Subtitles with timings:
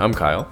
[0.00, 0.50] I'm Kyle.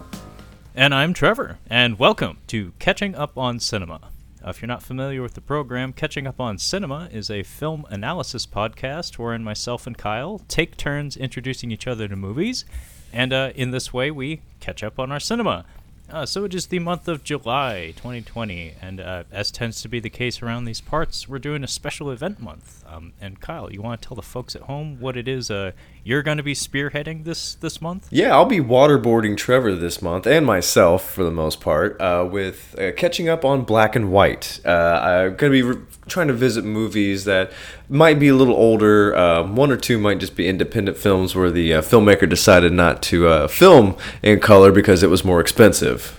[0.75, 4.11] And I'm Trevor, and welcome to Catching Up on Cinema.
[4.45, 7.87] Uh, if you're not familiar with the program, Catching Up on Cinema is a film
[7.89, 12.66] analysis podcast wherein myself and Kyle take turns introducing each other to movies,
[13.11, 15.65] and uh, in this way we catch up on our cinema.
[16.11, 19.98] Uh, so it is the month of July 2020, and uh, as tends to be
[19.98, 22.78] the case around these parts, we're doing a special event month.
[22.91, 25.72] Um, and Kyle, you want to tell the folks at home what it is uh,
[26.05, 28.08] you're going to be spearheading this this month?
[28.11, 32.75] Yeah, I'll be waterboarding Trevor this month and myself for the most part uh, with
[32.78, 34.61] uh, catching up on black and white.
[34.64, 37.53] Uh, I'm going to be re- trying to visit movies that
[37.91, 39.14] might be a little older.
[39.17, 43.02] Um, one or two might just be independent films where the uh, filmmaker decided not
[43.02, 46.19] to uh, film in color because it was more expensive.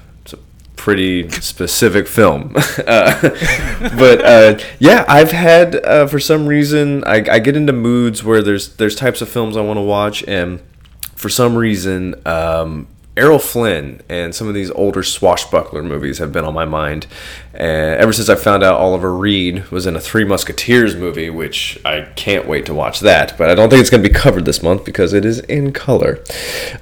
[0.80, 2.56] Pretty specific film.
[2.88, 3.20] uh,
[3.98, 8.42] but uh, yeah, I've had uh, for some reason I, I get into moods where
[8.42, 10.62] there's there's types of films I want to watch, and
[11.16, 12.16] for some reason.
[12.26, 12.88] Um,
[13.20, 17.06] Errol Flynn and some of these older swashbuckler movies have been on my mind.
[17.54, 21.78] And ever since I found out Oliver Reed was in a Three Musketeers movie, which
[21.84, 23.38] I can't wait to watch that.
[23.38, 25.74] But I don't think it's going to be covered this month because it is in
[25.74, 26.24] color.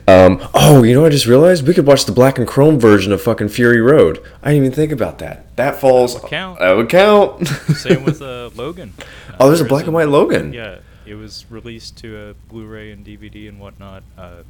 [0.07, 2.79] Um, oh, you know, what I just realized we could watch the black and chrome
[2.79, 4.23] version of fucking Fury Road.
[4.43, 5.55] I didn't even think about that.
[5.55, 6.13] That falls.
[6.13, 6.59] That would count.
[6.59, 7.47] That would count.
[7.75, 8.93] Same with uh, Logan.
[9.39, 10.53] oh, there's a There's black and white Logan.
[10.53, 14.43] Yeah, it was released to a Blu-ray and DVD and whatnot uh,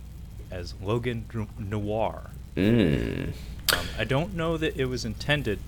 [0.51, 1.25] as Logan
[1.59, 2.31] Noir.
[2.55, 3.33] Mm.
[3.73, 5.59] Um, I don't know that it was intended,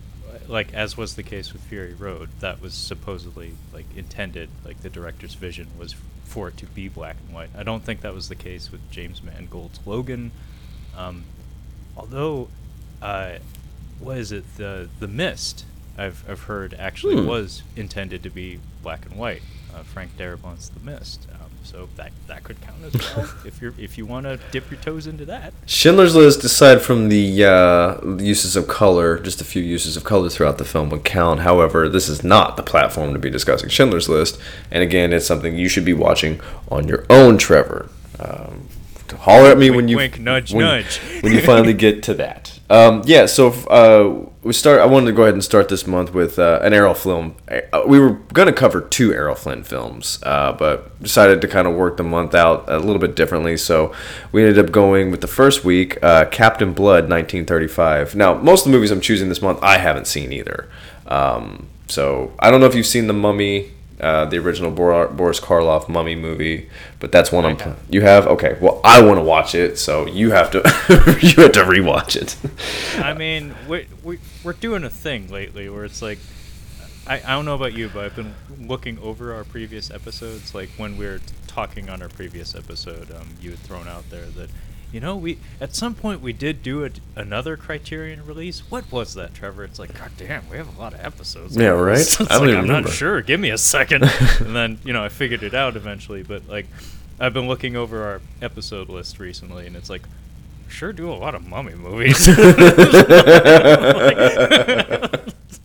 [0.47, 2.29] like as was the case with Fury Road.
[2.39, 7.17] That was supposedly like intended, like the director's vision was for it to be black
[7.25, 7.49] and white.
[7.57, 10.31] I don't think that was the case with James Mangold's Logan.
[10.95, 11.23] Um,
[11.97, 12.47] although,
[13.01, 13.33] uh,
[13.99, 14.45] what is it?
[14.57, 15.65] The The Mist.
[15.97, 17.27] I've I've heard actually Hmm.
[17.27, 19.41] was intended to be black and white.
[19.75, 21.27] Uh, Frank Darabont's The Mist.
[21.63, 24.79] So that that could count as well if you're if you want to dip your
[24.79, 25.53] toes into that.
[25.65, 30.29] Schindler's List, aside from the uh, uses of color, just a few uses of color
[30.29, 31.41] throughout the film would count.
[31.41, 34.39] However, this is not the platform to be discussing Schindler's List.
[34.71, 37.89] And again, it's something you should be watching on your own, Trevor.
[38.19, 38.67] Um,
[39.17, 40.99] holler at me when you wink, nudge, when, nudge.
[41.21, 42.58] when you finally get to that.
[42.69, 44.79] Um, yeah, so uh, we start.
[44.79, 47.35] I wanted to go ahead and start this month with uh, an Errol film.
[47.49, 51.67] Uh, we were going to cover two Errol Flynn films, uh, but decided to kind
[51.67, 53.57] of work the month out a little bit differently.
[53.57, 53.93] So
[54.31, 58.15] we ended up going with the first week, uh, Captain Blood, 1935.
[58.15, 60.69] Now, most of the movies I'm choosing this month, I haven't seen either.
[61.07, 63.71] Um, so I don't know if you've seen The Mummy.
[63.99, 67.59] Uh, the original Bor- Boris Karloff mummy movie, but that's one I'm.
[67.59, 67.79] have.
[67.89, 68.57] You have okay.
[68.61, 70.59] Well, I want to watch it, so you have to.
[71.21, 72.37] you have to rewatch it.
[73.03, 76.19] I mean, we we we're doing a thing lately where it's like,
[77.07, 80.55] I, I don't know about you, but I've been looking over our previous episodes.
[80.55, 84.27] Like when we were talking on our previous episode, um, you had thrown out there
[84.27, 84.49] that,
[84.91, 88.61] you know, we at some point we did do a, another Criterion release.
[88.71, 89.63] What was that, Trevor?
[89.63, 91.55] It's like, God damn, we have a lot of episodes.
[91.55, 91.97] Yeah, right?
[91.99, 92.89] It's I don't like, even I'm remember.
[92.89, 93.21] not sure.
[93.21, 94.03] Give me a second.
[94.39, 96.23] and then you know I figured it out eventually.
[96.23, 96.65] But like,
[97.19, 100.01] I've been looking over our episode list recently, and it's like.
[100.71, 102.27] Sure, do a lot of mummy movies.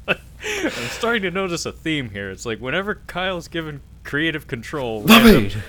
[0.07, 2.31] I'm starting to notice a theme here.
[2.31, 5.49] It's like whenever Kyle's given creative control, Mummy!
[5.49, 5.61] yeah,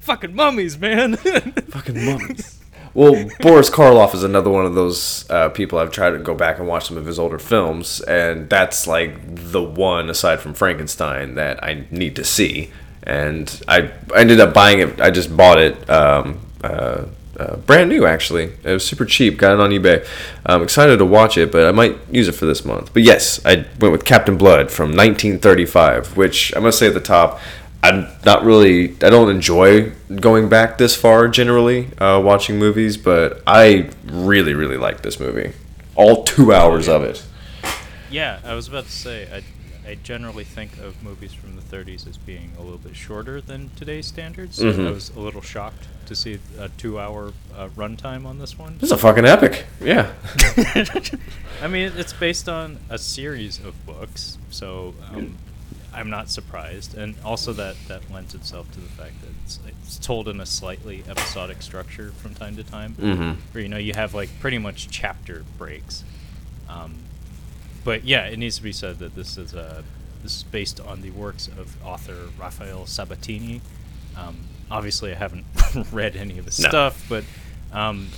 [0.00, 1.16] fucking mummies, man.
[1.16, 2.60] Fucking mummies.
[2.94, 6.58] Well, Boris Karloff is another one of those uh, people I've tried to go back
[6.58, 11.34] and watch some of his older films, and that's like the one aside from Frankenstein
[11.34, 12.70] that I need to see.
[13.02, 15.00] And I ended up buying it.
[15.00, 15.90] I just bought it.
[15.90, 17.04] Um, uh,
[17.38, 18.52] uh, brand new actually.
[18.64, 19.36] It was super cheap.
[19.36, 20.06] Got it on eBay.
[20.44, 22.92] I'm excited to watch it, but I might use it for this month.
[22.92, 27.00] But yes, I went with Captain Blood from 1935, which I must say at the
[27.00, 27.38] top,
[27.82, 28.90] I'm not really.
[29.02, 34.76] I don't enjoy going back this far generally, uh, watching movies, but I really, really
[34.76, 35.52] like this movie.
[35.94, 37.24] All two hours of it.
[38.10, 42.08] yeah, I was about to say I, I generally think of movies from the 30s
[42.08, 44.56] as being a little bit shorter than today's standards.
[44.56, 44.88] So Mhm.
[44.88, 48.74] I was a little shocked to see a two-hour uh, runtime on this one.
[48.78, 49.66] This is a fucking epic.
[49.80, 50.12] Yeah.
[51.62, 55.36] I mean, it's based on a series of books, so um,
[55.96, 56.96] I'm not surprised.
[56.96, 60.46] And also that that lends itself to the fact that it's, it's told in a
[60.46, 63.36] slightly episodic structure from time to time, Mhm.
[63.52, 66.04] where you know you have like pretty much chapter breaks.
[66.68, 66.96] Um,
[67.84, 69.82] but yeah, it needs to be said that this is uh,
[70.22, 73.60] this is based on the works of author Rafael Sabatini.
[74.16, 74.36] Um,
[74.70, 75.44] obviously, I haven't
[75.92, 76.68] read any of his No.
[76.68, 77.24] stuff, but
[77.72, 78.08] um,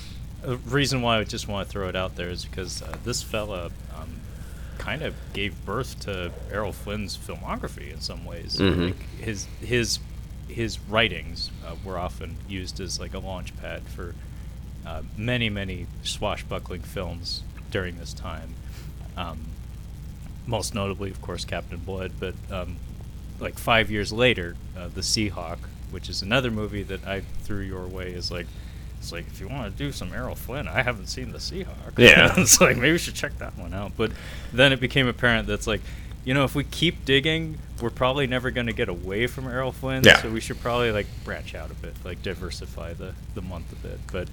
[0.42, 3.22] a reason why I just want to throw it out there is because uh, this
[3.22, 3.70] fella
[4.88, 8.56] kind of gave birth to Errol Flynn's filmography in some ways.
[8.56, 8.86] Mhm.
[8.86, 9.98] Like his his
[10.48, 14.14] his writings uh, were often used as like a launch pad for
[14.86, 18.54] uh, many, many swashbuckling films during this time.
[19.16, 19.38] Um,
[20.46, 22.76] most notably, of course, Captain Blood, but um,
[23.38, 25.58] like five years later, uh, The Seahawk,
[25.90, 28.46] which is another movie that I threw your way, is like,
[28.98, 31.98] it's like if you want to do some Errol Flynn, I haven't seen The Seahawk.
[31.98, 32.34] Yeah.
[32.36, 33.92] it's like maybe we should check that one out.
[33.96, 34.12] But
[34.52, 35.80] then it became apparent that's like,
[36.24, 39.72] you know, if we keep digging, we're probably never going to get away from Errol
[39.72, 40.04] Flynn.
[40.04, 40.20] Yeah.
[40.20, 43.76] So we should probably like branch out a bit, like diversify the the month a
[43.76, 43.98] bit.
[44.12, 44.28] But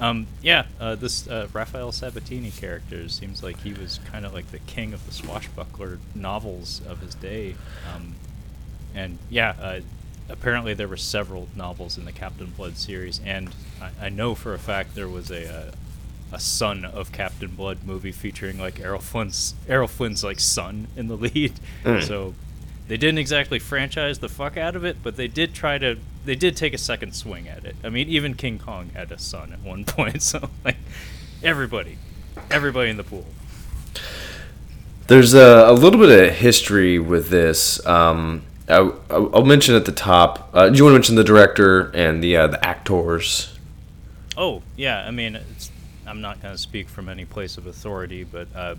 [0.00, 4.50] um, yeah, uh, this uh, Rafael Sabatini character seems like he was kind of like
[4.50, 7.54] the king of the swashbuckler novels of his day.
[7.94, 8.14] Um,
[8.94, 9.80] and yeah, uh,
[10.30, 13.50] apparently there were several novels in the Captain Blood series, and
[13.80, 15.72] I, I know for a fact there was a, a
[16.32, 21.08] a son of Captain Blood movie featuring like Errol Flynn's Errol Flynn's like son in
[21.08, 21.54] the lead.
[21.84, 22.02] Mm.
[22.02, 22.34] So
[22.88, 25.98] they didn't exactly franchise the fuck out of it, but they did try to.
[26.24, 27.76] They did take a second swing at it.
[27.82, 30.22] I mean, even King Kong had a son at one point.
[30.22, 30.76] So like
[31.42, 31.98] everybody,
[32.50, 33.26] everybody in the pool.
[35.06, 37.84] There's a, a little bit of history with this.
[37.84, 40.48] Um, I, I'll mention at the top.
[40.54, 43.58] Uh, do you want to mention the director and the uh, the actors?
[44.36, 45.70] Oh yeah, I mean, it's,
[46.06, 48.76] I'm not going to speak from any place of authority, but uh,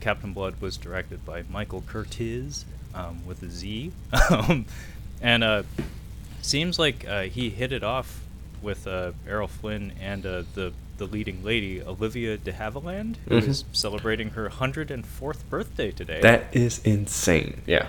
[0.00, 2.64] Captain Blood was directed by Michael Curtiz
[2.94, 3.92] um, with a Z,
[4.30, 4.66] um,
[5.20, 5.62] and uh,
[6.42, 8.20] seems like uh, he hit it off
[8.60, 13.48] with uh, Errol Flynn and uh, the the leading lady Olivia De Havilland, who Mhm.
[13.48, 16.20] is celebrating her 104th birthday today.
[16.20, 17.62] That is insane.
[17.66, 17.88] Yeah.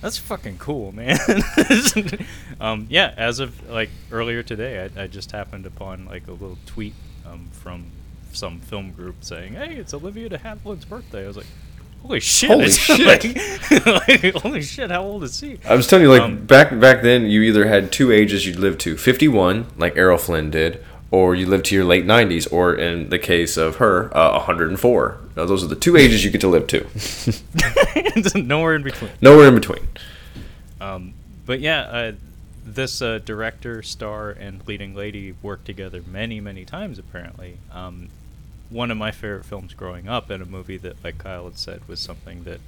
[0.00, 1.18] That's fucking cool, man.
[2.60, 6.58] um, yeah, as of like earlier today, I, I just happened upon like a little
[6.66, 6.94] tweet
[7.26, 7.86] um, from
[8.32, 11.46] some film group saying, "Hey, it's Olivia de Havilland's birthday." I was like,
[12.02, 12.50] "Holy shit!
[12.50, 13.06] Holy shit.
[13.06, 13.24] Like,
[14.24, 14.90] like, holy shit!
[14.90, 17.66] How old is he?" I was telling you, like Um, back back then, you either
[17.66, 21.74] had two ages you'd live to: fifty-one, like Errol Flynn did, or you live to
[21.74, 25.18] your late nineties, or in the case of her, uh, one hundred and four.
[25.36, 26.86] Now, those are the two ages you get to live to.
[28.42, 29.10] Nowhere in between.
[29.20, 29.88] Nowhere in between.
[30.80, 31.14] Um,
[31.46, 32.12] but yeah, uh,
[32.64, 36.98] this uh, director, star, and leading lady worked together many, many times.
[36.98, 38.08] Apparently, um,
[38.68, 41.86] one of my favorite films growing up, and a movie that, like Kyle had said,
[41.88, 42.60] was something that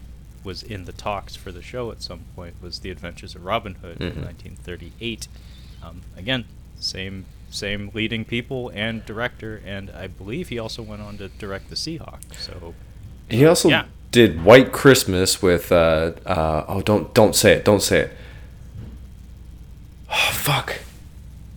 [0.45, 3.75] was in the talks for the show at some point, was The Adventures of Robin
[3.77, 4.25] Hood in Mhm.
[4.25, 5.29] 1938.
[5.83, 6.45] Um, again,
[6.81, 11.69] same same leading people and director, and I believe he also went on to direct
[11.71, 12.21] The Seahawk.
[12.39, 12.75] So
[13.29, 13.85] He also Yeah.
[14.11, 18.13] did White Christmas with uh, uh, oh don't don't say it don't say it.
[20.11, 20.81] Oh fuck.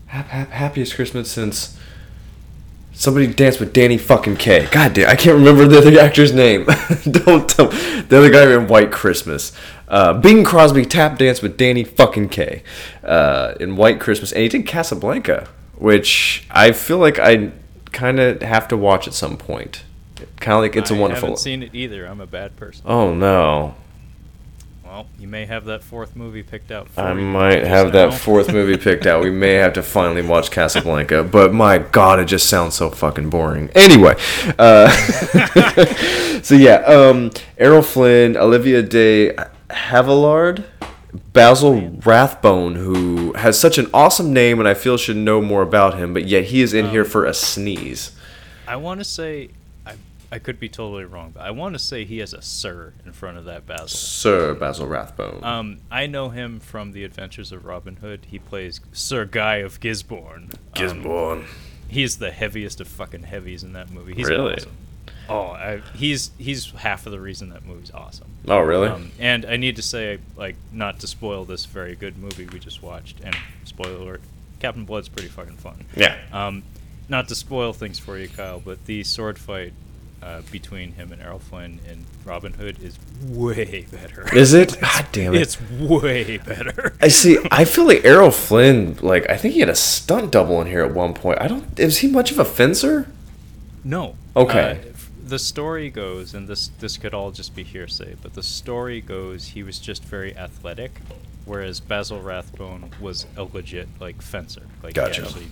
[0.08, 1.78] Hap, hap, happiest Christmas since
[2.94, 4.68] somebody danced with Danny fucking Kaye.
[4.72, 6.66] God damn, I can't remember the other actor's name.
[7.12, 9.52] don't tell the other guy in White Christmas.
[9.90, 12.64] Uh, Bing Crosby tap danced with Danny fucking Kaye
[13.04, 17.52] uh, in White Christmas, and he did Casablanca, which I feel like I
[17.92, 19.84] kind of have to watch at some point.
[20.40, 21.28] Kind of like it's I a wonderful.
[21.28, 22.06] I haven't seen it either.
[22.06, 22.84] I'm a bad person.
[22.86, 23.76] Oh no.
[24.84, 26.88] Well, you may have that fourth movie picked out.
[26.96, 29.22] I might have that fourth movie picked out.
[29.22, 33.30] We may have to finally watch Casablanca, but my god, it just sounds so fucking
[33.30, 33.70] boring.
[33.76, 34.16] Anyway,
[34.58, 34.90] uh,
[36.42, 39.34] so yeah, um, Errol Flynn, Olivia de
[39.70, 40.64] Havilland,
[41.34, 45.98] Basil Rathbone, who has such an awesome name, and I feel should know more about
[45.98, 48.12] him, but yet he is in here Um, for a sneeze.
[48.68, 49.50] I want to say,
[49.86, 49.94] I,
[50.32, 53.12] I could be totally wrong, but I want to say he has a Sir in
[53.12, 53.88] front of that Basil.
[53.90, 55.44] Sir Basil Rathbone.
[55.44, 58.28] Um, I know him from The Adventures of Robin Hood.
[58.30, 60.50] He plays Sir Guy of Gisborne.
[60.52, 61.46] Um, Gisborne.
[61.88, 64.14] he's the heaviest of fucking heavies in that movie.
[64.16, 64.56] He's Really?
[64.56, 64.72] awesome.
[65.30, 68.28] Oh, I, he's he's half of the reason that movie's awesome.
[68.48, 68.88] Oh, really?
[68.90, 72.60] Um, and I need to say, like, not to spoil this very good movie we
[72.60, 74.22] just watched, and spoiler alert,
[74.60, 75.86] Captain Blood's pretty fucking fun.
[75.96, 76.18] yeah.
[76.32, 76.64] Um,
[77.08, 79.74] not to spoil things for you, Kyle, but the sword fight
[80.24, 84.36] uh, between him and Errol Flynn in Robin Hood is way better.
[84.36, 84.78] Is it?
[84.82, 85.42] God damn it.
[85.42, 86.96] It's way better.
[87.00, 87.38] I see.
[87.52, 88.98] I feel like Errol Flynn.
[89.02, 91.40] Like I think he had a stunt double in here at one point.
[91.42, 91.80] I don't.
[91.80, 93.08] Is he much of a fencer?
[93.84, 94.16] No.
[94.36, 94.82] Okay.
[94.90, 94.94] Uh,
[95.26, 99.48] the story goes, and this this could all just be hearsay, but the story goes
[99.50, 100.92] he was just very athletic,
[101.46, 104.62] whereas Basil Rathbone was a legit like fencer.
[104.84, 105.22] Like Gotcha.
[105.22, 105.48] he actually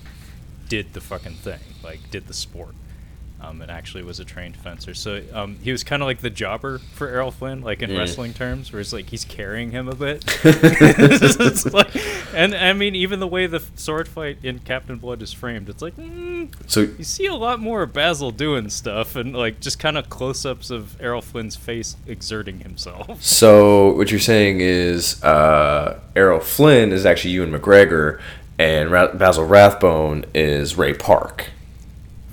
[0.69, 2.75] did the fucking thing, like did the sport.
[3.43, 4.93] Um, and actually was a trained fencer.
[4.93, 7.97] So um, he was kind of like the jobber for Errol Flynn, like in Mm.
[7.97, 10.23] wrestling terms, where it's like he's carrying him a bit.
[11.73, 11.93] Like-
[12.33, 15.81] and I mean, even the way the sword fight in Captain Blood is framed, it's
[15.81, 19.77] like, mm, So you see a lot more of Basil doing stuff and like just
[19.77, 23.21] kind of close-ups of Errol Flynn's face exerting himself.
[23.23, 28.21] so what you're saying is uh, Errol Flynn is actually Ewan McGregor,
[28.57, 31.47] and Ra- Basil Rathbone is Ray Park.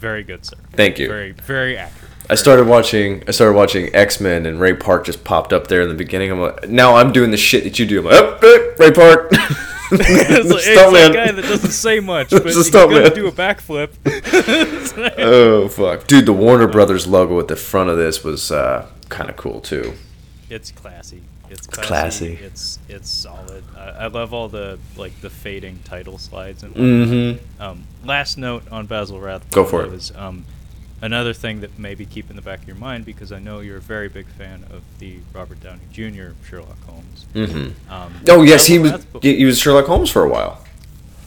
[0.01, 0.57] Very good, sir.
[0.73, 1.09] Thank you.
[1.09, 2.11] Very, very accurate.
[2.29, 3.23] I started watching.
[3.29, 6.31] I started watching X Men, and Ray Park just popped up there in the beginning.
[6.31, 7.99] I'm like, now I'm doing the shit that you do.
[7.99, 9.31] I'm like, oh, eh, Ray Park.
[9.93, 13.33] it's, like, hey, it's that guy that doesn't say much, but he's gonna do a
[13.33, 13.91] backflip.
[15.19, 16.27] Oh fuck, dude!
[16.27, 19.95] The Warner Brothers logo at the front of this was uh, kind of cool too.
[20.49, 21.23] it's classy.
[21.51, 21.89] It's classy.
[21.89, 22.39] classy.
[22.45, 23.65] It's it's solid.
[23.77, 26.75] I I love all the like the fading title slides and.
[26.75, 27.63] Mm-hmm.
[27.63, 29.51] Um, last note on Basil Rathbone.
[29.51, 30.13] Go for it.
[30.17, 30.45] Um,
[31.03, 33.79] another thing that maybe keep in the back of your mind because I know you're
[33.79, 36.31] a very big fan of the Robert Downey Jr.
[36.49, 37.27] Sherlock Holmes.
[37.35, 37.93] Mm-hmm.
[37.93, 39.05] Um, Oh yes, he was.
[39.23, 40.65] He was Sherlock Holmes for a while.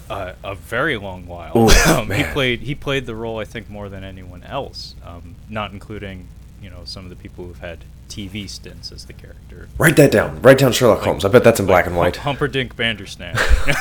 [0.09, 1.57] uh, a very long while.
[1.57, 5.35] Ooh, um, he played he played the role I think more than anyone else, um,
[5.49, 6.27] not including
[6.61, 7.79] you know some of the people who've had
[8.13, 9.67] TV stints as the character.
[9.79, 10.41] Write that down.
[10.41, 11.25] Write down Sherlock Like- Holmes.
[11.25, 12.17] I bet that's in black and white.
[12.17, 13.37] Humperdinck Bandersnatch.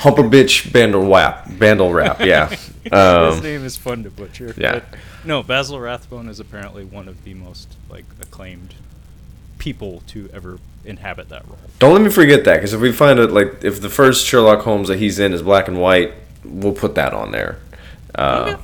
[0.00, 2.20] Humper bitch bandle whap bandle rap.
[2.20, 2.48] Yeah.
[2.84, 4.54] His Um, name is fun to butcher.
[4.56, 4.72] yeah.
[4.74, 4.84] But
[5.24, 8.74] no, Basil Rathbone is apparently one of the most like acclaimed
[9.58, 11.56] people to ever inhabit that role.
[11.78, 14.60] don't let me forget that because if we find it like if the first Sherlock
[14.64, 16.12] Holmes that he's in is black and white,
[16.44, 17.58] we'll put that on there.
[18.14, 18.56] Uh,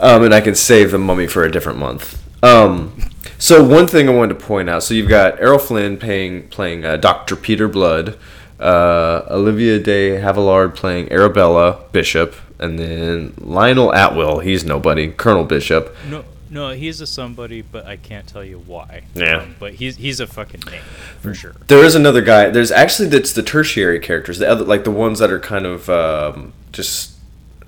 [0.00, 2.22] um, and I can save the mummy for a different month.
[2.46, 2.98] Um,
[3.38, 4.82] so one thing I wanted to point out.
[4.82, 8.18] So you've got Errol Flynn playing playing uh, Doctor Peter Blood,
[8.58, 14.42] uh, Olivia de Havilland playing Arabella Bishop, and then Lionel Atwill.
[14.42, 15.12] He's nobody.
[15.12, 15.94] Colonel Bishop.
[16.08, 19.02] No, no, he's a somebody, but I can't tell you why.
[19.14, 19.38] Yeah.
[19.38, 20.82] Um, but he's he's a fucking name
[21.20, 21.54] for sure.
[21.66, 22.50] There is another guy.
[22.50, 25.90] There's actually that's the tertiary characters, the other like the ones that are kind of
[25.90, 27.16] um, just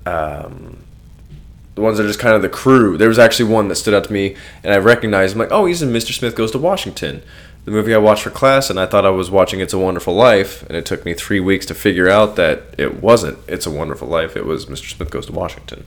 [0.05, 0.83] um,
[1.79, 2.97] the ones that are just kind of the crew.
[2.97, 5.33] There was actually one that stood out to me, and I recognized.
[5.33, 6.11] him like, oh, he's in Mr.
[6.11, 7.23] Smith Goes to Washington,
[7.63, 10.13] the movie I watched for class, and I thought I was watching It's a Wonderful
[10.13, 13.71] Life, and it took me three weeks to figure out that it wasn't It's a
[13.71, 14.35] Wonderful Life.
[14.35, 14.93] It was Mr.
[14.93, 15.85] Smith Goes to Washington.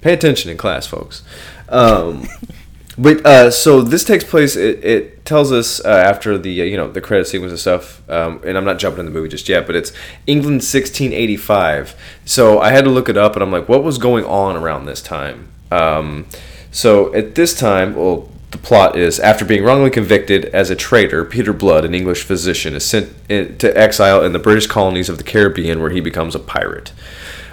[0.00, 1.22] Pay attention in class, folks.
[1.68, 2.26] Um,
[2.98, 4.56] But uh, so this takes place.
[4.56, 8.08] It, it tells us uh, after the uh, you know the credit sequence and stuff.
[8.10, 9.92] Um, and I'm not jumping in the movie just yet, but it's
[10.26, 11.94] England 1685.
[12.24, 14.86] So I had to look it up, and I'm like, what was going on around
[14.86, 15.48] this time?
[15.70, 16.26] Um,
[16.72, 21.24] so at this time, well, the plot is after being wrongly convicted as a traitor,
[21.24, 25.24] Peter Blood, an English physician, is sent to exile in the British colonies of the
[25.24, 26.92] Caribbean, where he becomes a pirate.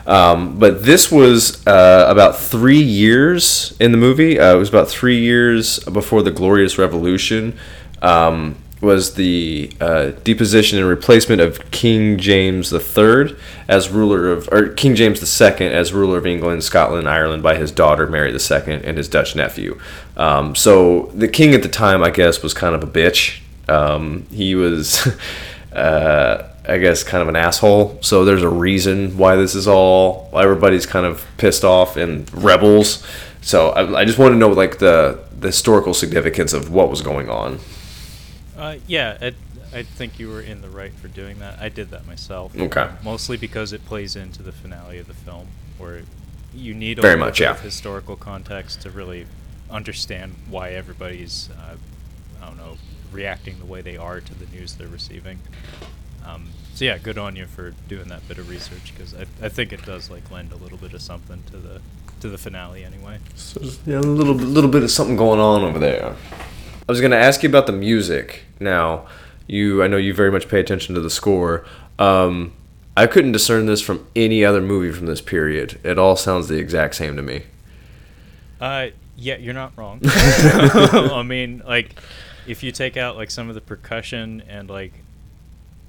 [0.07, 4.39] Um, but this was uh, about three years in the movie.
[4.39, 7.57] Uh, it was about three years before the Glorious Revolution.
[8.01, 13.35] Um, was the uh, deposition and replacement of King James III
[13.67, 17.71] as ruler of, or King James II as ruler of England, Scotland, Ireland by his
[17.71, 19.79] daughter Mary II and his Dutch nephew.
[20.15, 23.39] Um, so the king at the time, I guess, was kind of a bitch.
[23.67, 25.07] Um, he was.
[25.73, 27.99] uh, I guess kind of an asshole.
[28.01, 33.05] So there's a reason why this is all everybody's kind of pissed off and rebels.
[33.41, 37.01] So I, I just want to know like the the historical significance of what was
[37.01, 37.59] going on.
[38.57, 39.33] Uh, yeah, I,
[39.77, 41.59] I think you were in the right for doing that.
[41.59, 42.57] I did that myself.
[42.57, 42.89] Okay.
[43.03, 46.03] mostly because it plays into the finale of the film, where
[46.53, 47.51] you need a Very much, yeah.
[47.51, 49.27] of historical context to really
[49.69, 51.75] understand why everybody's, uh,
[52.41, 52.77] I don't know,
[53.11, 55.39] reacting the way they are to the news they're receiving.
[56.25, 59.49] Um, so yeah, good on you for doing that bit of research because I, I
[59.49, 61.81] think it does like lend a little bit of something to the
[62.19, 63.19] to the finale anyway.
[63.35, 66.15] So yeah, a little little bit of something going on over there.
[66.87, 68.43] I was going to ask you about the music.
[68.59, 69.07] Now,
[69.47, 71.65] you I know you very much pay attention to the score.
[71.97, 72.53] Um,
[72.97, 75.79] I couldn't discern this from any other movie from this period.
[75.83, 77.43] It all sounds the exact same to me.
[78.59, 79.99] Uh, yeah, you're not wrong.
[80.03, 81.99] I mean, like,
[82.47, 84.93] if you take out like some of the percussion and like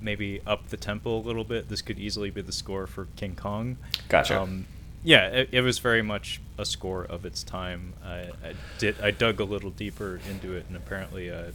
[0.00, 3.34] maybe up the tempo a little bit, this could easily be the score for King
[3.36, 3.76] Kong.
[4.08, 4.40] Gotcha.
[4.40, 4.66] Um,
[5.04, 7.94] yeah, it, it was very much a score of its time.
[8.04, 11.52] I, I did I dug a little deeper into it, and apparently, uh,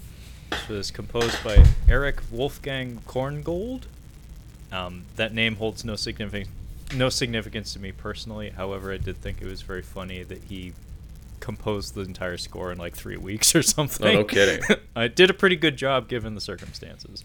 [0.49, 3.83] this was composed by Erich Wolfgang Korngold.
[4.71, 6.47] Um, that name holds no significance
[6.95, 8.49] no significance to me personally.
[8.49, 10.73] However, I did think it was very funny that he
[11.39, 14.07] composed the entire score in like three weeks or something.
[14.07, 14.63] Oh, no kidding.
[14.95, 17.23] I did a pretty good job given the circumstances.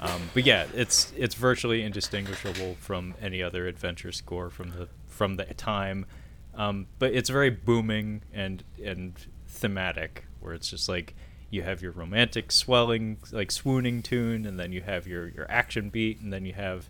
[0.00, 5.36] Um, but yeah, it's it's virtually indistinguishable from any other adventure score from the from
[5.36, 6.06] the time.
[6.54, 9.14] Um, but it's very booming and and
[9.48, 11.14] thematic, where it's just like
[11.50, 15.88] you have your romantic swelling, like swooning tune, and then you have your your action
[15.88, 16.88] beat, and then you have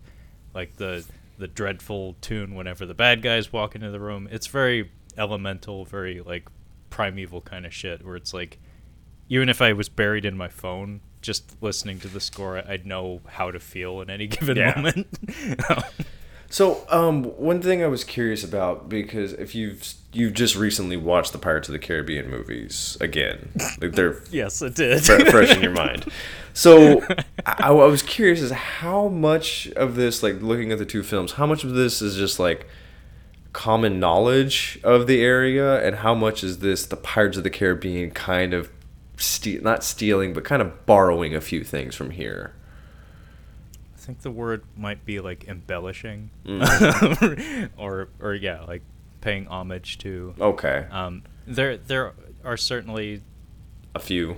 [0.55, 1.05] like the
[1.39, 4.29] the dreadful tune whenever the bad guys walk into the room.
[4.31, 6.49] It's very elemental, very like
[6.91, 8.59] primeval kind of shit, where it's like
[9.29, 13.21] even if I was buried in my phone, just listening to the score, I'd know
[13.27, 14.75] how to feel in any given Yeah.
[14.77, 15.07] moment.
[16.49, 21.33] So, um, one thing I was curious about because if you've you've just recently watched
[21.33, 25.05] the Pirates of the Caribbean movies again, like they're Yes, it did.
[25.05, 26.07] fre- fresh in your mind.
[26.55, 27.03] So,
[27.45, 31.33] I, I was curious as how much of this, like looking at the two films,
[31.33, 32.69] how much of this is just like
[33.53, 38.13] common knowledge of the area, and how much is this the Pirates of the Caribbean
[38.13, 38.71] kind of
[39.17, 42.53] ste- not stealing, but kind of borrowing a few things from here.
[43.95, 47.71] I think the word might be like embellishing, Mm.
[47.77, 48.83] or or yeah, like
[49.21, 50.35] paying homage to.
[50.41, 52.13] Okay, Um, there there
[52.45, 53.23] are certainly
[53.95, 54.37] a few.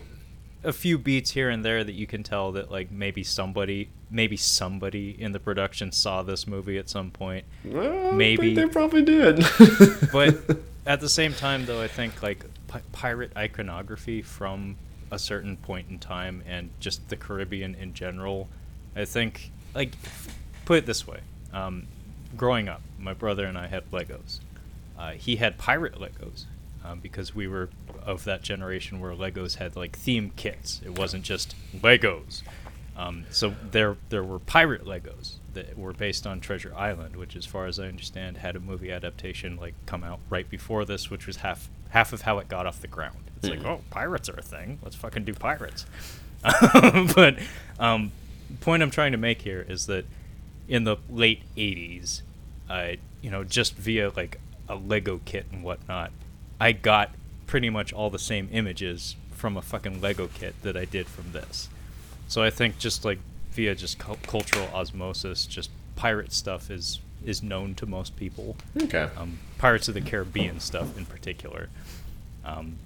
[0.65, 4.37] a few beats here and there that you can tell that like maybe somebody maybe
[4.39, 7.45] somebody in the production saw this movie at some point.
[7.63, 8.55] Well, Maybe.
[8.55, 9.45] they probably did.
[10.11, 10.39] But
[10.87, 14.77] at the same time, though, I think like pi- pirate iconography from
[15.11, 18.49] a certain point in time and just the Caribbean in general,
[18.95, 19.93] I think like
[20.65, 21.21] put it this way:
[21.53, 21.87] um,
[22.37, 24.41] growing up, my brother and I had Legos.
[24.99, 26.45] Uh, he had pirate Legos
[26.85, 27.69] um, because we were
[28.03, 30.81] of that generation where Legos had like theme kits.
[30.85, 32.43] It wasn't just Legos.
[32.97, 37.47] Um, so there there were pirate Legos that were based on Treasure Island, which, as
[37.47, 41.27] far as I understand, had a movie adaptation like come out right before this, which
[41.27, 43.19] was half half of how it got off the ground.
[43.37, 44.79] It's like, oh, pirates are a thing.
[44.83, 45.87] Let's fucking do pirates.
[47.15, 47.39] but
[47.79, 48.13] um,
[48.61, 50.05] point I'm trying to make here is that
[50.67, 52.23] in the late '80s,
[52.69, 56.11] uh, you know, just via like a Lego kit and whatnot,
[56.61, 57.11] I got
[57.47, 61.33] pretty much all the same images from a fucking Lego kit that I did from
[61.33, 61.69] this.
[62.27, 63.19] So I think just like
[63.53, 68.57] via just cul- cultural osmosis, just pirate stuff is is known to most people.
[68.83, 69.09] okay.
[69.17, 71.69] Um, Pirates of the Caribbean stuff in particular.
[72.45, 72.77] Um,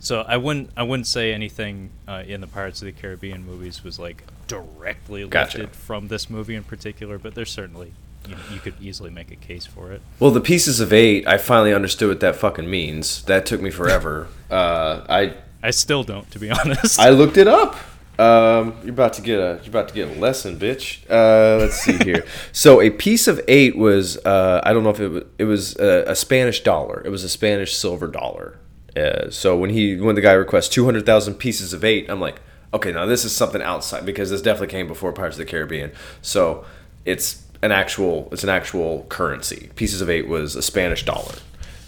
[0.00, 3.82] so I wouldn't I wouldn't say anything uh, in the Pirates of the Caribbean movies
[3.84, 5.58] was like directly Gotcha.
[5.58, 7.92] lifted from this movie in particular, but there's certainly
[8.26, 10.00] you, know, you could easily make a case for it.
[10.20, 13.22] Well, the pieces of eight, I finally understood what that fucking means.
[13.24, 14.28] That took me forever.
[14.50, 16.98] uh, I I still don't, to be honest.
[17.00, 17.76] I looked it up.
[18.18, 21.08] Um, you're about to get a you're about to get a lesson, bitch.
[21.08, 22.24] Uh, let's see here.
[22.52, 25.76] so a piece of eight was uh, I don't know if it was it was
[25.76, 27.00] a, a Spanish dollar.
[27.04, 28.58] It was a Spanish silver dollar.
[28.96, 32.20] Uh, so when he when the guy requests two hundred thousand pieces of eight, I'm
[32.20, 32.40] like,
[32.74, 35.92] okay, now this is something outside because this definitely came before Pirates of the Caribbean.
[36.20, 36.64] So
[37.04, 39.70] it's an actual it's an actual currency.
[39.76, 41.36] Pieces of eight was a Spanish dollar.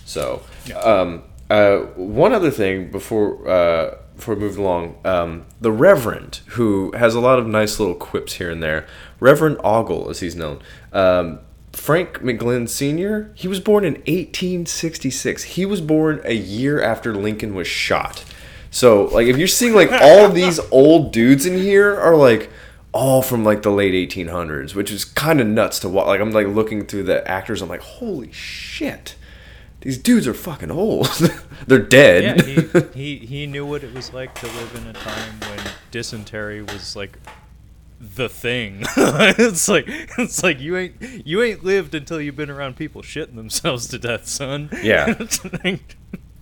[0.05, 0.43] So
[0.83, 6.92] um, uh, one other thing before uh, before we move along, um, the Reverend, who
[6.92, 8.87] has a lot of nice little quips here and there,
[9.18, 10.61] Reverend Ogle, as he's known.
[10.92, 11.40] Um,
[11.72, 13.33] Frank McGlynn Sr.
[13.35, 15.42] He was born in 1866.
[15.44, 18.24] He was born a year after Lincoln was shot.
[18.70, 22.50] So, like, if you're seeing like all these old dudes in here are like
[22.92, 26.09] all from like the late 1800s, which is kind of nuts to watch.
[26.09, 27.62] Like, I'm like looking through the actors.
[27.62, 29.14] I'm like, holy shit,
[29.81, 31.07] these dudes are fucking old.
[31.66, 32.23] They're dead.
[32.38, 35.59] yeah, he, he he knew what it was like to live in a time when
[35.90, 37.19] dysentery was like
[37.99, 38.83] the thing.
[38.97, 43.37] it's like it's like you ain't you ain't lived until you've been around people shitting
[43.37, 44.69] themselves to death, son.
[44.83, 45.14] Yeah.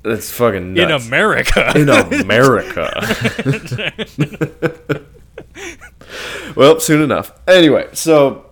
[0.02, 0.90] That's fucking in.
[0.90, 1.72] America.
[1.76, 2.88] in America.
[6.56, 7.32] well, soon enough.
[7.48, 8.47] Anyway, so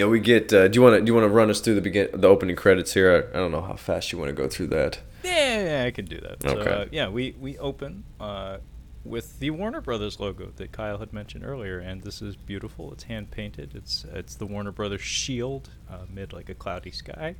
[0.00, 0.52] know, we get.
[0.52, 2.28] Uh, do you want to do you want to run us through the begin the
[2.28, 3.30] opening credits here?
[3.32, 5.00] I, I don't know how fast you want to go through that.
[5.22, 6.42] Yeah, yeah, I can do that.
[6.42, 6.70] So, Okay.
[6.70, 8.58] uh, yeah, we we open uh,
[9.04, 12.92] with the Warner Brothers logo that Kyle had mentioned earlier, and this is beautiful.
[12.92, 13.72] It's hand painted.
[13.74, 17.36] It's it's the Warner Brothers shield uh, amid like a cloudy sky.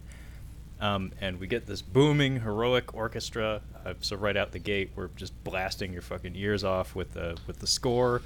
[0.81, 3.63] Um, and we get this booming heroic orchestra.
[3.87, 7.39] Uh, so right out the gate, we're just blasting your fucking ears off with the
[7.47, 8.21] with the score.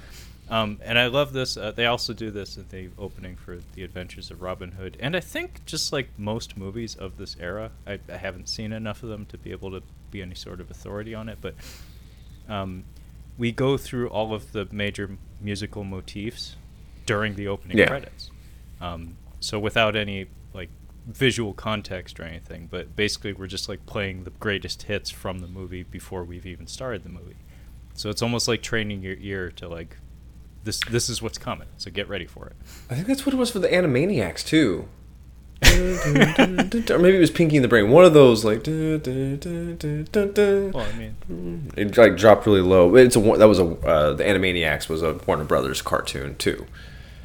[0.49, 1.57] Um, and I love this.
[1.57, 4.95] Uh, they also do this at the opening for the Adventures of Robin Hood.
[4.99, 9.03] And I think just like most movies of this era, I, I haven't seen enough
[9.03, 11.39] of them to be able to be any sort of authority on it.
[11.41, 11.55] But
[12.47, 12.85] um,
[13.37, 16.55] we go through all of the major musical motifs
[17.05, 17.87] during the opening Yeah.
[17.87, 18.31] credits.
[18.79, 20.69] Um, so without any like
[21.07, 25.47] visual context or anything, but basically we're just like playing the greatest hits from the
[25.47, 27.35] movie before we've even started the movie.
[27.93, 29.97] So it's almost like training your ear to like
[30.67, 31.67] this this is what's coming.
[31.77, 32.55] So get ready for it.
[32.91, 34.87] I think that's what it was for the Animaniacs too.
[35.65, 37.89] or maybe it was Pinky and the Brain.
[37.89, 38.67] One of those like.
[38.67, 39.01] Well,
[40.85, 42.95] I mean, It like dropped really low.
[42.95, 46.67] It's a that was a uh, the Animaniacs was a Warner Brothers cartoon too.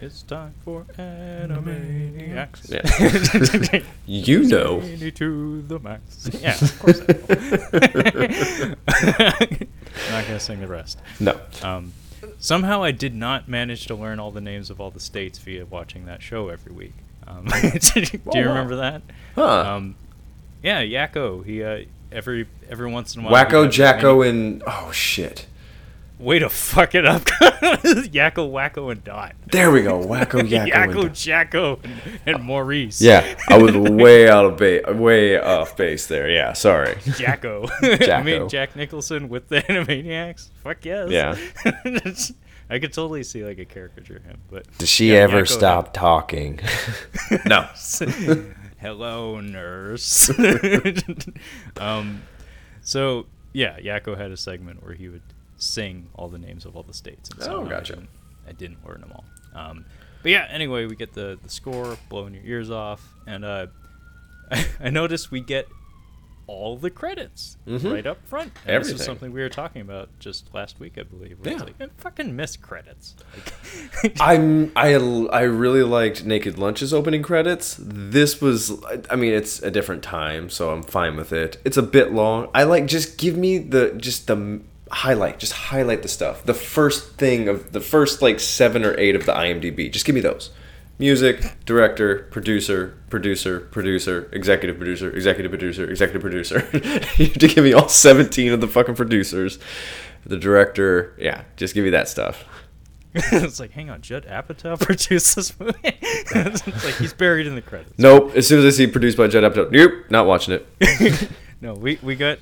[0.00, 2.70] it's time for Animaniacs.
[2.72, 3.82] Yeah.
[4.06, 4.80] You know.
[5.10, 6.30] To the max.
[6.40, 7.04] Yeah, of course I
[9.58, 9.66] know.
[10.10, 10.98] Not gonna sing the rest.
[11.20, 11.38] No.
[11.62, 11.92] Um,
[12.38, 15.66] somehow I did not manage to learn all the names of all the states via
[15.66, 16.94] watching that show every week.
[17.26, 17.46] Um,
[17.94, 19.02] do you remember that?
[19.34, 19.74] Huh.
[19.76, 19.94] Um,
[20.62, 21.44] yeah, Yakko.
[21.44, 23.44] He uh, every every once in a while.
[23.44, 25.46] Wakko, Jacko, and oh shit.
[26.18, 27.22] Way to fuck it up,
[27.82, 29.34] Yakko, Wakko, and Dot.
[29.50, 29.98] There we go.
[30.00, 33.00] Wakko, Yakko, Yakko, and- Jacko, and, and Maurice.
[33.02, 36.30] Yeah, I was way out of base, way off base there.
[36.30, 36.96] Yeah, sorry.
[37.16, 37.66] Jacko.
[37.82, 40.50] I mean, Jack Nicholson with the Animaniacs.
[40.62, 41.10] Fuck yes.
[41.10, 41.34] Yeah.
[42.70, 45.48] I could totally see like a caricature of him, but Does she Yeah, ever Yakko
[45.48, 46.60] stop talking?
[47.46, 47.66] no.
[48.80, 50.30] Hello, nurse.
[51.78, 52.22] um,
[52.80, 55.22] so yeah, Yakko had a segment where he would
[55.62, 57.30] sing all the names of all the states.
[57.30, 57.92] And Oh, gotcha.
[57.92, 58.08] I didn't,
[58.48, 59.24] I didn't learn them all.
[59.54, 59.84] Um,
[60.22, 63.66] but yeah, anyway, we get the the score, blowing your ears off, and uh,
[64.80, 65.66] I noticed we get
[66.48, 67.92] all the credits Mhm.
[67.92, 68.48] right up front.
[68.48, 68.94] And This Everything.
[68.96, 71.38] is something we were talking about just last week, I believe.
[71.44, 71.52] Yeah.
[71.58, 73.14] like, I fucking miss credits.
[74.02, 74.94] Like, I'm I
[75.32, 77.76] I really liked Naked Lunch's opening credits.
[77.80, 78.72] This was
[79.08, 81.58] I mean it's a different time, so I'm fine with it.
[81.64, 82.48] It's a bit long.
[82.54, 84.60] I like just give me the just the
[84.92, 86.44] highlight, just highlight the stuff.
[86.44, 89.90] The first thing of the first like 7 or 8 of the IMDb.
[89.90, 90.50] Just give me those.
[90.98, 96.68] Music, director, producer, producer, producer, executive producer, executive producer, executive producer.
[97.16, 99.58] you have to give me all 17 of the fucking producers.
[100.24, 102.44] The director, yeah, just give me that stuff.
[103.14, 105.74] it's like, hang on, Judd Apatow produced this movie.
[105.82, 107.98] it's like he's buried in the credits.
[107.98, 108.36] Nope.
[108.36, 111.30] As soon as I see produced by Judd Apatow, nope, not watching it.
[111.60, 112.38] No, we we got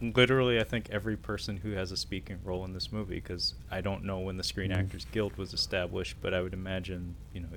[0.00, 3.80] literally, I think every person who has a speaking role in this movie because I
[3.80, 4.80] don't know when the Screen Mm-hmm.
[4.80, 7.48] Actors Guild was established, but I would imagine you know.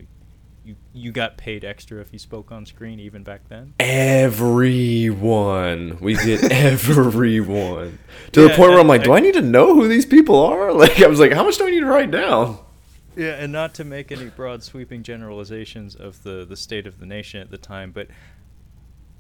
[0.64, 3.76] You, you got paid extra if you spoke on screen even back then.
[3.80, 8.00] Everyone, we get everyone
[8.32, 10.44] to the point where I'm like, do I- I need to know who these people
[10.44, 10.72] are?
[10.76, 12.58] Like, I was like, how much do I need to write down?
[13.16, 17.06] Yeah, and not to make any broad sweeping generalizations of the, the state of the
[17.06, 18.08] nation at the time, but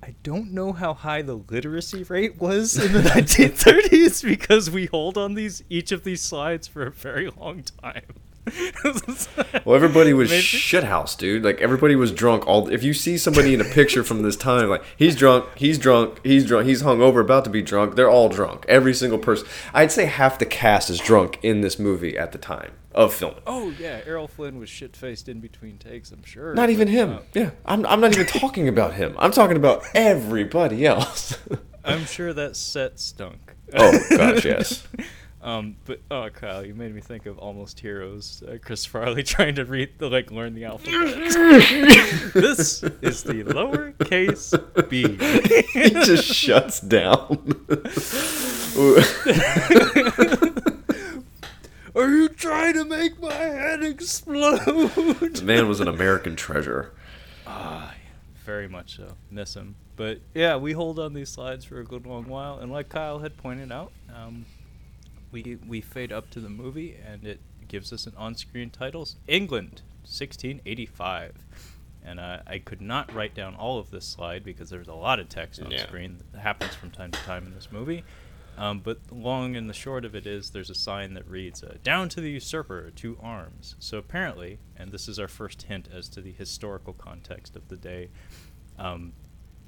[0.05, 5.17] I don't know how high the literacy rate was in the 1930s because we hold
[5.17, 8.03] on these each of these slides for a very long time.
[9.65, 11.43] Well, everybody was Maybe- shithouse, dude.
[11.43, 12.45] Like everybody was drunk.
[12.47, 15.77] All if you see somebody in a picture from this time, like he's drunk, he's
[15.79, 17.95] drunk, he's drunk, he's hungover, about to be drunk.
[17.95, 18.65] They're all drunk.
[18.69, 19.47] Every single person.
[19.73, 23.41] I'd say half the cast is drunk in this movie at the time of filming.
[23.47, 26.11] Oh yeah, Errol Flynn was shit faced in between takes.
[26.11, 26.53] I'm sure.
[26.53, 27.13] Not even him.
[27.15, 27.85] uh, Yeah, I'm.
[27.87, 29.15] I'm not even talking about him.
[29.17, 31.37] I'm talking about everybody else.
[31.83, 33.55] I'm sure that set stunk.
[33.73, 34.87] Oh, gosh, yes.
[35.45, 38.41] Um, but oh, Kyle, you made me think of Almost Heroes.
[38.47, 40.93] Uh, Chris Farley trying to read the like learn the alphabet.
[42.33, 45.03] this is the lowercase b.
[45.73, 47.37] he just shuts down.
[51.95, 54.59] Are you trying to make my head explode?
[54.59, 56.91] The Man was an American treasure.
[57.45, 57.93] Ah,
[58.43, 59.13] Very much so.
[59.29, 59.75] Miss him.
[59.95, 63.19] But yeah, we hold on these slides for a good long while, and like Kyle
[63.19, 64.45] had pointed out, um,
[65.43, 69.81] we we fade up to the movie, and it gives us an on-screen title: England,
[70.03, 71.33] 1685.
[72.07, 75.19] And uh, I could not write down all of this slide because there's a lot
[75.19, 75.81] of text on Yeah.
[75.87, 78.03] screen that happens from time to time in this movie.
[78.57, 81.77] Um, but long and the short of it is there's a sign that reads, uh,
[81.83, 83.75] Down to the usurper, to arms.
[83.79, 87.75] So apparently, and this is our first hint as to the historical context of the
[87.75, 88.09] day,
[88.77, 89.13] um,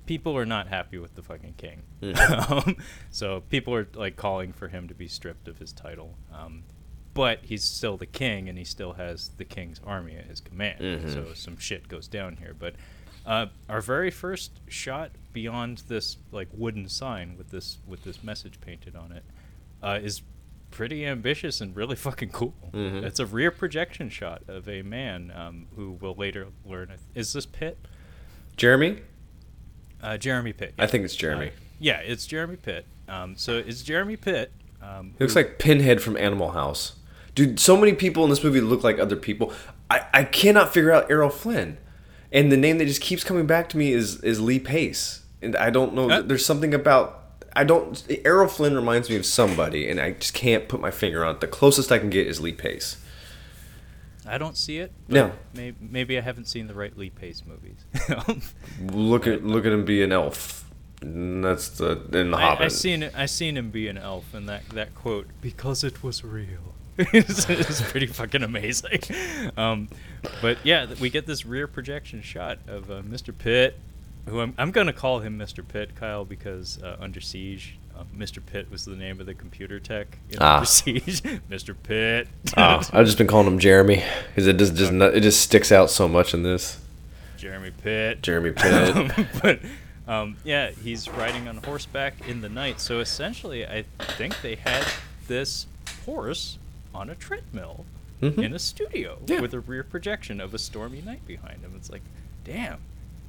[0.07, 1.83] people are not happy with the fucking king.
[2.49, 2.77] um,
[3.11, 6.15] so people are like calling for him to be stripped of his title.
[6.33, 6.63] Um,
[7.13, 10.79] but he's still the king, and he still has the king's army at his command.
[10.81, 11.13] Mhm.
[11.13, 12.55] So some shit goes down here.
[12.57, 12.75] But
[13.25, 18.59] uh, our very first shot beyond this like wooden sign with this with this message
[18.61, 19.23] painted on it
[19.83, 20.21] uh, is
[20.71, 22.53] pretty ambitious and really fucking cool.
[22.71, 23.03] Mhm.
[23.03, 26.91] It's a rear projection shot of a man um, who will later learn.
[27.15, 27.77] Is this Pitt?
[28.57, 28.99] Jeremy?
[30.01, 30.73] Uh, Jeremy Pitt.
[30.77, 31.47] I think it's Jeremy.
[31.47, 32.85] Uh, yeah, it's Jeremy Pitt.
[33.07, 34.51] Um, so it's Jeremy Pitt.
[34.81, 36.93] Um, He looks who- like Pinhead from Animal House.
[37.35, 39.53] Dude, so many people in this movie look like other people.
[39.91, 41.77] I, I cannot figure out Errol Flynn.
[42.31, 45.21] And the name that just keeps coming back to me is, is Lee Pace.
[45.41, 46.09] And I don't know.
[46.09, 46.21] Uh.
[46.21, 47.13] There's something about.
[47.55, 48.03] I don't.
[48.25, 51.41] Errol Flynn reminds me of somebody, and I just can't put my finger on it.
[51.41, 52.97] The closest I can get is Lee Pace.
[54.27, 54.91] I don't see it.
[55.07, 55.31] No.
[55.53, 57.85] Maybe, maybe I haven't seen the right Lee Pace movies.
[58.81, 60.65] Look at look at him be an elf.
[61.01, 62.65] And that's the in the I, Hobbit.
[62.65, 63.09] I seen.
[63.15, 66.73] I seen him be an elf, and that that quote because it was real.
[67.13, 68.99] is, is pretty fucking amazing.
[69.55, 69.87] Um,
[70.41, 73.35] but yeah, we get this rear projection shot of uh, Mr.
[73.35, 73.79] Pitt,
[74.27, 75.67] who I'm, I'm gonna call him Mr.
[75.67, 78.45] Pitt, Kyle, because uh, Under Siege, uh, Mr.
[78.45, 80.61] Pitt was the name of the computer tech in Ah.
[80.61, 81.75] Mr.
[81.83, 82.27] Pitt.
[82.55, 85.71] Oh, I've just been calling him Jeremy because it just just not, it just sticks
[85.71, 86.79] out so much in this.
[87.37, 88.21] Jeremy Pitt.
[88.21, 88.95] Jeremy Pitt.
[88.95, 89.59] Um, but
[90.07, 92.79] um, yeah, he's riding on horseback in the night.
[92.79, 93.83] So essentially, I
[94.17, 94.85] think they had
[95.27, 95.67] this
[96.05, 96.57] horse
[96.95, 97.85] on a treadmill
[98.21, 98.43] Mhm.
[98.45, 99.41] in a studio Yeah.
[99.41, 101.73] with a rear projection of a stormy night behind him.
[101.75, 102.01] It's like,
[102.43, 102.79] damn,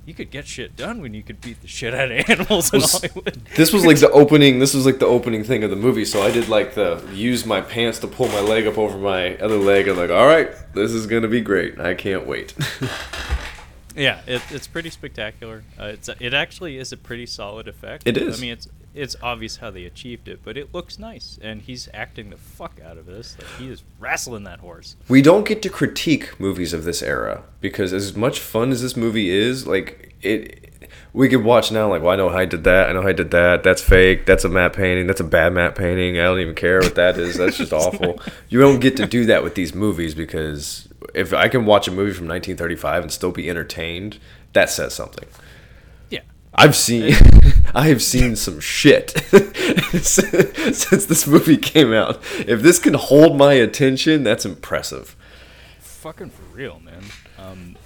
[0.09, 2.81] you could get shit done when you could beat the shit out of animals in
[2.81, 3.35] Was- Hollywood.
[3.57, 4.59] this was like the opening.
[4.59, 6.05] This was like the opening thing of the movie.
[6.07, 9.37] So I did like the use my pants to pull my leg up over my
[9.37, 9.87] other leg.
[9.87, 11.79] I'm like, all right, this is gonna be great.
[11.79, 12.55] I can't wait.
[13.97, 15.65] Yeah, it, it's pretty spectacular.
[15.77, 18.05] Uh, it's it actually is a pretty solid effect.
[18.07, 18.39] It is.
[18.39, 21.89] I mean, it's it's obvious how they achieved it, but it looks nice, and he's
[21.95, 23.37] acting the fuck out of this.
[23.39, 24.97] Like he is wrestling that horse.
[25.09, 28.97] we don't get to critique movies of this era because as much fun as this
[28.97, 30.65] movie is, like it.
[31.13, 32.89] We could watch now, like, well, I know how I did that.
[32.89, 33.63] I know how I did that.
[33.63, 34.27] That's fake.
[34.27, 35.07] That's a matte painting.
[35.07, 36.19] That's a bad matte painting.
[36.19, 37.37] I don't even care what that is.
[37.37, 38.21] That's just awful.
[38.49, 41.91] You don't get to do that with these movies because if I can watch a
[41.91, 44.19] movie from 1935 and still be entertained,
[44.53, 45.29] that says something.
[46.11, 46.21] Yeah,
[46.55, 47.15] I've seen
[47.75, 49.11] I have seen some shit
[50.01, 52.21] since this movie came out.
[52.39, 55.17] If this can hold my attention, that's impressive.
[55.81, 57.03] fucking for real, man.
[57.39, 57.77] Um,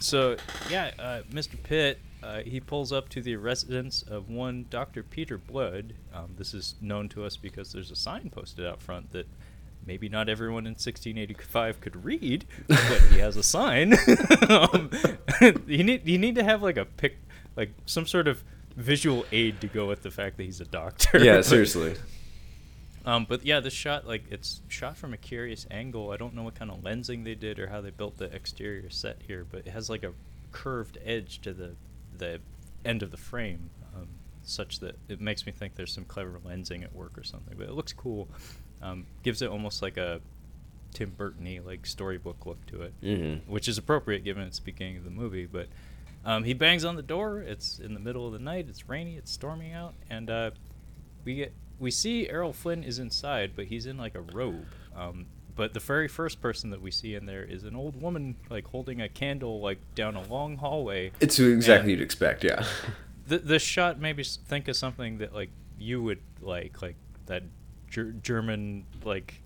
[0.00, 0.36] so
[0.70, 1.62] yeah, uh, Mr.
[1.62, 5.02] Pitt, uh, he pulls up to the residence of one Dr.
[5.02, 5.94] Peter Blood.
[6.12, 9.26] Um, this is known to us because there's a sign posted out front that
[9.86, 13.94] maybe not everyone in 1685 could read, but he has a sign.
[14.48, 14.90] um,
[15.66, 17.18] you need you need to have like a pic,
[17.56, 18.42] like some sort of
[18.78, 21.18] visual aid to go with the fact that he's a doctor.
[21.18, 21.96] Yeah, seriously.
[23.04, 26.10] um, but yeah, this shot like it's shot from a curious angle.
[26.12, 28.88] I don't know what kind of lensing they did or how they built the exterior
[28.90, 30.12] set here, but it has like a
[30.52, 31.74] curved edge to the
[32.16, 32.40] the
[32.84, 34.08] end of the frame, um,
[34.44, 37.54] such that it makes me think there's some clever lensing at work or something.
[37.58, 38.28] But it looks cool.
[38.80, 40.20] Um, gives it almost like a
[40.94, 43.50] Tim Burton-y like storybook look to it, Mm-hmm.
[43.52, 45.46] which is appropriate given it's the beginning of the movie.
[45.46, 45.66] But
[46.28, 47.40] um, he bangs on the door.
[47.40, 48.66] It's in the middle of the night.
[48.68, 49.16] It's rainy.
[49.16, 50.50] It's storming out, and uh,
[51.24, 54.66] we get we see Errol Flynn is inside, but he's in like a robe.
[54.94, 55.24] Um,
[55.56, 58.66] but the very first person that we see in there is an old woman, like
[58.66, 61.12] holding a candle, like down a long hallway.
[61.18, 62.66] It's exactly you'd expect, yeah.
[63.28, 67.42] Th- this shot made me think of something that like you would like, like that
[67.88, 69.40] ger- German like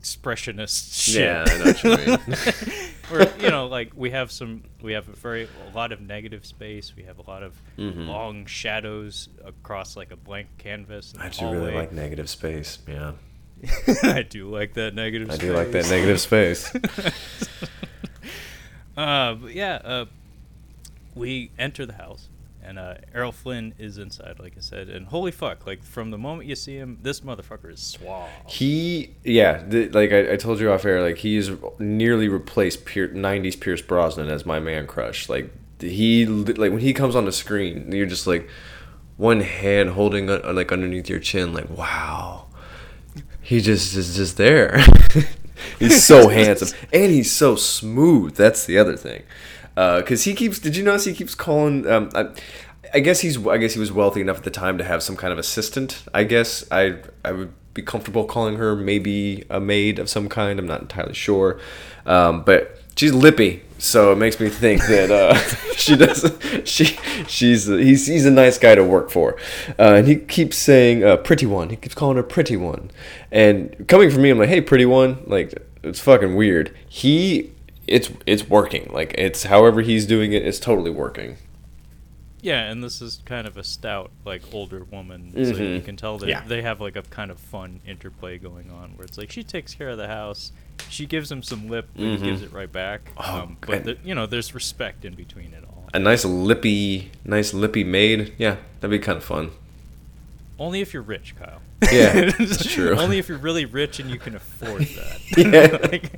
[0.00, 1.22] expressionist shit.
[1.22, 2.18] Yeah, I know what you mean.
[3.08, 6.44] Where you know, like we have some, we have a very a lot of negative
[6.44, 6.94] space.
[6.96, 8.06] We have a lot of Mhm.
[8.06, 11.14] long shadows across like a blank canvas.
[11.18, 13.12] I do really like negative space, yeah.
[14.02, 15.28] I do like that negative.
[15.32, 15.40] Space.
[15.40, 16.74] I do like that negative space.
[18.96, 20.04] uh, but yeah, uh,
[21.14, 22.28] we enter the house,
[22.68, 25.66] and uh, Errol Flynn is inside, like I said, and holy fuck!
[25.66, 28.28] Like from the moment you see him, this motherfucker is suave.
[28.46, 33.08] He, yeah, th- like I, I told you off air, like he's nearly replaced Pier-
[33.08, 35.30] '90s Pierce Brosnan as my man crush.
[35.30, 35.50] Like
[35.80, 38.46] he, like when he comes on the screen, you're just like
[39.16, 42.48] one hand holding uh, like underneath your chin, like wow,
[43.40, 44.78] he just is just there.
[45.78, 48.34] he's so handsome and he's so smooth.
[48.36, 49.22] That's the other thing,
[49.98, 50.58] because he keeps.
[50.58, 51.86] Did you notice he keeps calling?
[51.86, 52.28] Um, I,
[52.94, 53.44] I guess he's.
[53.46, 56.02] I guess he was wealthy enough at the time to have some kind of assistant.
[56.12, 56.96] I guess I.
[57.24, 60.58] I would be comfortable calling her maybe a maid of some kind.
[60.58, 61.60] I'm not entirely sure,
[62.06, 65.34] um, but she's lippy, so it makes me think that uh,
[65.74, 66.30] she does.
[66.64, 69.36] She she's he's he's a nice guy to work for,
[69.78, 72.90] uh, and he keeps saying uh, "pretty one." He keeps calling her "pretty one,"
[73.30, 76.76] and coming from me, I'm like, "Hey, pretty one." Like it's fucking weird.
[76.88, 77.52] He
[77.88, 78.90] it's it's working.
[78.92, 81.36] Like it's however he's doing it, it's totally working.
[82.40, 85.84] Yeah, and this is kind of a stout, like older woman, so you Mhm.
[85.84, 86.42] can tell that Yeah.
[86.46, 89.74] they have like a kind of fun interplay going on, where it's like she takes
[89.74, 90.52] care of the house,
[90.88, 92.18] she gives him some lip, Mhm.
[92.18, 93.10] he gives it right back.
[93.16, 95.88] Oh, um, but the, you know, there's respect in between it all.
[95.92, 98.32] A nice lippy, nice lippy maid.
[98.38, 99.50] Yeah, that'd be kind of fun.
[100.60, 101.60] Only if you're rich, Kyle.
[101.92, 102.96] Yeah, that's true.
[102.96, 105.20] Only if you're really rich and you can afford that.
[105.38, 105.78] Yeah.
[105.90, 106.10] Like-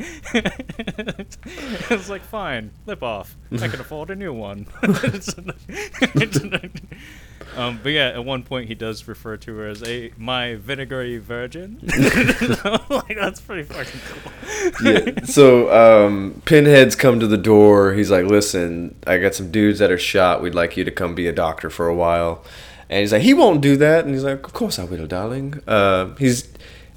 [1.91, 3.37] it's like fine, lip off.
[3.53, 4.67] I can afford a new one.
[7.57, 11.19] um, but yeah, at one point he does refer to her as a my vinegary
[11.19, 11.81] virgin.
[12.89, 14.93] like that's pretty fucking cool.
[14.93, 15.25] yeah.
[15.25, 17.95] So um, Pinhead's come to the door.
[17.95, 20.43] He's like, "Listen, I got some dudes that are shot.
[20.43, 22.45] We'd like you to come be a doctor for a while."
[22.91, 25.63] And he's like, "He won't do that." And he's like, "Of course I will, darling."
[25.67, 26.49] Uh, he's,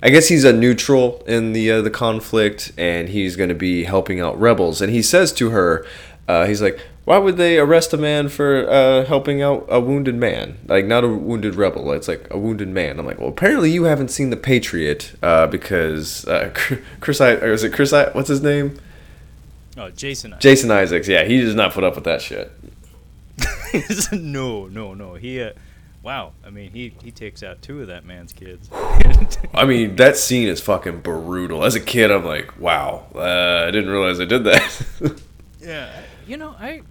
[0.02, 3.84] I guess he's a neutral in the uh, the conflict, and he's going to be
[3.84, 4.82] helping out rebels.
[4.82, 5.86] And he says to her,
[6.28, 10.16] uh, "He's like." Why would they arrest a man for uh, helping out a wounded
[10.16, 10.58] man?
[10.68, 11.92] Like, not a wounded rebel.
[11.92, 12.98] It's like a wounded man.
[12.98, 16.54] I'm like, well, apparently you haven't seen The Patriot uh, because uh,
[17.02, 17.92] Chris, I, or is it Chris?
[17.92, 18.80] I, what's his name?
[19.76, 20.34] Oh, Jason.
[20.40, 22.54] Jason Isaacs, yeah, he does not put up with that shit.
[24.14, 25.16] no, no, no.
[25.16, 25.52] He, uh,
[26.04, 26.34] wow.
[26.46, 28.70] I mean, he he takes out two of that man's kids.
[29.54, 31.64] I mean, that scene is fucking brutal.
[31.66, 35.22] As a kid, I'm like, wow, uh, I didn't realize I did that.
[35.62, 35.90] yeah,
[36.28, 36.82] you know, I.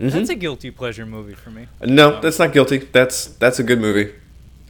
[0.00, 0.10] Mm-hmm.
[0.10, 1.66] That's a guilty pleasure movie for me.
[1.80, 2.78] no, Um, that's not guilty.
[2.78, 4.14] That's that's a good movie.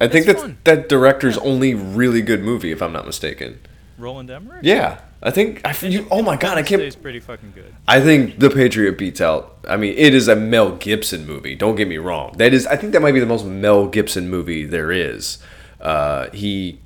[0.00, 3.60] I think that's that director's only really good movie, if I'm not mistaken.
[3.98, 4.60] Roland Emmerich.
[4.62, 5.74] Yeah, I think I.
[5.86, 6.80] You, oh my god, I can't.
[6.80, 7.74] Stays pretty fucking good.
[7.88, 9.58] I think The Patriot beats out.
[9.68, 11.54] I mean, it is a Mel Gibson movie.
[11.56, 12.34] Don't get me wrong.
[12.36, 12.66] That is.
[12.66, 15.38] I think that might be the most Mel Gibson movie there is.
[15.80, 16.78] Uh, he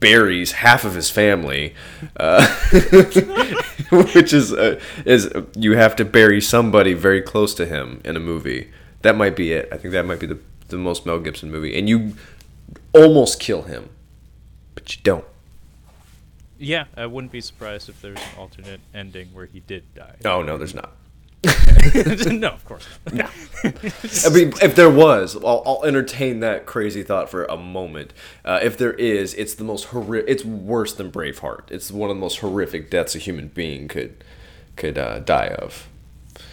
[0.00, 1.74] buries half of his family,
[2.16, 2.46] uh,
[3.90, 8.20] which is uh, is you have to bury somebody very close to him in a
[8.20, 8.70] movie.
[9.02, 9.68] That might be it.
[9.72, 12.14] I think that might be the the most Mel Gibson movie, and you
[12.92, 13.88] almost kill him,
[14.74, 15.24] but you don't.
[16.58, 20.16] Yeah, I wouldn't be surprised if there's an alternate ending where he did die.
[20.24, 20.92] Oh no, there's not.
[21.44, 23.30] no, of course not.
[23.62, 28.12] I mean, if there was, I'll, I'll entertain that crazy thought for a moment.
[28.44, 30.28] Uh, if there is, it's the most horrific.
[30.28, 31.70] It's worse than Braveheart.
[31.70, 34.24] It's one of the most horrific deaths a human being could
[34.74, 35.88] could uh, die of.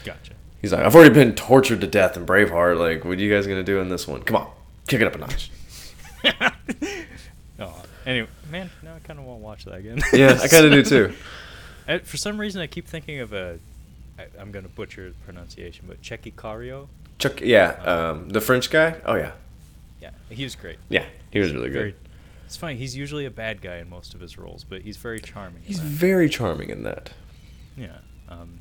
[0.04, 0.34] Gotcha.
[0.62, 2.78] He's like, I've already been tortured to death in Braveheart.
[2.78, 4.22] Like, what are you guys gonna do in this one?
[4.22, 4.52] Come on,
[4.88, 5.52] kick it up a notch.
[7.58, 8.70] Oh, anyway, man,
[9.06, 10.00] kind of want to watch that again.
[10.14, 11.14] Yeah, I kind of do too.
[11.88, 13.60] I, for some reason, I keep thinking of a.
[14.18, 16.88] I, I'm gonna butcher the pronunciation, but Tchéky Karyo.
[17.20, 18.96] Chuck, yeah, um, the French guy.
[19.06, 19.32] Oh yeah,
[20.02, 20.78] Yeah, he was great.
[20.90, 21.92] yeah, he was really Very.
[21.92, 22.00] good.
[22.46, 22.76] It's funny.
[22.76, 25.62] He's usually a bad guy in most of his roles, but he's very charming.
[25.64, 25.88] He's that.
[25.88, 27.12] very charming in that.
[27.76, 27.98] Yeah.
[28.30, 28.60] Um,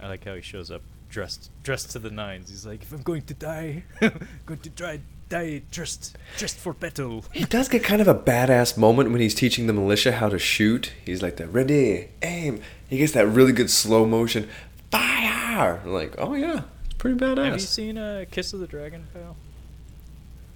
[0.00, 2.48] I like how he shows up dressed dressed to the nines.
[2.50, 5.00] He's like, if I'm going to die, I'm going to try
[5.32, 7.24] die dressed dressed for battle.
[7.32, 10.38] He does get kind of a badass moment when he's teaching the militia how to
[10.38, 10.92] shoot.
[11.04, 14.48] He's like, "The ready, aim." He gets that really good slow motion
[14.90, 15.80] fire.
[15.82, 17.44] I'm like, oh yeah, it's pretty badass.
[17.44, 19.36] Have you seen uh, Kiss of the Dragon, pal?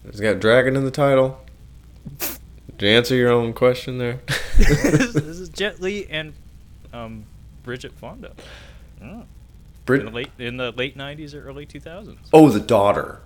[0.05, 1.41] It's got dragon in the title.
[2.79, 4.21] Did you answer your own question there?
[4.59, 6.35] this is Jet Li and
[6.93, 7.25] um,
[7.65, 8.33] Bridget Fonda.
[9.03, 9.25] Oh.
[9.87, 12.19] Brit- in the late in the late '90s or early 2000s.
[12.33, 13.21] oh, the daughter.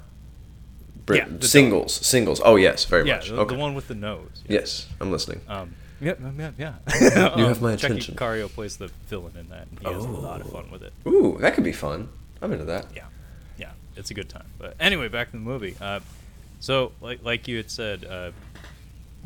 [1.09, 2.41] Yeah, singles, singles.
[2.45, 3.29] Oh yes, very yeah, much.
[3.29, 3.55] the, okay.
[3.55, 4.43] the one with the nose.
[4.47, 4.61] Yeah.
[4.61, 5.41] Yes, I'm listening.
[5.49, 6.75] Um, yeah, yeah, yeah.
[7.37, 8.15] You have my attention.
[8.17, 10.51] Karyo plays the villain in that, and he has a lot of Oh.
[10.51, 10.93] fun with it.
[11.07, 12.09] Ooh, that could be fun.
[12.43, 12.87] I'm into that.
[12.95, 13.05] Yeah,
[13.59, 14.47] yeah, it's a good time.
[14.59, 15.77] But anyway, back to the movie.
[15.81, 16.01] Uh,
[16.61, 18.31] so, like like you had said, uh,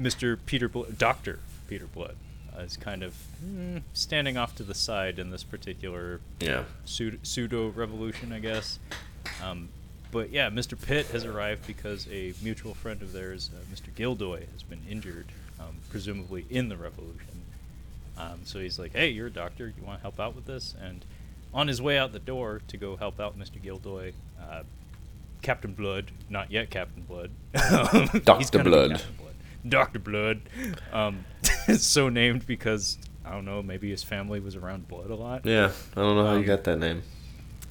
[0.01, 0.39] Mr.
[0.47, 2.17] Peter, Blo- Doctor Peter Blood,
[2.57, 6.65] uh, is kind of mm, standing off to the side in this particular Yeah.
[6.85, 8.79] pseudo, pseudo revolution, I guess.
[9.43, 9.69] Um,
[10.15, 10.81] but yeah, Mr.
[10.81, 13.93] Pitt has arrived because a mutual friend of theirs, uh, Mr.
[13.95, 15.27] Gildoy, has been injured,
[15.61, 17.43] um, presumably in the revolution.
[18.17, 19.67] Um, so he's like, "Hey, you're a doctor.
[19.77, 21.05] You want to help out with this?" And
[21.53, 23.61] on his way out the door to go help out Mr.
[23.63, 24.63] Gildoy, uh,
[25.43, 28.63] Captain Blood, not yet Captain Blood, Dr.
[28.63, 28.91] Blood.
[28.93, 29.35] Captain Blood.
[29.69, 30.41] Doctor Blood,
[30.93, 31.25] um,
[31.77, 35.45] so named because I don't know, maybe his family was around blood a lot.
[35.47, 35.73] Yeah.
[35.97, 37.03] I don't know how you Um, got that name.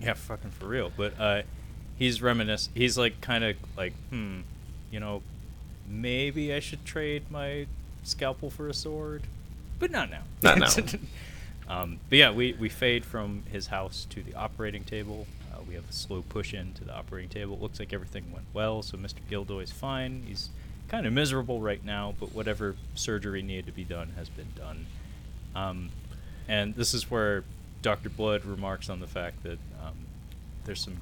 [0.02, 0.92] Yeah, fucking for real.
[0.98, 1.44] But uh,
[1.98, 2.70] he's reminisce.
[2.74, 4.42] He's like kind of like, hmm,
[4.92, 5.22] you know,
[5.88, 7.68] maybe I should trade my
[8.04, 9.24] scalpel for a sword,
[9.80, 10.24] but not now.
[10.42, 11.00] Not now.
[11.82, 15.28] um, but yeah, we we fade from his house to the operating table.
[15.54, 17.56] Uh, we have a slow push in to the operating table.
[17.56, 19.20] It looks like everything went well, so Mr.
[19.30, 20.24] Gildoy's fine.
[20.28, 20.50] He's
[20.88, 24.86] kind of miserable right now, but whatever surgery needed to be done has been done.
[25.56, 25.90] Um,
[26.48, 27.44] and this is where
[27.82, 28.10] Dr.
[28.10, 29.96] Blood remarks on the fact that um,
[30.66, 30.98] there's some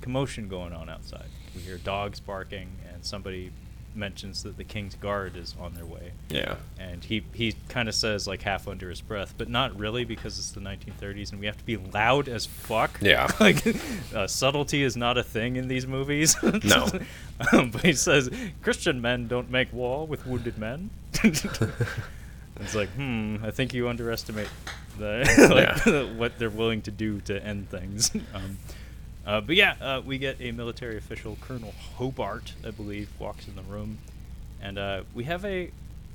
[0.00, 1.26] commotion going on outside.
[1.54, 3.52] We hear dogs barking, and somebody
[3.96, 6.12] mentions that the King's Guard is on their way.
[6.28, 6.56] Yeah.
[6.78, 10.38] And he, he kind of says, like, half under his breath, but not really because
[10.38, 12.98] it's the 1930s and we have to be loud as fuck.
[13.00, 13.30] Yeah.
[13.40, 13.66] like,
[14.14, 16.36] uh, subtlety is not a thing in these movies.
[16.64, 16.88] No.
[17.52, 18.30] um, but he says,
[18.62, 20.90] Christian men don't make war with wounded men.
[22.58, 24.48] It's like, hmm, I think you underestimate
[24.98, 25.22] the,
[25.84, 28.10] like, what they're willing to do to end things.
[28.32, 28.56] Um,
[29.26, 33.56] uh, but yeah, uh, we get a military official, Colonel Hobart, I believe, walks in
[33.56, 33.98] the room,
[34.62, 35.70] and uh, we have a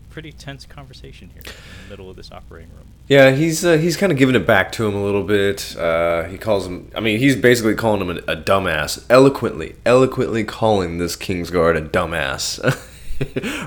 [0.10, 2.86] pretty tense conversation here in the middle of this operating room.
[3.08, 5.76] Yeah, he's uh, he's kind of giving it back to him a little bit.
[5.76, 6.90] Uh, he calls him.
[6.96, 11.82] I mean, he's basically calling him a, a dumbass, eloquently, eloquently calling this Kingsguard a
[11.82, 12.60] dumbass,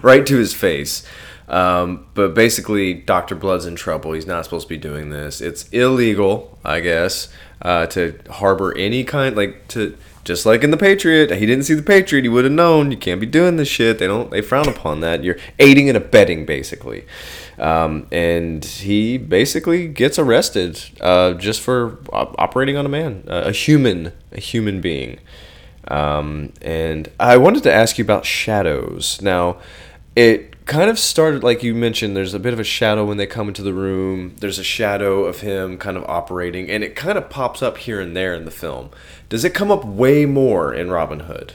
[0.02, 1.04] right to his face.
[1.48, 4.12] Um, but basically, Doctor Blood's in trouble.
[4.12, 5.40] He's not supposed to be doing this.
[5.40, 7.28] It's illegal, I guess,
[7.60, 11.30] uh, to harbor any kind like to just like in the Patriot.
[11.30, 12.22] He didn't see the Patriot.
[12.22, 12.90] He would have known.
[12.90, 13.98] You can't be doing this shit.
[13.98, 14.30] They don't.
[14.30, 15.22] They frown upon that.
[15.22, 17.04] You're aiding and abetting, basically.
[17.58, 23.44] Um, and he basically gets arrested uh, just for op- operating on a man, uh,
[23.46, 25.20] a human, a human being.
[25.86, 29.20] Um, and I wanted to ask you about shadows.
[29.20, 29.58] Now,
[30.16, 32.16] it kind of started like you mentioned.
[32.16, 34.34] There's a bit of a shadow when they come into the room.
[34.38, 38.00] There's a shadow of him kind of operating, and it kind of pops up here
[38.00, 38.90] and there in the film.
[39.28, 41.54] Does it come up way more in Robin Hood?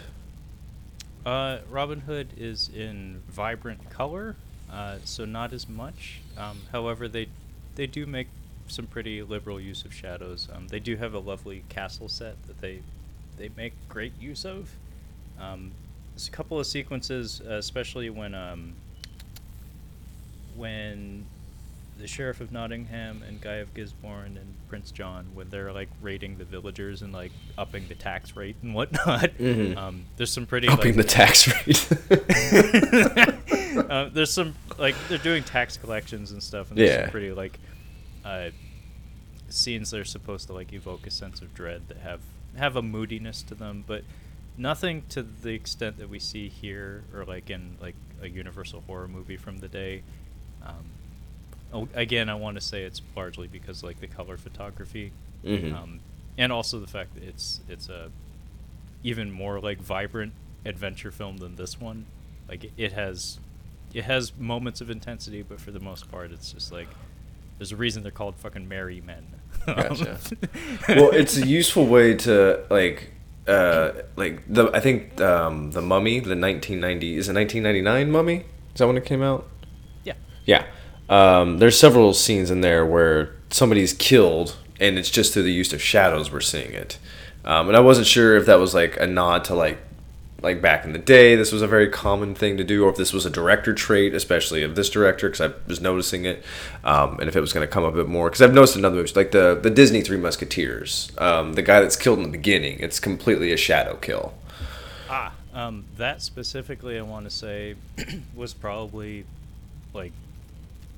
[1.26, 4.36] Uh, Robin Hood is in vibrant color,
[4.72, 6.22] uh, so not as much.
[6.38, 7.28] Um, however, they
[7.76, 8.28] they do make
[8.68, 10.48] some pretty liberal use of shadows.
[10.54, 12.82] Um, they do have a lovely castle set that they
[13.38, 14.70] they make great use of.
[15.40, 15.72] Um,
[16.14, 18.74] there's a couple of sequences, especially when um,
[20.60, 21.26] when
[21.98, 26.38] the sheriff of Nottingham and Guy of Gisborne and Prince John, when they're like raiding
[26.38, 29.32] the villagers and like upping the tax rate and whatnot.
[29.38, 29.76] Mhm.
[29.76, 31.90] Um, there's some pretty Upping like, the tax rate.
[33.90, 37.02] uh, there's some like they're doing tax collections and stuff, and there's Yeah.
[37.04, 37.60] some pretty like
[38.24, 38.50] uh,
[39.50, 42.22] scenes that are supposed to like evoke a sense of dread that have
[42.56, 44.04] have a moodiness to them, but
[44.58, 49.08] nothing to the extent that we see here or like in like a Universal horror
[49.08, 50.04] movie from the day.
[50.66, 50.86] Um,
[51.74, 55.12] oh, again, I want to say it's largely because like the color photography,
[55.46, 55.74] Mhm.
[55.74, 56.00] um,
[56.38, 58.10] and also the fact that it's it's a
[59.04, 60.34] even more like vibrant
[60.66, 62.06] adventure film than this one.
[62.48, 63.40] Like it- it has
[63.94, 66.88] it has moments of intensity, but for the most part, it's just like
[67.58, 69.26] there's a reason they're called fucking merry men.
[69.66, 70.18] Gotcha.
[70.90, 73.12] well, it's a useful way to like,
[73.48, 78.36] uh, like the I think um, the Mummy, the 1990 is it 1999 Mummy?
[78.38, 78.44] Is
[78.80, 79.48] that when it came out?
[80.50, 80.66] Yeah.
[81.10, 85.74] Um, there's several scenes in there where somebody's killed, and it's just through the use
[85.74, 86.98] of shadows we're seeing it.
[87.46, 89.78] Um, and I wasn't sure if that was like a nod to like,
[90.42, 92.96] like back in the day, this was a very common thing to do, or if
[92.96, 96.44] this was a director trait, especially of this director, because I was noticing it,
[96.84, 98.76] um, and if it was going to come up a bit more, because I've noticed
[98.76, 102.24] in other movies, like the the Disney Three Musketeers, um, the guy that's killed in
[102.24, 104.34] the beginning, it's completely a shadow kill.
[105.10, 107.76] Ah, um, that specifically, I want to say,
[108.36, 109.26] was probably
[109.94, 110.14] like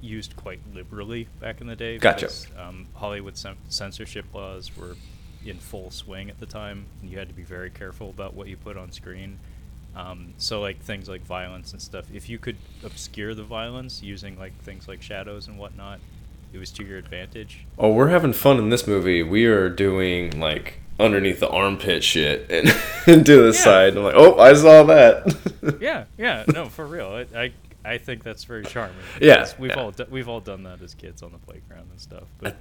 [0.02, 1.98] used quite liberally back in the day.
[1.98, 2.26] Gotcha.
[2.28, 3.36] because, Um, Hollywood
[3.70, 4.96] censorship laws were
[5.46, 8.48] in full swing at the time, and you had to be very careful about what
[8.48, 9.40] you put on screen.
[9.96, 14.38] Um, so, like things like violence and stuff, if you could obscure the violence using
[14.40, 16.00] like things like shadows and whatnot,
[16.54, 17.66] it was to your advantage.
[17.78, 19.22] Oh, we're having fun in this movie.
[19.24, 22.70] We are doing like underneath the armpit shit and,
[23.08, 23.64] and to the Yeah.
[23.64, 23.98] side.
[23.98, 25.78] I'm like, oh, I saw that.
[25.82, 27.08] yeah, yeah, no, for real.
[27.34, 27.52] I, I,
[27.84, 28.96] I think that's very charming.
[29.22, 29.76] Yeah, we've yeah.
[29.78, 32.24] all do, we've all done that as kids on the playground and stuff.
[32.40, 32.56] But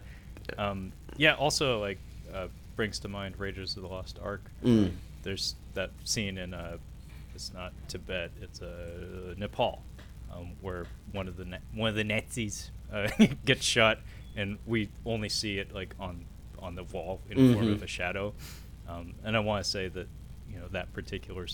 [0.58, 1.98] um, yeah, also like
[2.34, 4.42] uh, brings to mind Raiders of the Lost Ark.
[4.64, 4.92] Mm.
[5.22, 6.78] There's that scene in uh,
[7.34, 9.82] it's not Tibet, it's uh, Nepal,
[10.34, 13.08] um, where one of the Na- one of the Nazis uh,
[13.44, 13.98] gets shot,
[14.36, 16.24] and we only see it like on
[16.58, 17.72] on the wall in form Mhm.
[17.72, 18.32] of a shadow.
[18.88, 20.08] Um, and I want to say that
[20.50, 21.46] you know that particular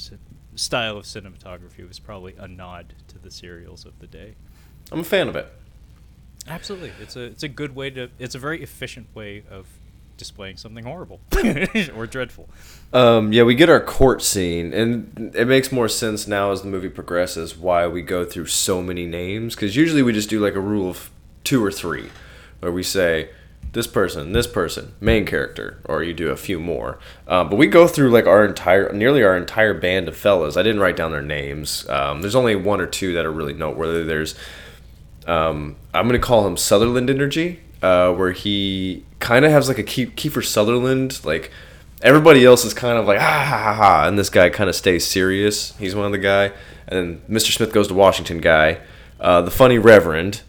[0.57, 4.35] style of cinematography was probably a nod to the serials of the day.
[4.91, 5.53] I'm a fan of it.
[6.49, 9.67] Absolutely, it's a it's a good way to it's a very efficient way of
[10.17, 11.21] displaying something horrible
[11.95, 12.49] or dreadful.
[12.93, 16.69] Um, yeah, we get our court scene, and it makes more sense now as the
[16.69, 19.55] movie progresses why we go through so many names.
[19.55, 21.11] Because usually we just do like a rule of
[21.45, 22.11] two or three,
[22.61, 23.31] where we say
[23.77, 26.99] this person, this person, main character, or you do a few more.
[27.29, 30.57] Uh, but we go through like our entire, nearly our entire band of fellas.
[30.57, 31.87] I didn't write down their names.
[31.91, 34.03] Um, there's only one or two that are really noteworthy.
[34.03, 34.35] There's
[35.27, 39.85] um, I'm gonna call him Sutherland Energy, uh, where he kind of has like a
[39.85, 41.23] Kiefer Sutherland.
[41.23, 41.51] Like
[42.01, 44.75] everybody else is kind of like ha ha ha ha, and this guy kind of
[44.75, 45.77] stays serious.
[45.77, 46.53] He's one of the guy,
[46.89, 47.55] and then Mr.
[47.55, 48.79] Smith goes to Washington guy,
[49.21, 50.41] uh, the funny Reverend,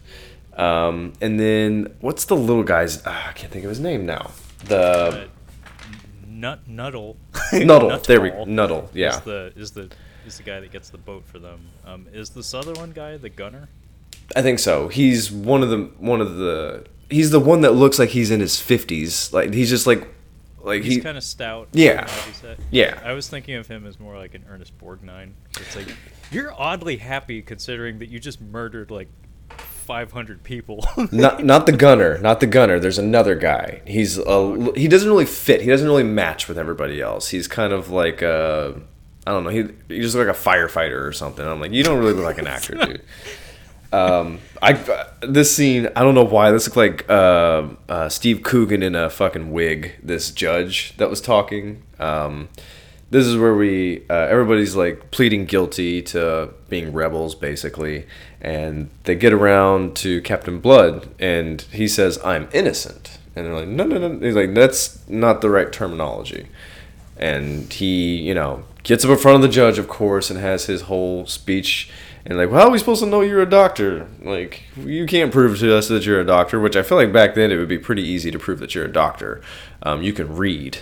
[0.58, 3.02] um, and then what's the little guy's?
[3.06, 4.32] ah, I can't think of his name now.
[4.64, 5.24] The Uh,
[6.26, 7.16] Nut Nuttall.
[7.52, 7.98] Nuttall.
[7.98, 8.90] There we Nuttall.
[8.94, 9.16] Yeah.
[9.16, 9.90] Is the is the
[10.26, 11.60] is the guy that gets the boat for them?
[11.86, 13.68] Um, is the Sutherland guy the gunner?
[14.36, 14.88] I think so.
[14.88, 16.84] He's one of the one of the.
[17.10, 19.32] He's the one that looks like he's in his fifties.
[19.32, 20.06] Like he's just like,
[20.62, 21.00] like He's he.
[21.00, 21.68] kind of stout.
[21.72, 22.06] Yeah.
[22.70, 23.00] Yeah.
[23.02, 25.32] I was thinking of him as more like an Ernest Borgnine.
[25.58, 25.88] It's like
[26.30, 29.08] you're oddly happy considering that you just murdered like
[29.88, 30.84] 500 people.
[31.12, 32.78] not not the gunner, not the gunner.
[32.78, 33.80] There's another guy.
[33.86, 35.62] He's a, he doesn't really fit.
[35.62, 37.30] He doesn't really match with everybody else.
[37.30, 38.78] He's kind of like a
[39.26, 39.50] I don't know.
[39.50, 41.46] He he just look like a firefighter or something.
[41.46, 43.02] I'm like, you don't really look like an actor, dude.
[43.90, 44.74] Um, I
[45.22, 49.08] this scene, I don't know why this looked like uh, uh, Steve Coogan in a
[49.08, 49.94] fucking wig.
[50.02, 51.82] This judge that was talking.
[51.98, 52.50] Um,
[53.10, 58.06] this is where we uh, everybody's like pleading guilty to being rebels, basically,
[58.40, 63.68] and they get around to Captain Blood, and he says, "I'm innocent," and they're like,
[63.68, 66.48] "No, no, no." He's like, "That's not the right terminology."
[67.18, 70.66] and he you know gets up in front of the judge of course and has
[70.66, 71.90] his whole speech.
[72.24, 74.06] And like well how are we supposed to know you're a doctor?
[74.22, 77.34] Like you can't prove to us that you're a doctor which i feel like back
[77.34, 79.40] then it would be pretty easy to prove that you're a doctor.
[79.82, 80.78] Um, you can read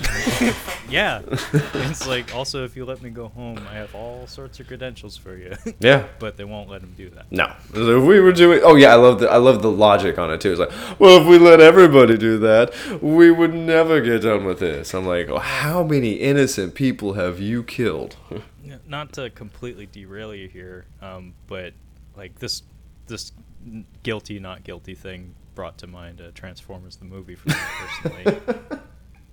[0.88, 1.22] yeah.
[1.28, 5.16] it's like also if you let me go home, I have all sorts of credentials
[5.16, 5.54] for you.
[5.80, 6.06] yeah.
[6.18, 7.30] But they won't let him do that.
[7.30, 7.52] No.
[7.74, 10.40] If we were doing Oh yeah, I love the I love the logic on it
[10.40, 10.52] too.
[10.52, 12.72] It's like, well if we let everybody do that,
[13.02, 14.94] we would never get done with this.
[14.94, 18.16] I'm like, oh, how many innocent people have you killed?
[18.86, 21.72] Not to completely derail you here, um, but
[22.16, 22.62] like this
[23.06, 23.32] this
[24.02, 27.54] guilty not guilty thing brought to mind uh, Transformers the movie for me
[28.02, 28.80] personally.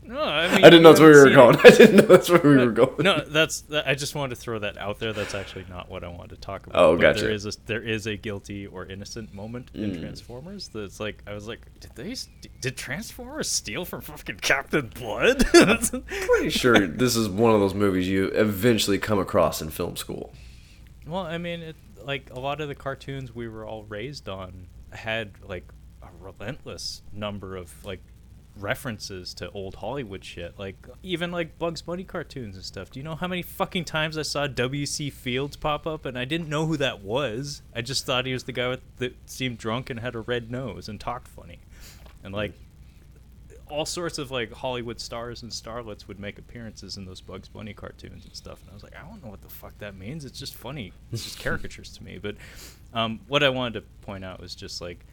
[0.09, 1.55] No, I mean I didn't know that's where we were going.
[1.63, 2.95] I didn't know that's where we were going.
[2.97, 5.13] No, that's that, I just wanted to throw that out there.
[5.13, 6.81] That's actually not what I wanted to talk about.
[6.81, 7.21] Oh, gotcha.
[7.21, 9.99] There is a there is a guilty or innocent moment in mm.
[9.99, 10.69] Transformers.
[10.69, 12.15] That's like I was like, did they
[12.59, 15.45] did Transformers steal from fucking Captain Blood?
[15.53, 19.95] I'm pretty sure this is one of those movies you eventually come across in film
[19.95, 20.33] school.
[21.05, 24.69] Well, I mean, it, like a lot of the cartoons we were all raised on
[24.89, 28.01] had like a relentless number of like
[28.61, 30.57] references to old Hollywood shit.
[30.57, 32.91] Like even like Bugs Bunny cartoons and stuff.
[32.91, 35.09] Do you know how many fucking times I saw W.C.
[35.09, 37.61] Fields pop up and I didn't know who that was?
[37.75, 40.51] I just thought he was the guy with, that seemed drunk and had a red
[40.51, 41.59] nose and talked funny.
[42.23, 42.53] And like
[43.69, 47.73] all sorts of like Hollywood stars and starlets would make appearances in those Bugs Bunny
[47.73, 48.61] cartoons and stuff.
[48.61, 50.25] And I was like, I don't know what the fuck that means.
[50.25, 50.91] It's just funny.
[51.11, 52.19] It's just caricatures to me.
[52.21, 52.35] But
[52.93, 55.05] um, what I wanted to point out was just like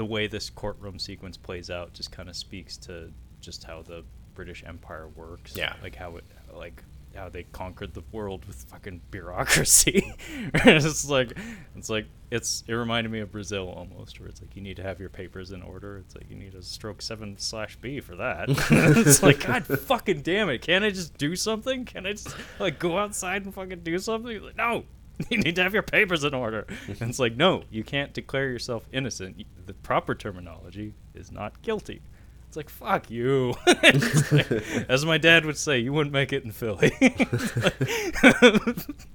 [0.00, 4.02] the way this courtroom sequence plays out just kind of speaks to just how the
[4.34, 5.54] British Empire works.
[5.54, 5.74] Yeah.
[5.82, 6.24] Like how it
[6.54, 6.82] like
[7.14, 10.10] how they conquered the world with fucking bureaucracy.
[10.54, 11.36] it's like
[11.76, 14.82] it's like it's it reminded me of Brazil almost, where it's like you need to
[14.82, 15.98] have your papers in order.
[15.98, 18.46] It's like you need a stroke seven slash B for that.
[18.70, 20.62] it's like God fucking damn it!
[20.62, 21.84] Can't I just do something?
[21.84, 24.42] Can I just like go outside and fucking do something?
[24.42, 24.84] Like, no,
[25.30, 26.66] you need to have your papers in order.
[26.88, 29.44] And it's like, no, you can't declare yourself innocent.
[29.66, 32.02] The proper terminology is not guilty.
[32.50, 33.54] It's like, fuck you.
[33.66, 33.94] like,
[34.88, 36.90] as my dad would say, you wouldn't make it in Philly.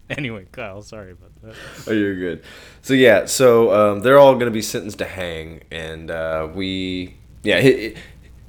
[0.10, 1.56] anyway, Kyle, sorry about that.
[1.86, 2.44] Oh, you're good.
[2.82, 5.64] So, yeah, so um, they're all going to be sentenced to hang.
[5.70, 7.90] And uh, we, yeah,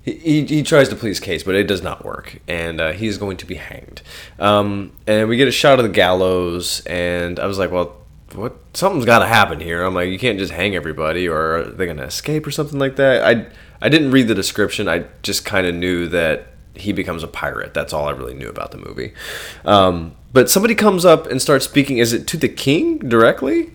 [0.07, 3.19] he, he tries to plead his case, but it does not work, and uh, he's
[3.19, 4.03] going to be hanged.
[4.39, 7.97] Um, and we get a shot of the gallows, and I was like, well,
[8.33, 8.57] what?
[8.73, 9.83] Something's got to happen here.
[9.83, 12.79] I'm like, you can't just hang everybody, or are they going to escape or something
[12.79, 13.25] like that?
[13.25, 13.47] I
[13.83, 14.89] I didn't read the description.
[14.89, 17.75] I just kind of knew that he becomes a pirate.
[17.75, 19.13] That's all I really knew about the movie.
[19.65, 21.99] Um, but somebody comes up and starts speaking.
[21.99, 23.73] Is it to the king directly?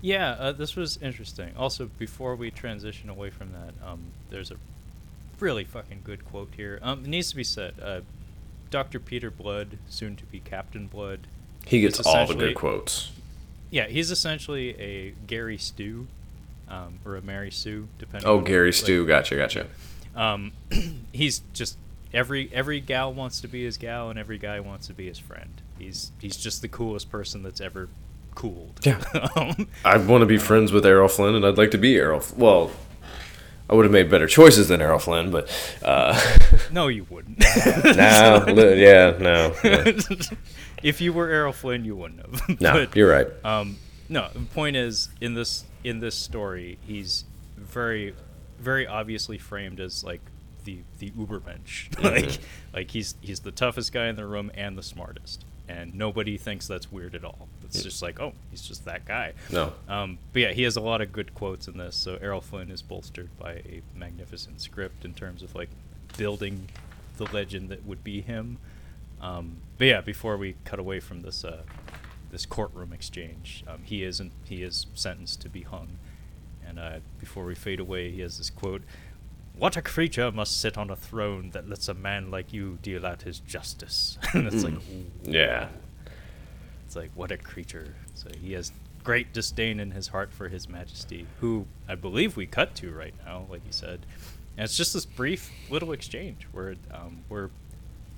[0.00, 1.52] Yeah, uh, this was interesting.
[1.56, 4.00] Also, before we transition away from that, um,
[4.30, 4.56] there's a
[5.42, 6.78] really fucking good quote here.
[6.80, 7.74] Um, it needs to be said.
[7.82, 8.00] Uh,
[8.70, 8.98] Dr.
[8.98, 11.26] Peter Blood, soon to be Captain Blood.
[11.66, 13.12] He gets all the good quotes.
[13.70, 16.06] Yeah, he's essentially a Gary Stu,
[16.68, 18.28] um, or a Mary Sue, depending.
[18.28, 19.66] Oh, Gary like, Stu, gotcha, gotcha.
[20.16, 20.52] Um,
[21.12, 21.76] he's just
[22.14, 25.18] every every gal wants to be his gal, and every guy wants to be his
[25.18, 25.60] friend.
[25.78, 27.88] He's he's just the coolest person that's ever
[28.34, 28.80] cooled.
[28.82, 29.02] Yeah.
[29.36, 32.22] um, I want to be friends with Errol Flynn, and I'd like to be Errol.
[32.36, 32.70] Well,
[33.72, 35.50] I would have made better choices than Errol Flynn, but
[35.82, 36.20] uh,
[36.70, 37.38] no, you wouldn't.
[37.96, 38.44] no,
[38.76, 39.54] yeah, no.
[39.64, 39.92] Yeah.
[40.82, 42.60] if you were Errol Flynn, you wouldn't have.
[42.60, 43.28] no, but, you're right.
[43.42, 43.78] Um,
[44.10, 47.24] no, the point is in this in this story, he's
[47.56, 48.14] very,
[48.58, 50.20] very obviously framed as like
[50.64, 51.88] the the Ubermensch.
[51.92, 52.04] Mm-hmm.
[52.04, 52.40] like
[52.74, 56.66] like he's he's the toughest guy in the room and the smartest, and nobody thinks
[56.66, 57.48] that's weird at all.
[57.74, 59.32] It's just like, oh, he's just that guy.
[59.50, 59.72] No.
[59.88, 61.96] Um, but yeah, he has a lot of good quotes in this.
[61.96, 65.70] So Errol Flynn is bolstered by a magnificent script in terms of like
[66.16, 66.68] building
[67.16, 68.58] the legend that would be him.
[69.20, 71.62] Um, but yeah, before we cut away from this uh,
[72.30, 75.98] this courtroom exchange, um, he isn't he is sentenced to be hung.
[76.66, 78.82] And uh, before we fade away, he has this quote:
[79.56, 83.06] "What a creature must sit on a throne that lets a man like you deal
[83.06, 84.64] out his justice." and it's mm.
[84.64, 85.68] like, ooh, yeah,
[86.92, 87.94] it's like, what a creature.
[88.12, 88.70] So he has
[89.02, 93.14] great disdain in his heart for his majesty, who I believe we cut to right
[93.24, 94.00] now, like you said.
[94.58, 97.48] And it's just this brief little exchange where um, where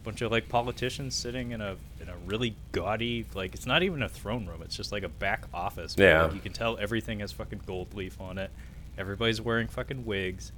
[0.03, 4.03] bunch of like politicians sitting in a in a really gaudy like it's not even
[4.03, 4.61] a throne room.
[4.63, 5.97] It's just like a back office.
[5.97, 6.23] where, Yeah.
[6.25, 8.51] like, you can tell everything has fucking gold leaf on it.
[8.99, 10.51] Everybody's wearing fucking wigs,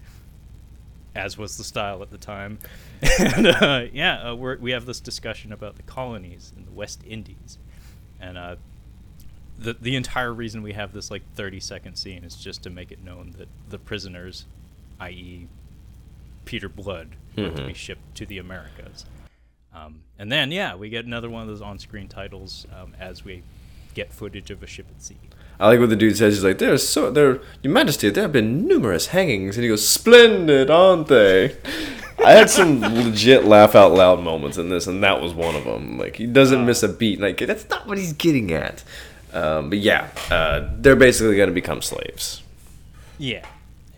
[1.14, 2.58] as was the style at the time.
[3.20, 7.02] and uh, yeah, uh, we're, we have this discussion about the colonies in the West
[7.06, 7.58] Indies,
[8.20, 8.56] and uh,
[9.58, 12.92] the the entire reason we have this like 30 second scene is just to make
[12.92, 14.46] it known that the prisoners,
[15.00, 15.48] i.e.,
[16.44, 19.04] Peter Blood, were to be shipped to the Americas.
[19.74, 23.42] Um, and then yeah, we get another one of those on-screen titles um, as we
[23.94, 25.16] get footage of a ship at sea.
[25.58, 26.34] I like what the dude says.
[26.34, 29.86] He's like, "There's so there, Your Majesty, there have been numerous hangings," and he goes,
[29.86, 31.56] "Splendid, aren't they?"
[32.24, 35.64] I had some legit laugh out loud moments in this, and that was one of
[35.64, 35.98] them.
[35.98, 37.20] Like he doesn't miss a beat.
[37.20, 38.84] Like that's not what he's getting at.
[39.32, 42.42] Um, but yeah, uh, they're basically going to become slaves.
[43.18, 43.44] Yeah,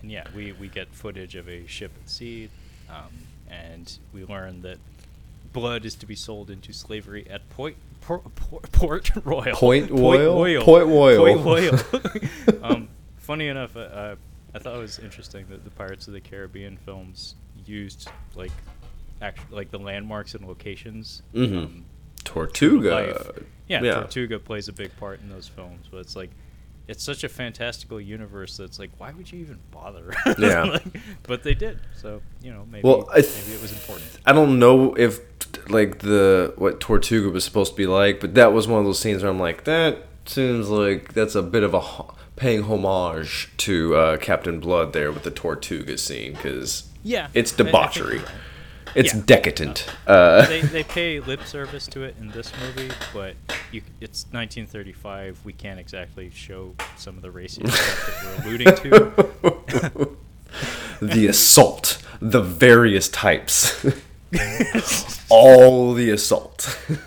[0.02, 2.50] and yeah, we, we get footage of a ship at sea,
[2.88, 3.06] um,
[3.50, 4.78] and we learn that
[5.52, 7.76] blood is to be sold into slavery at Point
[8.08, 9.54] Port, Port, Port Royal.
[9.54, 10.34] Point Royal?
[10.34, 10.64] Royal.
[10.64, 11.42] Point Royal.
[11.42, 12.58] Point Royal.
[12.62, 12.88] um,
[13.18, 14.16] funny enough, uh,
[14.54, 17.34] I thought it was interesting that the Pirates of the Caribbean films
[17.66, 18.52] used like
[19.20, 21.22] actually like the landmarks and locations.
[21.34, 21.56] Mhm.
[21.56, 21.84] um,
[22.24, 23.34] Tortuga.
[23.66, 23.94] Yeah, yeah.
[23.94, 26.30] Tortuga plays a big part in those films, but it's like
[26.86, 30.14] it's such a fantastical universe that's like why would you even bother?
[30.38, 30.62] Yeah.
[30.62, 30.82] Like,
[31.24, 34.08] but they did, so you know maybe Well, th- maybe it was important.
[34.24, 35.37] I don't know if
[35.68, 38.98] like the what Tortuga was supposed to be like, but that was one of those
[38.98, 41.82] scenes where I'm like, that seems like that's a bit of a
[42.36, 47.54] paying homage to uh, Captain Blood there with the Tortuga scene because Yeah, it's I-
[47.54, 48.28] I debauchery, right.
[48.94, 49.22] it's Yeah.
[49.26, 49.86] decadent.
[50.06, 53.34] Uh, they they pay lip service to it in this movie, but
[53.72, 55.40] you, it's 1935.
[55.44, 60.16] We can't exactly show some of the racist stuff that we're alluding to.
[61.00, 63.84] the assault, the various types,
[65.28, 66.78] all the assault.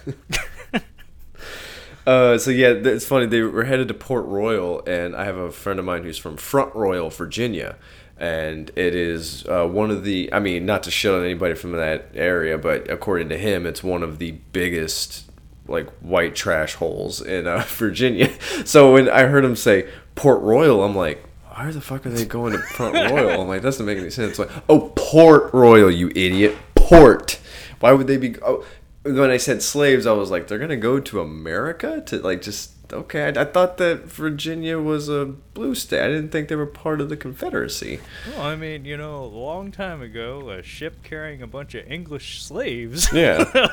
[2.06, 3.28] Uh, so yeah, it's funny.
[3.28, 6.36] They were headed to Port Royal, and I have a friend of mine who's from
[6.36, 7.78] Front Royal, Virginia,
[8.18, 10.34] and it is uh, one of the.
[10.34, 13.84] I mean, not to shit on anybody from that area, but according to him, it's
[13.84, 15.30] one of the biggest
[15.68, 18.32] like white trash holes in uh, Virginia.
[18.66, 22.26] So when I heard him say Port Royal, I'm like, why the fuck are they
[22.26, 23.42] going to Front Royal?
[23.42, 24.40] I'm like, that doesn't make any sense.
[24.40, 26.58] Like, oh, Port Royal, you idiot,
[26.92, 27.40] Port.
[27.80, 28.36] Why would they be?
[28.42, 28.66] Oh,
[29.04, 32.74] when I said slaves, I was like, they're gonna go to America to like just
[32.94, 33.24] okay.
[33.36, 36.04] I, I thought that Virginia was a blue state.
[36.04, 38.00] I didn't think they were part of the Confederacy.
[38.28, 41.90] Well, I mean, you know, a long time ago, a ship carrying a bunch of
[41.90, 43.50] English slaves Yeah.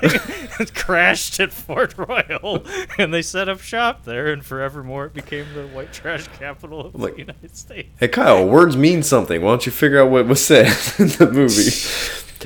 [0.60, 2.64] like, crashed at Fort Royal,
[2.98, 6.94] and they set up shop there, and forevermore it became the white trash capital of
[6.94, 7.88] Like- the United States.
[7.98, 9.42] Hey Kyle, words mean something.
[9.42, 11.70] Why don't you figure out what was said in the movie?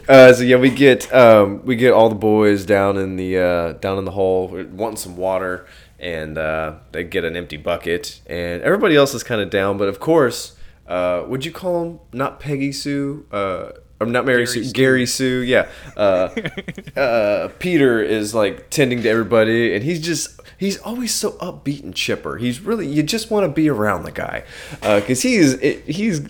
[0.08, 3.72] Uh, so yeah, we get um, we get all the boys down in the uh,
[3.74, 5.66] down in the hole We're wanting some water,
[5.98, 9.78] and uh, they get an empty bucket, and everybody else is kind of down.
[9.78, 13.26] But of course, uh, would you call him not Peggy Sue?
[13.30, 14.72] Uh, or not Mary Gary Sue, Sue.
[14.72, 15.68] Gary Sue, yeah.
[15.96, 16.34] Uh,
[16.96, 21.94] uh, Peter is like tending to everybody, and he's just he's always so upbeat and
[21.94, 22.36] chipper.
[22.36, 24.44] He's really you just want to be around the guy
[24.80, 26.22] because he's he's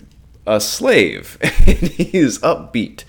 [0.45, 3.03] a slave and he's upbeat,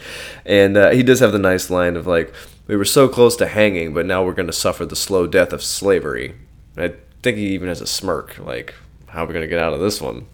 [0.44, 2.32] and uh, he does have the nice line of like
[2.66, 5.52] we were so close to hanging, but now we're going to suffer the slow death
[5.52, 6.34] of slavery.
[6.76, 8.74] I think he even has a smirk, like
[9.08, 10.26] how are we going to get out of this one?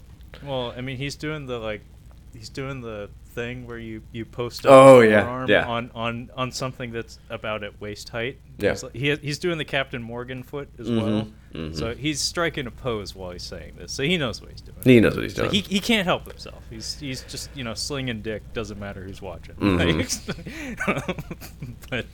[0.43, 1.81] Well, I mean, he's doing the like,
[2.33, 5.65] he's doing the thing where you you post up Oh, your yeah, yeah.
[5.67, 8.37] on on on something that's about at waist height.
[8.57, 8.71] Yeah.
[8.71, 11.27] He's, he he's doing the Captain Morgan foot as Mhm, well.
[11.53, 11.75] mhm.
[11.75, 13.91] So he's striking a pose while he's saying this.
[13.91, 14.77] So he knows what he's doing.
[14.83, 15.55] He knows what he's So doing.
[15.55, 16.63] he, he can't help himself.
[16.69, 18.43] He's he's just you know slinging dick.
[18.53, 19.55] Doesn't matter who's watching.
[19.61, 21.75] Mhm.
[21.89, 22.05] but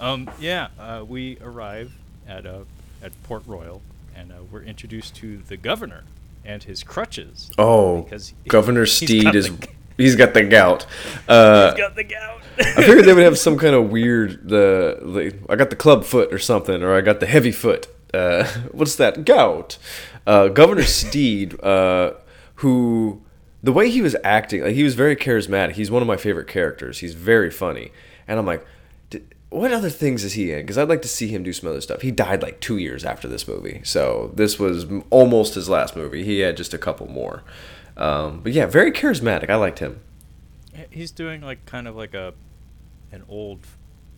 [0.00, 1.92] um, yeah, uh, we arrive
[2.26, 2.60] at uh,
[3.02, 3.82] at Port Royal,
[4.16, 6.04] and uh, we're introduced to the governor
[6.44, 7.50] and his crutches.
[7.58, 9.50] oh, because he- Governor Steed is
[9.96, 10.86] he's got the gout.
[11.28, 12.40] Uh, He's got the gout.
[12.58, 16.04] I figured they would have some kind of weird the, the I got the club
[16.04, 17.88] foot or something, or I got the heavy foot.
[18.12, 19.24] Uh, what's that?
[19.24, 19.78] Gout.
[20.26, 22.12] Uh, Governor Steed, uh,
[22.56, 23.22] who
[23.62, 25.72] the way he was acting, like he was very charismatic.
[25.72, 26.98] He's one of my favorite characters.
[26.98, 27.90] He's very funny,
[28.28, 28.66] and I'm like,
[29.10, 30.60] "D- what other things is he in?
[30.60, 32.02] Because I'd like to see him do some other stuff.
[32.02, 36.22] He died like two years after this movie, so this was almost his last movie.
[36.24, 37.42] He had just a couple more.
[37.96, 39.50] Um, but yeah, very charismatic.
[39.50, 40.00] I liked him.
[40.90, 42.32] He's doing like kind of like a
[43.12, 43.60] an old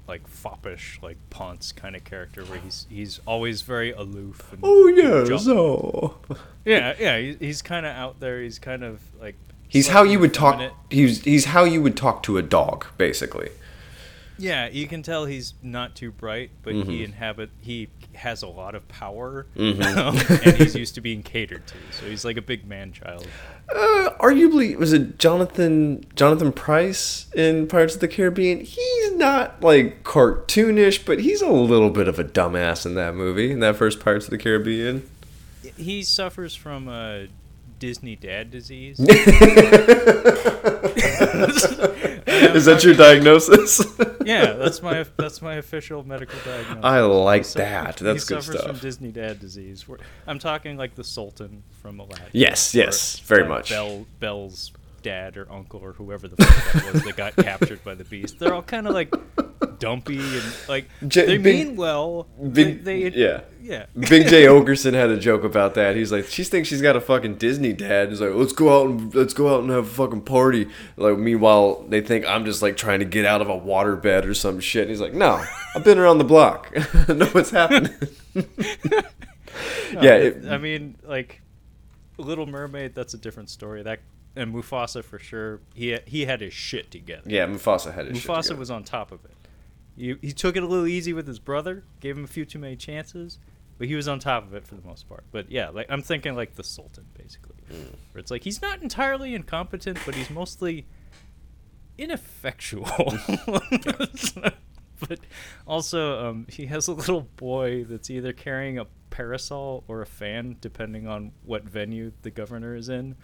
[0.06, 4.52] like foppish like Ponce kind of character where he's he's always very aloof.
[4.52, 6.16] And Oh yeah, so
[6.64, 8.40] Yeah, yeah, he- he's kind of out there.
[8.40, 9.34] He's kind of like
[9.66, 10.72] He's how you would talk.
[10.90, 13.48] He's he's how you would talk to a dog, basically.
[14.38, 16.86] Yeah, you can tell he's not too bright, but Mhm.
[16.86, 19.84] he inhabit he has a lot of power, Mhm.
[19.96, 21.74] um, and he's used to being catered to.
[21.92, 23.26] So he's like a big man child.
[23.74, 28.60] Uh, arguably, was it Jonathan Jonathan Pryce in Pirates of the Caribbean?
[28.60, 33.50] He's not like cartoonish, but he's a little bit of a dumbass in that movie,
[33.50, 35.08] in that first Pirates of the Caribbean.
[35.76, 37.28] He suffers from a
[37.78, 38.98] Disney dad disease.
[42.26, 43.84] Is that your diagnosis?
[44.24, 46.84] yeah, that's my that's my official medical diagnosis.
[46.84, 47.98] I like He that.
[47.98, 48.82] he That's good suffers from stuff.
[48.82, 49.84] Disney dad disease.
[50.26, 52.26] I'm talking like the Sultan from Aladdin.
[52.32, 53.70] Yes, yes, very much.
[53.70, 54.72] Belle, Belle's
[55.04, 58.38] dad or uncle or whoever the fuck that was that got captured by the beast.
[58.40, 59.14] They're all kind of like
[59.78, 62.26] dumpy and like J- they big- mean well.
[62.52, 63.42] big- they, they, yeah.
[63.62, 63.86] yeah.
[63.96, 65.94] Big Jay Oakerson had a joke about that.
[65.94, 68.08] He's like, she thinks she's got a fucking Disney dad.
[68.08, 70.68] He's like, let's go out and let's go out and have a fucking party.
[70.96, 74.34] Like, meanwhile, they think I'm just like trying to get out of a waterbed or
[74.34, 74.82] some shit.
[74.82, 75.44] And he's like, no,
[75.76, 76.72] I've been around the block.
[77.08, 77.92] I know what's happening.
[78.34, 78.42] No,
[80.02, 81.40] yeah, it- it- I mean, like
[82.18, 82.94] Little Mermaid.
[82.94, 83.82] That's a different story.
[83.82, 84.00] That
[84.36, 85.60] and Mufasa for sure.
[85.74, 87.22] He he had his shit together.
[87.30, 89.32] yeah, Mufasa had his shit Mufasa was on top of it.
[89.96, 92.58] He, he took it a little easy with his brother, gave him a few too
[92.58, 93.38] many chances,
[93.78, 95.22] but he was on top of it for the most part.
[95.30, 97.94] But yeah, like I'm thinking like the Sultan basically, Hmm.
[98.12, 100.86] where it's like he's not entirely incompetent, but he's mostly
[101.96, 102.86] ineffectual.
[105.00, 105.20] but
[105.66, 110.56] also, um, he has a little boy that's either carrying a parasol or a fan,
[110.60, 113.14] depending on what venue the governor is in.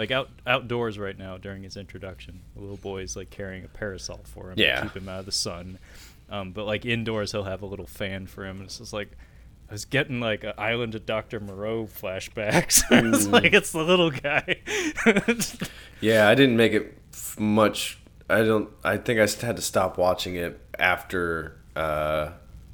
[0.00, 4.20] Like out outdoors right now during his introduction, the little boy's like carrying a parasol
[4.24, 4.76] for him Yeah.
[4.76, 5.78] to keep him out of the sun.
[6.30, 8.56] Um, but like indoors, he'll have a little fan for him.
[8.56, 9.10] And it's just like
[9.68, 12.82] I was getting like an Island of Doctor Moreau flashbacks.
[13.14, 14.56] it's like it's the little guy.
[16.00, 17.98] Yeah, I didn't make it f- much.
[18.30, 18.70] I don't.
[18.82, 22.30] I think I had to stop watching it after uh,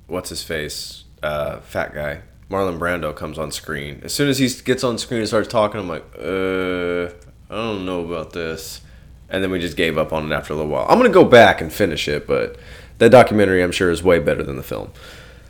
[0.07, 4.01] what's his face, uh, fat guy, Marlon Brando comes on screen.
[4.05, 7.13] As soon as he gets on screen and starts talking, I'm like, uh,
[7.51, 8.81] I don't know about this.
[9.29, 10.87] And then we just gave up on it after a little while.
[10.89, 12.57] I'm gonna go back and finish it, but
[12.99, 14.93] that documentary, I'm sure, is way better than the film.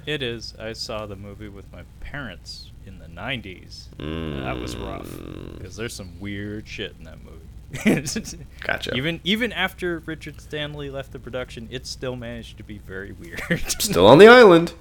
[0.07, 0.55] It is.
[0.59, 3.89] I saw the movie with my parents in the 90s.
[3.99, 5.11] That was rough
[5.59, 7.37] because there's some weird shit in that movie.
[8.61, 8.95] Gotcha.
[8.95, 13.43] Even even after Richard Stanley left the production, it still managed to be very weird.
[13.81, 14.73] Still on the island,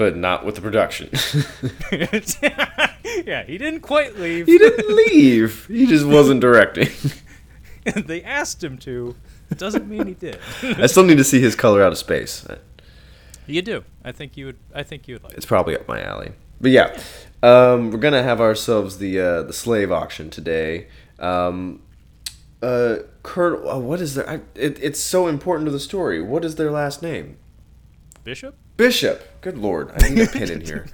[0.00, 1.10] but not with the production.
[3.26, 4.46] yeah, he didn't quite leave.
[4.46, 5.66] he didn't leave.
[5.66, 6.88] He just wasn't directing.
[7.96, 9.14] they asked him to.
[9.54, 10.38] Doesn't mean he did.
[10.62, 12.46] I still need to see his color out of space.
[13.46, 13.84] you do.
[14.02, 14.56] I think you would.
[14.74, 15.34] I think you would like.
[15.34, 15.48] It's it.
[15.48, 16.32] probably up my alley.
[16.62, 16.98] But yeah,
[17.42, 20.88] um, we're gonna have ourselves the uh, the slave auction today.
[21.18, 21.82] Um,
[22.62, 24.26] uh, Kurt, uh, what is their?
[24.26, 26.22] I, it, it's so important to the story.
[26.22, 27.36] What is their last name?
[28.24, 28.56] Bishop.
[28.80, 29.42] Bishop.
[29.42, 30.86] Good lord, I need a pin in here.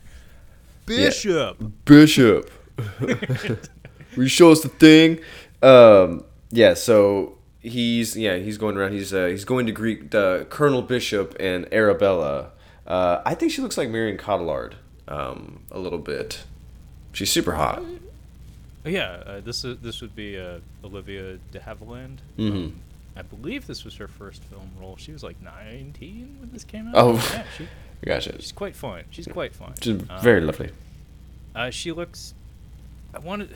[0.84, 1.56] Bishop.
[1.86, 2.50] Bishop.
[3.00, 5.20] Will you show us the thing?
[5.62, 6.74] Um, yeah.
[6.74, 8.92] So he's yeah he's going around.
[8.92, 12.50] He's uh, he's going to greet uh, Colonel Bishop and Arabella.
[12.86, 14.74] Uh, I think she looks like Marion Cotillard
[15.08, 16.40] um, a little bit.
[17.12, 17.82] She's super hot.
[18.84, 22.18] Yeah, uh, this is this would be uh, Olivia de Havilland.
[22.38, 22.50] Mhm.
[22.52, 22.80] Um,
[23.18, 24.96] I believe this was her first film role.
[24.96, 26.94] She was like 19 when this came out.
[26.96, 27.12] Oh.
[27.14, 27.68] yeah, she,
[28.06, 28.40] Gotcha.
[28.40, 29.04] she's quite fine.
[29.10, 29.74] She's quite fine.
[29.82, 30.70] She's Um, very lovely.
[31.54, 32.32] Uh, she looks.
[33.12, 33.50] I wanted.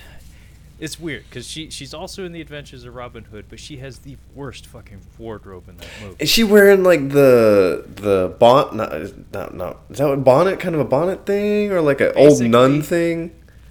[0.80, 3.98] It's weird because she she's also in the Adventures of Robin Hood, but she has
[4.00, 6.16] the worst fucking wardrobe in that movie.
[6.18, 8.74] Is she wearing like the the bonnet?
[8.74, 10.58] Not, not, not, is that what bonnet?
[10.58, 13.30] Kind of a bonnet thing, or like an old nun thing?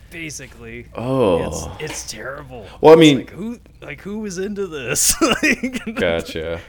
[0.10, 1.76] Basically, Oh.
[1.80, 2.66] it's, it's terrible.
[2.80, 5.16] Well, I mean- like who like who was into this?
[5.22, 6.62] Like- Gotcha.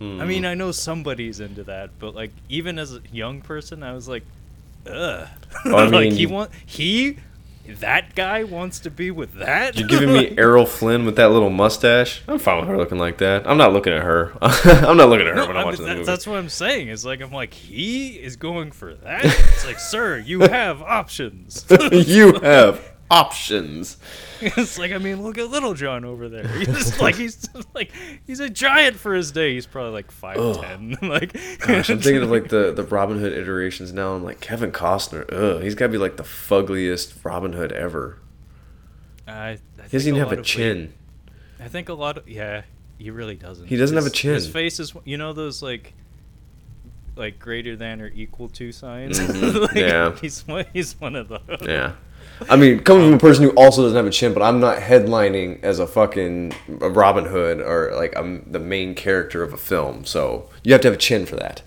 [0.00, 0.46] I mean, hmm.
[0.46, 4.24] I know somebody's into that, but like even as a young person, I was like,
[4.86, 5.26] ugh.
[5.64, 7.18] Well, I like mean- he want he
[7.66, 9.78] that guy wants to be with that.
[9.78, 12.20] You're giving me Errol Flynn with that little mustache.
[12.28, 13.48] I'm fine with her looking like that.
[13.48, 14.34] I'm not looking at her.
[14.42, 16.04] I'm not looking at her No, when I I'm watching the movie.
[16.04, 16.88] that's what I'm saying.
[16.88, 19.24] Is like I'm like he is going for that.
[19.24, 21.64] It's like, sir, you have options.
[21.90, 23.96] you have options.
[24.40, 26.46] it's like I mean, look at Little John over there.
[26.58, 27.90] He's just like he's like
[28.26, 29.54] he's a giant for his day.
[29.54, 30.96] He's probably like five ten.
[31.02, 34.14] like Gosh, I'm thinking of like the the Robin Hood iterations now.
[34.14, 35.24] I'm like Kevin Costner.
[35.32, 38.18] Ugh, he's got to be like the fuggliest Robin Hood ever.
[39.26, 40.92] I, I He doesn't even have a chin.
[41.60, 42.62] I think a lot of yeah,
[42.98, 43.66] he really doesn't.
[43.66, 44.34] He doesn't have a chin.
[44.34, 45.94] His face is you know those like
[47.16, 49.18] like greater than or equal to signs.
[49.18, 50.16] Mhm, Like, yeah.
[50.16, 51.40] he's he's one of those.
[51.62, 51.92] Yeah.
[52.48, 54.78] I mean, coming from a person who also doesn't have a chin, but I'm not
[54.78, 59.56] headlining as a fucking a Robin Hood or like I'm the main character of a
[59.56, 60.04] film.
[60.04, 61.62] So you have to have a chin for that.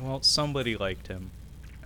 [0.00, 1.30] Well, somebody liked him.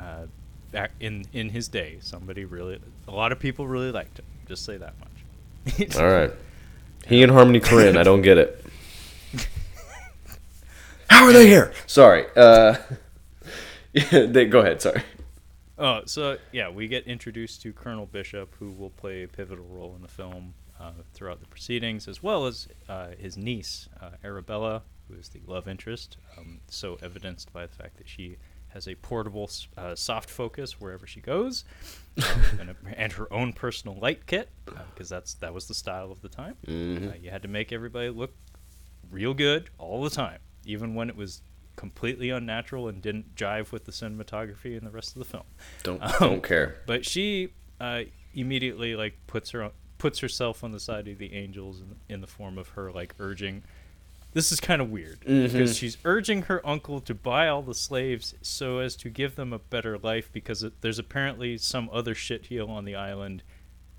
[0.01, 0.27] Uh,
[0.73, 4.25] back in in his day, somebody really, a lot of people really liked him.
[4.49, 5.97] Just say that much.
[5.97, 6.31] All right.
[7.07, 8.65] He and Harmony Korine, I don't get it.
[11.09, 11.73] How are they here?
[11.87, 12.27] Sorry.
[12.37, 12.77] Uh,
[13.93, 14.83] yeah, they, go ahead.
[14.83, 15.03] Sorry.
[15.79, 19.95] Oh, so yeah, we get introduced to Colonel Bishop, who will play a pivotal role
[19.95, 24.83] in the film uh, throughout the proceedings, as well as uh, his niece, uh, Arabella,
[25.09, 28.37] who is the love interest, um, so evidenced by the fact that she
[28.69, 31.65] has a portable uh, soft focus wherever she goes,
[32.19, 35.75] um, and, a, and, her own personal light kit, because uh, that's that was the
[35.75, 36.57] style of the time.
[36.67, 37.09] Mm-hmm.
[37.09, 38.35] Uh, you had to make everybody look
[39.11, 41.43] real good all the time, even when it was
[41.77, 45.45] completely unnatural and didn't jive with the cinematography and the rest of the film.
[45.83, 46.77] Don't um, don't care.
[46.87, 47.51] But she
[47.81, 48.03] uh,
[48.35, 52.27] immediately like puts her puts herself on the side of the angels in, in the
[52.27, 53.63] form of her like urging
[54.37, 55.51] this is kind of weird mm-hmm.
[55.51, 59.51] because she's urging her uncle to buy all the slaves so as to give them
[59.51, 63.43] a better life because it, there's apparently some other shitheel on the island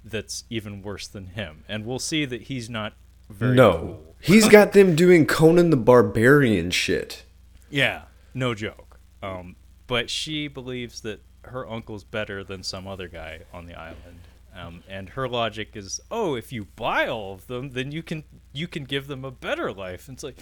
[0.05, 2.93] that's even worse than him, and we'll see that he's not
[3.29, 3.73] very no.
[3.73, 4.15] Cool.
[4.21, 7.23] he's got them doing Conan the Barbarian shit.
[7.69, 8.03] Yeah,
[8.33, 8.99] no joke.
[9.21, 9.55] Um,
[9.87, 14.19] but she believes that her uncle's better than some other guy on the island.
[14.55, 18.23] Um, and her logic is, oh, if you buy all of them, then you can
[18.53, 20.07] you can give them a better life.
[20.07, 20.39] And it's like,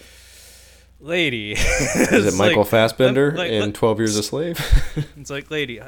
[0.99, 4.57] lady, is it Michael like, Fassbender like, in Twelve Years a Slave?
[5.17, 5.81] it's like, lady,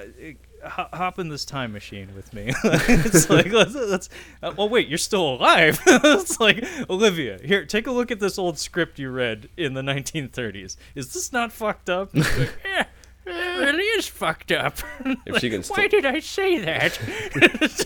[0.69, 2.53] hop in this time machine with me.
[2.63, 4.09] it's like, let's, let's
[4.43, 5.79] uh, well, wait, you're still alive.
[5.87, 9.81] it's like, Olivia, here, take a look at this old script you read in the
[9.81, 10.77] 1930s.
[10.95, 12.13] Is this not fucked up?
[12.13, 12.27] Like,
[12.65, 12.87] it
[13.27, 14.77] really is fucked up.
[15.25, 17.85] If she can still- Why did I say that?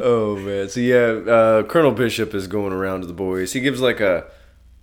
[0.00, 3.52] oh man, so yeah, uh, Colonel Bishop is going around to the boys.
[3.52, 4.26] He gives like a,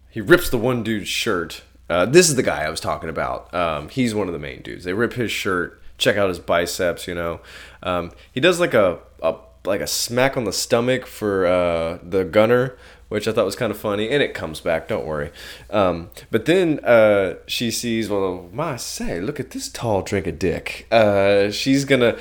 [0.10, 1.64] he rips the one dude's shirt.
[1.89, 3.53] Uh, this is the guy I was talking about.
[3.53, 4.86] Um, he's one of the main dudes.
[4.86, 5.82] They rip his shirt.
[5.97, 7.07] Check out his biceps.
[7.07, 7.41] You know,
[7.83, 12.23] um, he does like a, a like a smack on the stomach for uh, the
[12.23, 12.77] gunner
[13.07, 14.87] which I thought was kind of funny, and it comes back.
[14.87, 15.31] Don't worry.
[15.69, 20.39] Um, but then uh, she sees, well, my say, look at this tall drink of
[20.39, 20.87] dick.
[20.91, 22.17] Uh, she's gonna.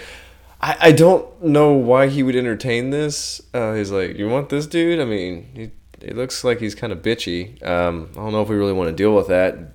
[0.60, 3.42] I, I don't know why he would entertain this.
[3.52, 5.00] Uh, he's like, you want this dude?
[5.00, 5.70] I mean, he,
[6.00, 7.62] it looks like he's kind of bitchy.
[7.66, 9.73] Um, I don't know if we really want to deal with that.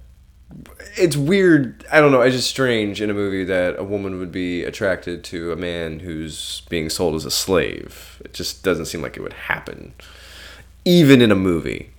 [0.98, 1.86] It's weird.
[1.92, 2.22] I don't know.
[2.22, 6.00] It's just strange in a movie that a woman would be attracted to a man
[6.00, 8.22] who's being sold as a slave.
[8.26, 9.94] It just doesn't seem like it would happen
[10.86, 11.92] even in a movie.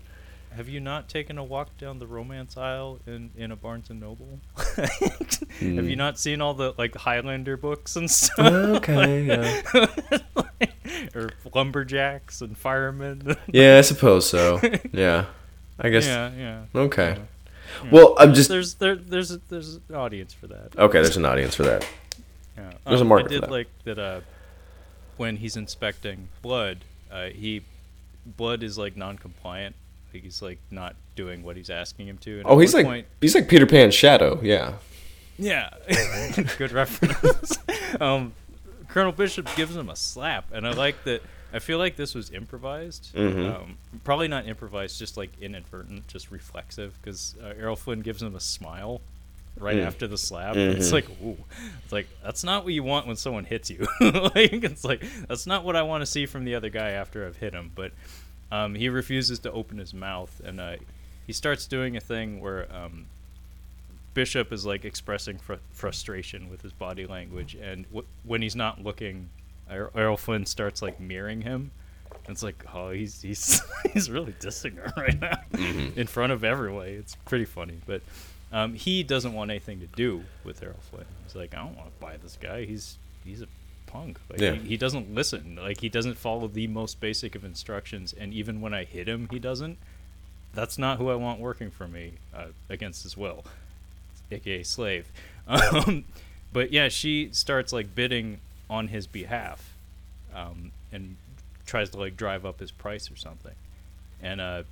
[0.57, 4.01] Have you not taken a walk down the romance aisle in, in a Barnes and
[4.01, 4.41] Noble?
[4.57, 5.77] mm.
[5.77, 8.53] Have you not seen all the like Highlander books and stuff?
[8.53, 9.23] Okay,
[9.73, 11.07] yeah.
[11.15, 13.37] or lumberjacks and firemen.
[13.47, 14.61] yeah, I suppose so.
[14.93, 15.27] Yeah,
[15.79, 16.07] I guess.
[16.07, 16.65] Yeah, yeah.
[16.75, 17.17] Okay.
[17.17, 17.25] Yeah.
[17.91, 20.77] Well, I'm just there's there there's a, there's an audience for that.
[20.77, 21.87] Okay, there's an audience for that.
[22.57, 22.73] Yeah.
[22.87, 23.51] There's um, a market I did for that.
[23.51, 23.99] like that.
[23.99, 24.21] Uh,
[25.17, 26.79] when he's inspecting blood,
[27.13, 27.63] uh, he
[28.37, 29.75] Blood is like non-compliant.
[30.13, 32.39] Like he's like not doing what he's asking him to.
[32.39, 34.39] And oh, he's like point, he's like Peter Pan's shadow.
[34.43, 34.75] Yeah.
[35.39, 35.71] Yeah,
[36.59, 37.59] good reference.
[38.01, 38.35] um,
[38.89, 41.23] Colonel Bishop gives him a slap, and I like that.
[41.53, 43.15] I feel like this was improvised.
[43.15, 43.63] Mm-hmm.
[43.63, 46.99] Um, probably not improvised, just like inadvertent, just reflexive.
[47.01, 49.01] Because uh, Errol Flynn gives him a smile
[49.59, 49.87] right mm.
[49.87, 50.55] after the slap.
[50.55, 50.79] Mm-hmm.
[50.79, 51.37] It's like, ooh,
[51.83, 53.87] it's like that's not what you want when someone hits you.
[54.01, 57.27] like it's like that's not what I want to see from the other guy after
[57.27, 57.71] I've hit him.
[57.75, 57.93] But
[58.53, 60.77] um, he refuses to open his mouth, and uh,
[61.27, 63.07] he starts doing a thing where um,
[64.15, 68.83] Bishop is like expressing fr- frustration with his body language, and w- when he's not
[68.83, 69.29] looking,
[69.71, 71.71] Errol Flynn starts like mirroring him.
[72.27, 73.63] And it's like, oh, he's he's
[73.93, 75.99] he's really dissing her right now mm-hmm.
[75.99, 76.87] in front of everyone.
[76.89, 78.03] It's pretty funny, but
[78.53, 81.07] um, he doesn't want anything to do with Errol Flynn.
[81.25, 82.65] He's like, I don't want to buy this guy.
[82.65, 83.47] He's he's a
[83.87, 84.19] punk.
[84.31, 84.53] Like yeah.
[84.53, 85.59] he, he, doesn't listen.
[85.61, 88.13] Like he doesn't follow the most basic of instructions.
[88.13, 89.79] And even when I hit him, he doesn't.
[90.55, 93.45] That's not who I want working for me uh, against his will,
[94.31, 95.11] aka slave.
[95.49, 96.05] Um,
[96.53, 98.39] but yeah, she starts like bidding
[98.71, 99.75] on his behalf,
[100.35, 101.17] um, and
[101.67, 103.55] tries to like drive up his price or something.
[104.23, 104.63] And uh,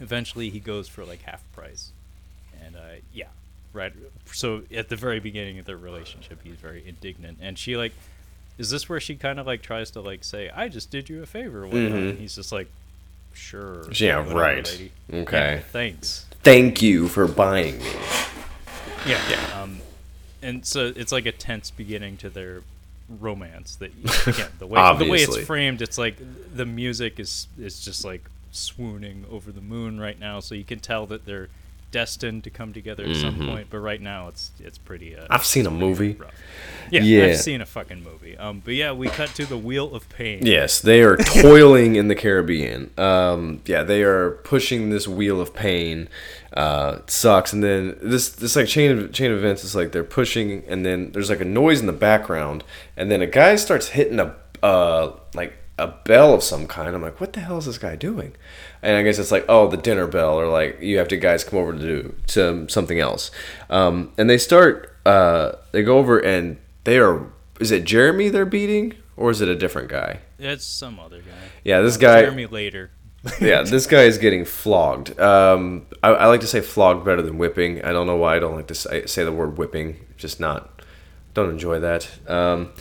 [0.00, 1.92] eventually, he goes for like half price.
[2.62, 3.28] And uh, yeah,
[3.72, 3.92] right.
[4.26, 7.92] So at the very beginning of their relationship, he's very indignant, and she like
[8.58, 11.22] is this where she kind of like tries to like say, "I just did you
[11.22, 11.66] a favor"?
[11.66, 12.18] Mm-hmm.
[12.20, 12.68] He's just like,
[13.32, 14.66] "Sure." Yeah, whatever, right.
[14.66, 14.92] Lady.
[15.12, 15.54] Okay.
[15.54, 16.26] Yeah, thanks.
[16.42, 17.92] Thank you for buying me.
[19.06, 19.20] Yeah.
[19.30, 19.62] Yeah.
[19.62, 19.78] Um,
[20.42, 22.62] and so it's like a tense beginning to their
[23.08, 23.92] romance that
[24.26, 26.16] again the way the way it's framed it's like
[26.54, 30.78] the music is is just like swooning over the moon right now so you can
[30.78, 31.48] tell that they're
[31.92, 35.44] destined to come together at some point but right now it's it's pretty uh, I've
[35.44, 36.14] seen a movie.
[36.14, 36.34] rough.
[36.90, 37.24] yeah, Yeah.
[37.26, 40.44] I've seen a fucking movie um but yeah we cut to the wheel of pain
[40.44, 42.90] Yes, they are toiling in the Caribbean.
[42.98, 46.08] Um, yeah, they are pushing this wheel of pain.
[46.52, 49.92] Uh, it sucks, and then this this like chain of chain of events is like
[49.92, 52.64] they're pushing, and then there's like a noise in the background,
[52.96, 56.94] and then a guy starts hitting a uh like a bell of some kind.
[56.94, 58.34] I'm like, what the hell is this guy doing?
[58.82, 61.44] And I guess it's like, oh, the dinner bell, or like you have to guys
[61.44, 63.30] come over to do to something else.
[63.70, 67.26] Um, and they start, uh, they go over and they are.
[67.60, 70.20] Is it Jeremy they're beating, or is it a different guy?
[70.38, 71.30] it's some other guy
[71.62, 72.22] Yeah, this guy.
[72.22, 72.90] Jeremy later
[73.40, 75.18] yeah, this guy is getting flogged.
[75.20, 77.84] Um, I, I like to say flogged better than whipping.
[77.84, 80.04] I don't know why I don't like to say, say the word whipping.
[80.16, 80.82] Just not.
[81.32, 82.10] Don't enjoy that.
[82.26, 82.72] Um,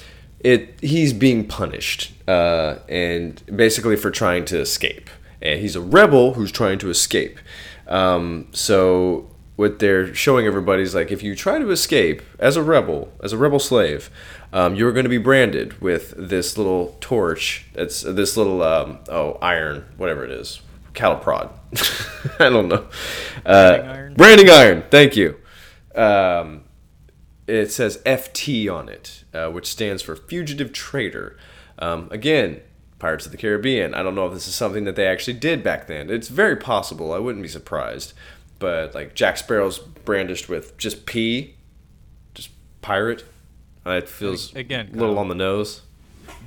[0.44, 5.10] it he's being punished, uh, and basically for trying to escape.
[5.42, 7.40] And he's a rebel who's trying to escape.
[7.88, 12.64] Um, so what they're showing everybody is like if you try to escape as a
[12.64, 14.10] rebel, as a rebel slave,
[14.54, 17.66] um, you're going to be branded with this little torch.
[17.74, 20.62] That's this little um, oh iron, whatever it is,
[20.94, 21.52] cattle prod.
[22.40, 22.88] I don't know.
[23.46, 24.14] Uh, Branding iron?
[24.16, 24.84] Branding iron.
[24.90, 25.38] Thank you.
[25.96, 26.64] Um,
[27.48, 31.38] it says FT on it, uh, which stands for Fugitive Trader.
[31.80, 32.62] Um, again,
[33.00, 33.94] Pirates of the Caribbean.
[33.94, 36.10] I don't know if this is something that they actually did back then.
[36.10, 37.12] It's very possible.
[37.14, 38.14] I wouldn't be surprised.
[38.60, 41.56] But like Jack Sparrow's brandished with just P,
[42.36, 43.26] just pirate.
[43.86, 45.82] Uh, it feels Again, a little on the nose.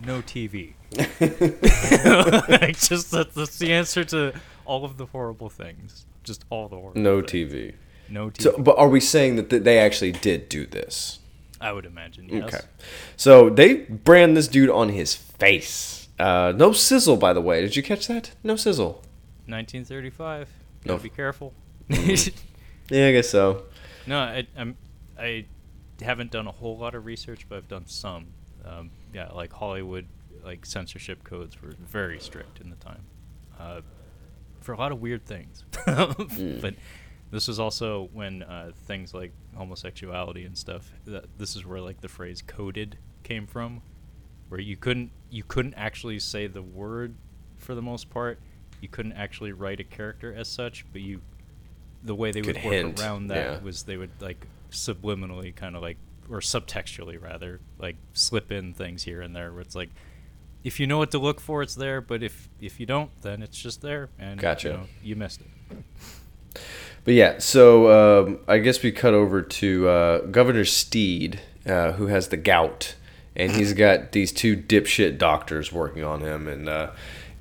[0.06, 0.74] no TV.
[0.96, 4.32] like, just that, that's the answer to
[4.64, 6.06] all of the horrible things.
[6.22, 7.00] Just all the horrible.
[7.00, 7.52] No things.
[7.52, 7.74] TV.
[8.14, 8.42] No TV.
[8.42, 11.18] So, but are we saying that they actually did do this?
[11.60, 12.28] I would imagine.
[12.28, 12.44] Yes.
[12.44, 12.64] Okay.
[13.16, 16.08] So they brand this dude on his face.
[16.18, 17.60] Uh, no sizzle, by the way.
[17.60, 18.30] Did you catch that?
[18.44, 19.02] No sizzle.
[19.46, 20.48] 1935.
[20.84, 20.94] No.
[20.94, 21.52] Gotta be careful.
[22.90, 23.62] Yeah, I guess so.
[24.06, 24.76] no, I, I'm.
[25.18, 25.46] I
[26.02, 28.26] haven't done a whole lot of research, but I've done some.
[28.62, 30.06] Um, yeah, like Hollywood,
[30.44, 33.00] like censorship codes were very strict in the time,
[33.58, 33.80] uh,
[34.60, 35.64] for a lot of weird things.
[35.86, 36.74] But
[37.34, 40.92] this was also when uh, things like homosexuality and stuff.
[41.04, 43.82] That this is where like the phrase "coded" came from,
[44.48, 47.14] where you couldn't you couldn't actually say the word
[47.56, 48.38] for the most part.
[48.80, 51.22] You couldn't actually write a character as such, but you
[52.04, 53.60] the way they Could would work hint, around that yeah.
[53.60, 55.96] was they would like subliminally kind of like
[56.30, 59.90] or subtextually rather like slip in things here and there where it's like
[60.62, 63.42] if you know what to look for it's there but if if you don't then
[63.42, 64.68] it's just there and Gotcha.
[64.68, 65.76] you, know, you missed it
[67.04, 72.06] But yeah, so um, I guess we cut over to uh, Governor Steed, uh, who
[72.06, 72.94] has the gout,
[73.36, 76.90] and he's got these two dipshit doctors working on him, and uh,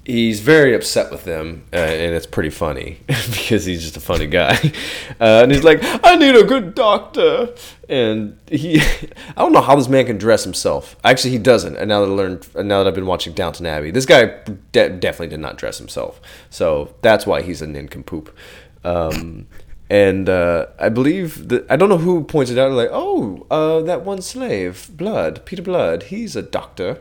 [0.03, 4.27] he's very upset with them, uh, and it's pretty funny because he's just a funny
[4.27, 4.57] guy.
[5.21, 7.53] Uh, and he's like, "I need a good doctor,"
[7.87, 8.81] and he,
[9.37, 10.97] I don't know how this man can dress himself.
[11.03, 11.77] Actually, he doesn't.
[11.77, 14.25] And now that I learned, now that I've been watching Downton Abbey, this guy
[14.71, 16.19] de- definitely did not dress himself.
[16.49, 18.35] So that's why he's a nincompoop.
[18.83, 19.47] Um,
[19.89, 22.71] and uh, I believe that I don't know who points it out.
[22.71, 26.99] Like, oh, uh, that one slave, Blood, Peter Blood, he's a doctor.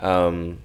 [0.00, 0.58] Um,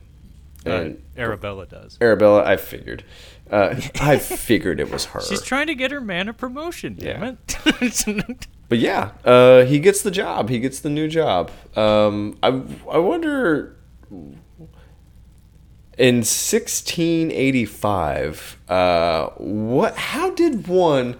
[0.65, 3.03] and uh, arabella does Arabella, I figured,
[3.51, 5.21] uh, I figured it was her.
[5.21, 7.37] she's trying to get her man a promotion damn
[7.81, 10.49] it But yeah, uh, he gets the job.
[10.49, 11.51] He gets the new job.
[11.75, 12.47] Um, I
[12.89, 13.75] I wonder.
[15.97, 19.95] In 1685, uh, what?
[19.95, 21.15] How did one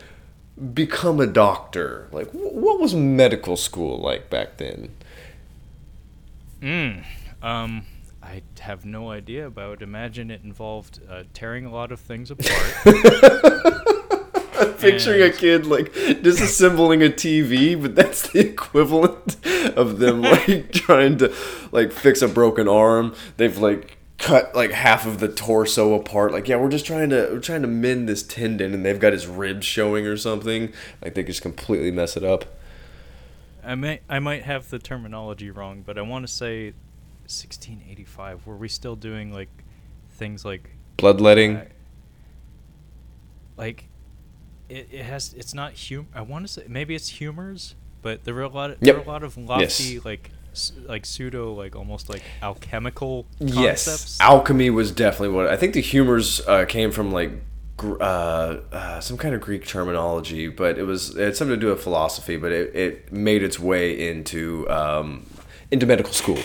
[0.74, 2.08] become a doctor?
[2.12, 4.90] Like, what was medical school like back then?
[6.62, 7.04] Mm,
[7.44, 7.86] um,
[8.24, 12.00] I have no idea, but I would imagine it involved uh, tearing a lot of
[12.00, 12.86] things apart.
[14.60, 19.38] I'm picturing a kid like disassembling a TV, but that's the equivalent
[19.76, 21.34] of them like trying to
[21.72, 23.14] like fix a broken arm.
[23.38, 26.32] They've like cut like half of the torso apart.
[26.32, 29.14] Like, yeah, we're just trying to we're trying to mend this tendon, and they've got
[29.14, 30.72] his ribs showing or something.
[31.02, 32.46] Like they just completely mess it up.
[33.64, 36.74] I may I might have the terminology wrong, but I want to say
[37.24, 38.46] 1685.
[38.48, 39.50] Were we still doing like
[40.12, 41.58] things like Bloodletting.
[41.58, 41.66] uh,
[43.58, 43.90] like
[44.70, 48.34] it, it has it's not hum I want to say maybe it's humors, but there
[48.34, 49.06] were a lot of there Yep.
[49.06, 49.48] were a lot of Yes.
[49.80, 50.38] lofty like s-
[50.86, 54.22] like pseudo like almost like alchemical Yes, concepts.
[54.22, 55.74] alchemy was definitely what I think.
[55.74, 57.32] The humors uh, came from like
[57.80, 61.68] uh, uh, some kind of Greek terminology, but it was it had something to do
[61.72, 62.38] with philosophy.
[62.38, 65.26] But it, it made its way into um,
[65.72, 66.38] into medical school.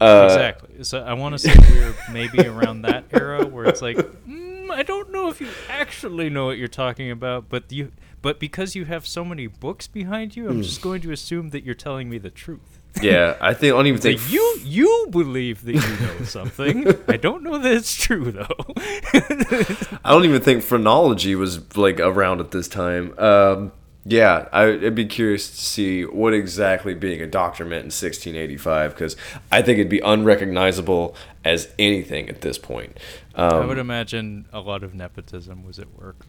[0.00, 0.84] Uh, exactly.
[0.84, 4.82] So I want to say we're maybe around that era where it's like, mm, I
[4.84, 7.90] don't know if you actually know what you're talking about, but you,
[8.22, 11.64] but because you have so many books behind you, I'm just going to assume that
[11.64, 12.77] you're telling me the truth.
[13.02, 16.86] Yeah, I think I don't even So think you you believe that you know something.
[17.08, 18.46] I don't know that it's true though.
[20.04, 23.18] I don't even think phrenology was like around at this time.
[23.18, 23.72] Um,
[24.04, 28.94] yeah, I, I'd be curious to see what exactly being a doctor meant in 1685
[28.94, 29.16] because
[29.52, 31.14] I think it'd be unrecognizable
[31.44, 32.98] as anything at this point.
[33.34, 36.24] Um, I would imagine a lot of nepotism was at work.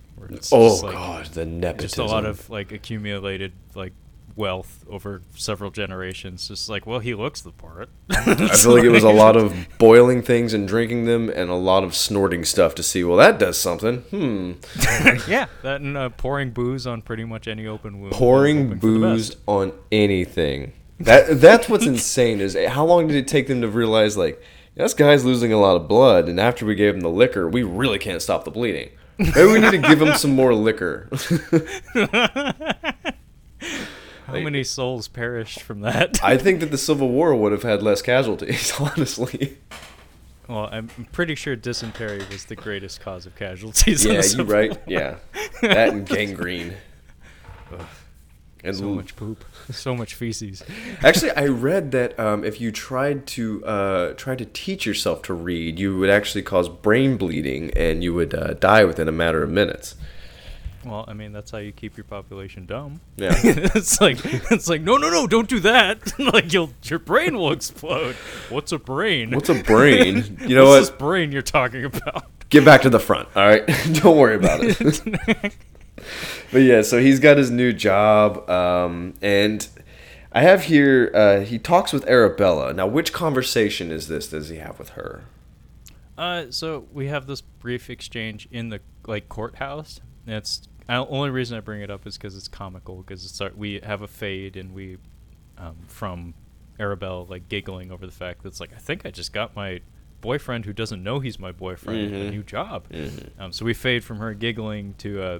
[0.51, 1.87] Oh like, god, the nepotism.
[1.87, 3.93] just a lot of like accumulated like
[4.35, 6.47] wealth over several generations.
[6.47, 7.89] Just like, well, he looks the part.
[8.09, 11.55] I feel like it was a lot of boiling things and drinking them, and a
[11.55, 13.03] lot of snorting stuff to see.
[13.03, 13.97] Well, that does something.
[14.09, 14.51] Hmm.
[15.29, 18.13] yeah, that and uh, pouring booze on pretty much any open wound.
[18.13, 20.73] Pouring hoping for the booze on anything.
[20.99, 22.41] That that's what's insane.
[22.41, 24.41] Is how long did it take them to realize like
[24.75, 27.63] this guy's losing a lot of blood, and after we gave him the liquor, we
[27.63, 28.89] really can't stop the bleeding.
[29.19, 31.09] Maybe we need to give him some more liquor.
[34.29, 36.23] How many souls perished from that?
[36.23, 39.57] I think that the Civil War would have had less casualties, honestly.
[40.47, 44.05] well, I'm pretty sure dysentery was the greatest cause of casualties.
[44.05, 44.71] Yeah, you're right.
[44.71, 44.79] War.
[44.87, 45.15] Yeah,
[45.61, 46.75] that and gangrene.
[48.61, 50.63] And So much poop, so much feces.
[51.01, 55.33] Actually, I read that um, if you tried to uh, try to teach yourself to
[55.33, 59.41] read, you would actually cause brain bleeding, and you would uh, die within a matter
[59.43, 59.95] of minutes.
[60.85, 63.01] Well, I mean, that's how you keep your population dumb.
[63.17, 63.33] Yeah.
[63.43, 66.17] it's like it's like no, no, no, don't do that.
[66.33, 68.15] like you'll your brain will explode.
[68.49, 69.31] What's a brain?
[69.31, 70.37] What's a brain?
[70.49, 70.97] You know What's what?
[70.97, 72.25] this brain you're talking about?
[72.49, 73.27] Get back to the front.
[73.35, 75.55] All right, don't worry about it.
[76.51, 79.67] but yeah, so he's got his new job, um, and
[80.31, 81.11] I have here.
[81.13, 82.73] Uh, he talks with Arabella.
[82.73, 84.29] Now, which conversation is this?
[84.29, 85.23] Does he have with her?
[86.17, 90.01] Uh, so we have this brief exchange in the like courthouse.
[90.27, 90.67] It's
[90.97, 92.97] the only reason I bring it up is because it's comical.
[92.97, 94.97] Because it's our, we have a fade and we
[95.57, 96.33] um, from
[96.79, 99.81] Arabelle like giggling over the fact that it's like I think I just got my
[100.21, 102.31] boyfriend who doesn't know he's my boyfriend a Mhm.
[102.31, 102.87] new job.
[103.37, 105.39] Um, so we fade from her giggling to uh,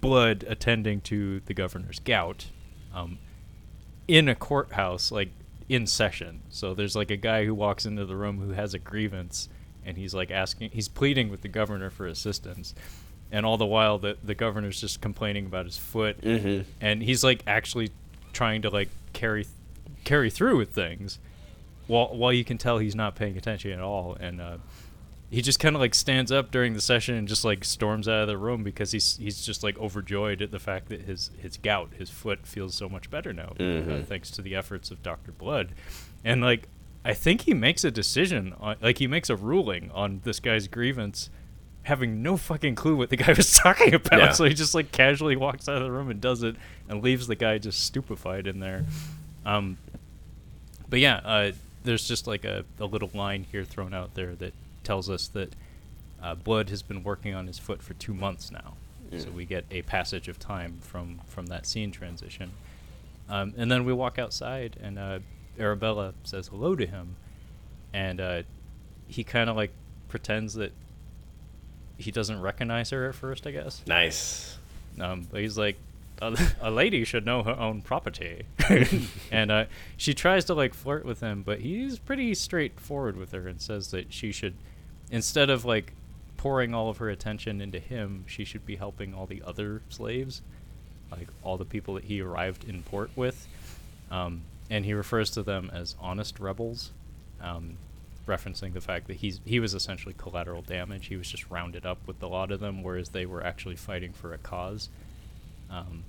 [0.00, 2.46] Blood attending to the governor's gout
[2.94, 3.18] um,
[4.08, 5.28] in a courthouse, like
[5.68, 6.40] in session.
[6.48, 9.50] So there's like a guy who walks into the room who has a grievance,
[9.84, 12.74] and he's like asking, he's pleading with the governor for assistance,
[13.32, 16.64] and all the while the the governor's just complaining about his foot, Mhm.
[16.80, 17.90] and he's like actually
[18.32, 19.46] trying to like carry
[20.04, 21.18] carry through with things,
[21.86, 24.56] while while you can tell he's not paying attention at all, and uh,
[25.30, 28.22] he just kind of like stands up during the session and just like storms out
[28.22, 31.56] of the room because he's he's just like overjoyed at the fact that his his
[31.56, 34.04] gout, his foot feels so much better now, uh, Mhm.
[34.06, 35.68] thanks to the efforts of Doctor Blood,
[36.24, 36.66] and like
[37.04, 40.66] I think he makes a decision on like he makes a ruling on this guy's
[40.68, 41.30] grievance.
[41.84, 44.32] Having no fucking clue what the guy was talking about, Yeah.
[44.32, 46.56] so he just like casually walks out of the room and does it,
[46.88, 48.84] and leaves the guy just stupefied in there.
[49.46, 49.78] Um,
[50.88, 51.52] but yeah, uh,
[51.84, 54.52] there's just like a, a little line here thrown out there that
[54.84, 55.54] tells us that
[56.22, 58.74] uh, Blood has been working on his foot for two months now.
[59.16, 62.52] So we get a passage of time from from that scene transition,
[63.28, 65.18] um, and then we walk outside, and uh,
[65.58, 67.16] Arabella says hello to him,
[67.92, 68.42] and uh,
[69.08, 69.72] he kind of like
[70.08, 70.70] pretends that
[72.00, 73.82] he doesn't recognize her at first, I guess.
[73.86, 74.58] Nice.
[74.98, 75.76] Um, but he's like,
[76.20, 78.44] a, a lady should know her own property,
[79.32, 79.64] and uh,
[79.96, 83.90] she tries to like flirt with him, but he's pretty straightforward with her and says
[83.90, 84.54] that she should,
[85.10, 85.92] instead of like
[86.36, 90.42] pouring all of her attention into him, she should be helping all the other slaves,
[91.10, 93.46] like all the people that he arrived in port with,
[94.10, 96.90] um, and he refers to them as honest rebels.
[97.42, 97.76] Um,
[98.30, 101.06] referencing the fact that he's he was essentially collateral damage.
[101.08, 104.12] He was just rounded up with a lot of them, whereas they were actually fighting
[104.12, 104.88] for a cause.
[105.70, 106.04] Um,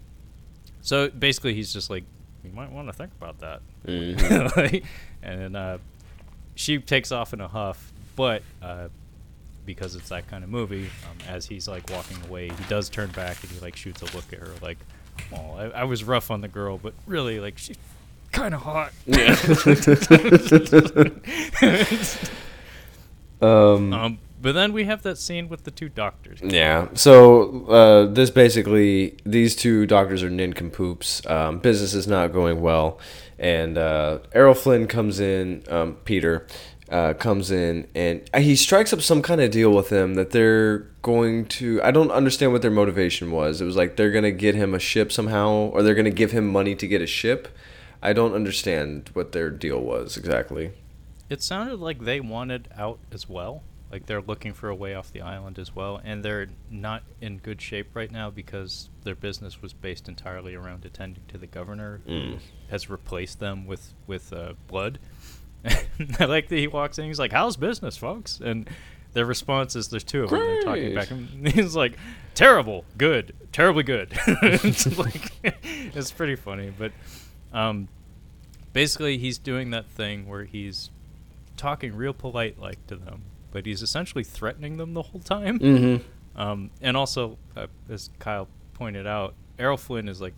[0.81, 2.03] so basically, he's just like,
[2.43, 3.61] you might want to think about that.
[3.88, 4.56] Mhm.
[4.56, 4.84] Like,
[5.23, 5.77] and then uh,
[6.56, 8.88] she takes off in a huff, but uh,
[9.65, 13.10] because it's that kind of movie, um, as he's like walking away, he does turn
[13.11, 14.77] back and he like shoots a look at her, like,
[15.31, 17.77] "Well, I, I was rough on the girl, but really, like, she's
[18.32, 19.36] kind of hot." Yeah.
[23.41, 26.40] um, Um, but then we have that scene with the two doctors.
[26.41, 26.88] Yeah.
[26.94, 31.26] So uh, this basically, these two doctors are nincompoops.
[31.28, 32.99] Um, business is not going well,
[33.38, 35.64] and uh, Errol Flynn comes in.
[35.70, 36.48] Um, Peter
[36.90, 40.80] uh, comes in, and he strikes up some kind of deal with them that they're
[41.03, 41.82] going to.
[41.84, 43.62] I don't understand what their motivation was.
[43.62, 46.48] It was like they're gonna get him a ship somehow, or they're gonna give him
[46.48, 47.48] money to get a ship.
[48.02, 50.72] I don't understand what their deal was exactly.
[51.30, 53.64] It sounded like they wanted out as well.
[53.91, 57.40] Like they're looking for a way off the island as well, and they're not in
[57.40, 61.99] good shape right now because their business was based entirely around attending to the governor,
[62.06, 62.38] who
[62.69, 64.98] has replaced them with with uh, blood.
[65.65, 67.06] I like that he walks in.
[67.06, 68.69] He's like, "How's business, folks?" And
[69.11, 70.40] their response is, "There's two of them.
[70.40, 71.98] They're talking back." And he's like,
[72.34, 76.94] "Terrible, good, terribly good." it's like it's pretty funny, but
[77.53, 77.88] um,
[78.73, 80.90] basically he's doing that thing where he's
[81.57, 85.60] talking real polite like to them, but he's essentially threatening them the whole time.
[85.60, 86.40] Mm-hmm.
[86.40, 90.34] Um, and also, uh, as Kyle pointed out, Errol Flynn is like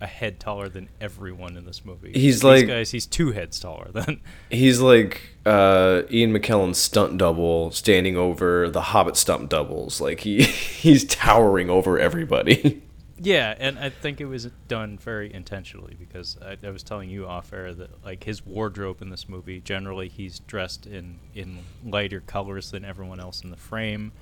[0.00, 2.12] a head taller than everyone in this movie.
[2.12, 2.90] He's These like- guys.
[2.92, 4.20] He's two heads taller than.
[4.50, 10.00] He's like uh, Ian McKellen's stunt double standing over the Hobbit stunt doubles.
[10.00, 12.82] Like he he's towering over everybody.
[13.20, 17.26] Yeah, and I think it was done very intentionally because I, I was telling you
[17.26, 22.20] off air that like his wardrobe in this movie generally he's dressed in in lighter
[22.20, 24.12] colors than everyone else in the frame.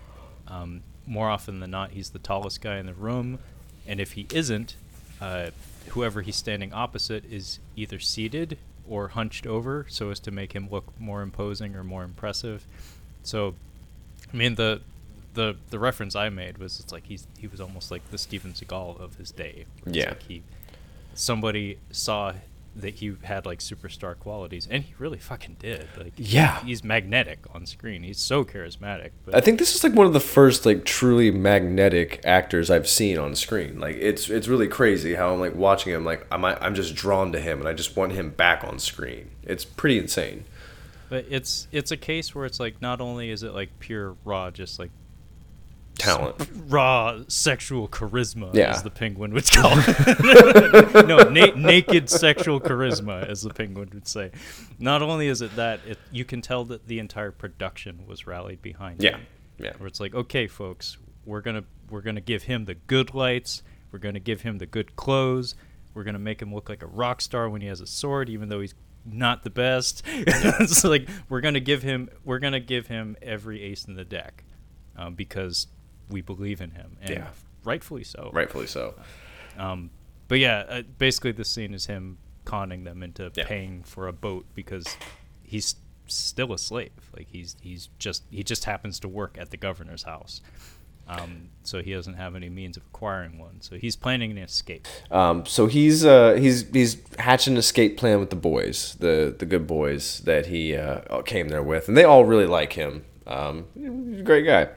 [0.48, 3.38] Um, more often than not, he's the tallest guy in the room,
[3.86, 4.76] and if he isn't,
[5.20, 5.50] uh,
[5.90, 8.58] whoever he's standing opposite is either seated
[8.88, 12.64] or hunched over so as to make him look more imposing or more impressive.
[13.22, 13.54] So
[14.32, 14.80] I mean the
[15.36, 18.52] the the reference I made was it's like he's he was almost like the Steven
[18.52, 19.66] Seagal of his day.
[19.86, 20.08] Yeah.
[20.10, 20.42] like he
[21.14, 22.32] somebody saw
[22.74, 25.88] that he had like superstar qualities, and he really fucking did.
[25.96, 26.60] Like Yeah.
[26.62, 28.02] he's magnetic on screen.
[28.02, 29.12] He's so charismatic.
[29.24, 32.86] But I think this is like one of the first like truly magnetic actors I've
[32.88, 33.80] seen on screen.
[33.80, 37.32] Like it's it's really crazy how I'm like watching him like I'm I'm just drawn
[37.32, 39.30] to him and I just want him back on screen.
[39.42, 40.44] It's pretty insane.
[41.08, 44.50] but it's it's a case where it's like not only is it like pure raw,
[44.50, 44.90] just like
[45.98, 46.48] Talent.
[46.68, 48.70] raw sexual charisma, Yeah.
[48.70, 51.06] as the penguin would call it.
[51.06, 54.30] no, na- naked sexual charisma, as the penguin would say.
[54.78, 58.62] Not only is it that, it, you can tell that the entire production was rallied
[58.62, 59.12] behind Yeah.
[59.16, 59.26] him.
[59.58, 59.72] Yeah.
[59.78, 63.62] Where it's like, okay, folks, we're gonna we're gonna give him the good lights.
[63.90, 65.54] We're gonna give him the good clothes.
[65.94, 68.48] We're gonna make him look like a rock star when he has a sword, even
[68.50, 68.74] though he's
[69.06, 70.02] not the best.
[70.06, 74.44] it's like we're gonna give him we're gonna give him every ace in the deck,
[74.96, 75.68] um, because
[76.10, 77.28] we believe in him, and Yeah.
[77.64, 78.30] rightfully so.
[78.32, 78.94] Rightfully so.
[79.58, 79.90] Um,
[80.28, 83.44] but yeah, uh, basically the scene is him conning them into Yeah.
[83.46, 84.86] paying for a boat because
[85.42, 85.76] he's
[86.06, 86.90] still a slave.
[87.16, 90.40] Like he's he's just he just happens to work at the governor's house.
[91.08, 93.60] Um, so he doesn't have any means of acquiring one.
[93.60, 94.88] So he's planning an escape.
[95.10, 99.46] Um, so he's uh, he's he's hatching an escape plan with the boys, the the
[99.46, 103.04] good boys that he uh, came there with, and they all really like him.
[103.26, 103.66] Um,
[104.10, 104.68] he's a great guy.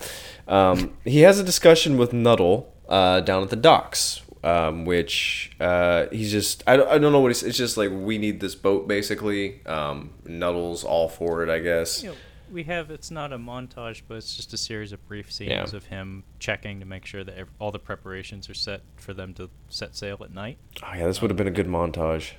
[0.47, 6.07] Um, he has a discussion with Nuttall uh, down at the docks, um, which uh,
[6.11, 7.43] he's just I don't, I don't know what he's.
[7.43, 9.65] It's just like we need this boat basically.
[9.65, 12.01] Um, Nuttall's all for it, I guess.
[12.03, 12.15] You know,
[12.51, 15.77] we have it's not a montage, but it's just a series of brief scenes Yeah.
[15.77, 19.35] of him checking to make sure that ev- all the preparations are set for them
[19.35, 20.57] to set sail at night.
[20.81, 22.31] Oh yeah, this would have been a good montage.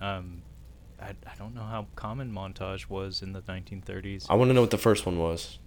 [0.00, 0.40] Um,
[1.04, 4.26] I, I don't know how common montage was in the 1930s.
[4.30, 5.58] I want to know what the first one was.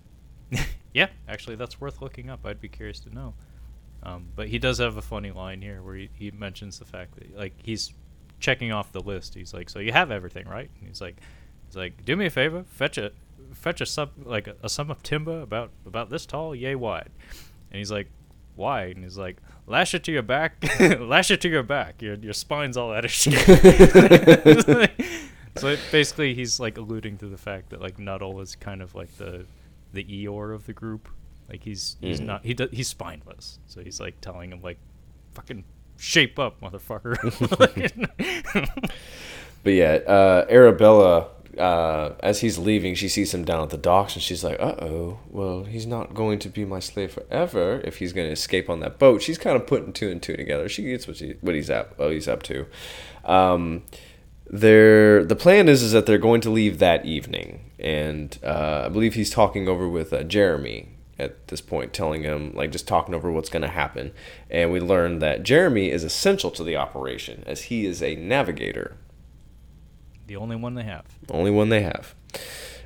[0.94, 2.46] yeah, actually, that's worth looking up.
[2.46, 3.34] I'd be curious to know.
[4.04, 7.16] Um, but he does have a funny line here where he, he mentions the fact
[7.16, 7.94] that like he's
[8.40, 9.36] checking off the list.
[9.36, 11.18] He's like, "So you have everything, right?" And he's like,
[11.68, 13.12] "He's like, do me a favor, fetch a
[13.54, 17.10] fetch a sub like a, a sum of timber about about this tall, yay wide."
[17.72, 18.08] And he's like,
[18.58, 20.64] "Why?" And he's like, "Lash it to your back,
[21.00, 22.02] lash it to your back.
[22.02, 23.38] Your your spine's all out of shape."
[25.58, 28.96] so it, basically, he's like alluding to the fact that like Nuttall is kind of
[28.96, 29.46] like the
[29.94, 31.08] the Eeyore of the group.
[31.50, 32.26] Like he's he's Mhm.
[32.26, 33.60] not he do, he's spineless.
[33.68, 34.78] So he's like telling him like,
[35.32, 35.64] "Fucking
[35.98, 37.16] shape up, motherfucker."
[39.64, 41.28] But yeah, uh, Arabella,
[41.58, 44.76] uh, as he's leaving, she sees him down at the docks, and she's like, "Uh
[44.82, 48.70] oh, well, he's not going to be my slave forever if he's going to escape
[48.70, 50.70] on that boat." She's kind of putting two and two together.
[50.70, 52.66] She gets what she, what he's up, what he's up to.
[53.26, 53.84] Um,
[54.50, 59.14] the plan is is that they're going to leave that evening, and uh, I believe
[59.14, 60.90] he's talking over with uh, Jeremy
[61.20, 64.12] at this point, telling him like just talking over what's going to happen,
[64.50, 68.98] and we learn that Jeremy is essential to the operation as he is a navigator
[70.28, 71.06] the only one they have.
[71.30, 72.14] only one they have.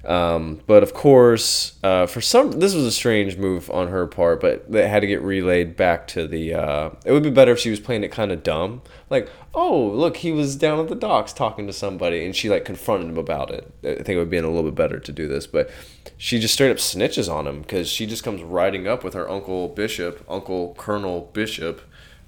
[0.04, 4.42] Um, but of course, uh, for some, this was a strange move on her part,
[4.42, 6.56] but it had to get relayed back to the.
[6.56, 8.82] Uh, it would be better if she was playing it kind of dumb,
[9.12, 12.66] like, "Oh, look, he was down at the docks talking to somebody," and she like
[12.66, 13.72] confronted him about it.
[13.84, 15.70] I think it would be a little bit better to do this, but
[16.18, 19.30] she just straight up snitches on him because she just comes riding up with her
[19.30, 21.82] uncle Bishop, Uncle Colonel Bishop,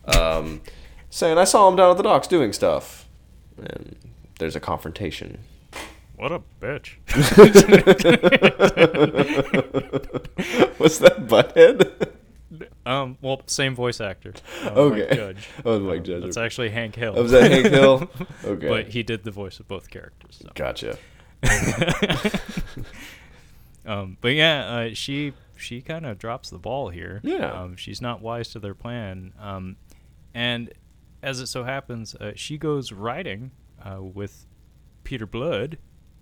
[0.06, 0.62] um,
[1.10, 3.08] saying, "I saw him down at the docks doing stuff,"
[3.58, 3.96] and
[4.44, 5.40] there's a confrontation.
[6.18, 6.96] What a bitch.
[10.78, 12.10] What's that butthead?
[12.86, 14.34] um, well, same voice actor.
[14.64, 15.16] uh, Mike Okay.
[15.16, 15.48] Judge.
[15.64, 16.24] Oh, Mike Judge.
[16.24, 17.14] That's actually Hank Hill.
[17.16, 18.10] Oh, was that Hank Hill?
[18.44, 18.68] Okay.
[18.68, 20.42] but he did the voice of both characters.
[20.44, 20.50] so.
[20.56, 20.98] Gotcha.
[23.86, 27.22] Um, but yeah, uh, she she kind of drops the ball here.
[27.24, 27.50] Yeah.
[27.52, 29.32] Um, she's not wise to their plan.
[29.40, 29.78] Um,
[30.34, 30.74] and
[31.22, 33.52] as it so happens, uh, she goes riding
[33.84, 34.46] uh, with
[35.04, 35.78] Peter Blood,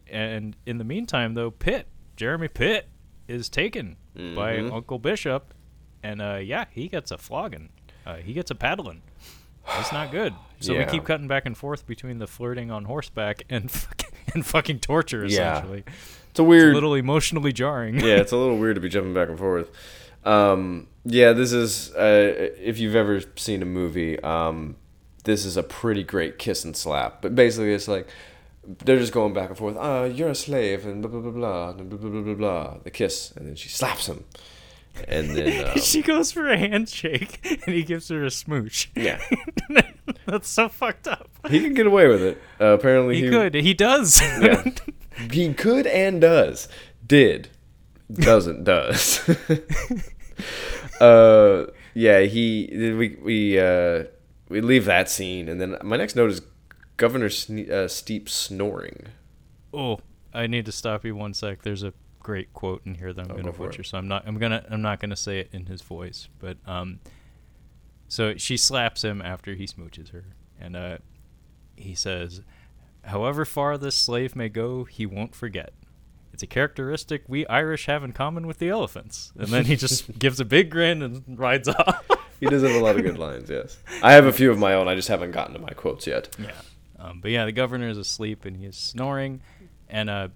[0.08, 2.88] and in the meantime, though, Pitt, Jeremy Pitt,
[3.28, 4.74] is taken by Mhm.
[4.74, 5.54] Uncle Bishop,
[6.04, 7.70] and uh, yeah, he gets a flogging.
[8.06, 9.02] Uh, he gets a paddling.
[9.80, 10.34] It's not good.
[10.62, 10.86] So Yeah.
[10.86, 14.80] we keep cutting back and forth between the flirting on horseback and fucking, and fucking
[14.80, 15.54] torture, Yeah.
[15.58, 15.84] essentially.
[16.30, 16.68] It's a weird.
[16.68, 18.00] It's a little emotionally jarring.
[18.00, 19.72] yeah, it's a little weird to be jumping back and forth.
[20.24, 24.76] Um, yeah, this is uh, if you've ever seen a movie, um,
[25.24, 27.22] this is a pretty great kiss and slap.
[27.22, 28.08] But basically, it's like
[28.86, 29.76] they're just going back and forth.
[29.80, 32.78] Ah, you're a slave, and blah blah blah blah, and blah blah blah blah blah.
[32.84, 34.24] The kiss, and then she slaps him,
[35.08, 38.92] and then um, she goes for a handshake and he gives her a smooch.
[38.96, 39.20] yeah,
[40.26, 41.30] That's so fucked up.
[41.50, 42.42] he can get away with it.
[42.60, 43.54] Uh, apparently, He could.
[43.56, 44.22] He does.
[44.22, 44.64] Yeah.
[45.32, 46.68] he could and does
[47.06, 47.50] did
[48.12, 49.20] doesn't does
[51.00, 54.04] uh yeah he we we uh
[54.52, 56.42] we leave that scene and then my next note is
[56.98, 59.08] governor Sne- uh, Steed snoring
[59.74, 60.00] oh,
[60.34, 61.62] I need to stop you one sec.
[61.64, 63.68] There's a great quote in here that I'm Oh, gonna go for it.
[63.72, 64.24] butcher, so I'm not.
[64.28, 64.64] I'm gonna.
[64.70, 67.00] I'm not gonna say it in his voice, but um.
[68.08, 70.26] So she slaps him after he smooches her,
[70.60, 70.98] and uh,
[71.76, 72.42] he says,
[73.06, 75.74] "However far this slave may go, he won't forget."
[76.34, 79.32] It's a characteristic we Irish have in common with the elephants.
[79.38, 82.06] And then he just gives a big grin and rides off.
[82.42, 84.74] He does have a lot of good lines yes i have a few of my
[84.74, 86.52] own i just haven't gotten to my quotes yet Yeah.
[87.00, 89.42] Um, but yeah, the governor is asleep and he's snoring,
[89.90, 90.28] and uh,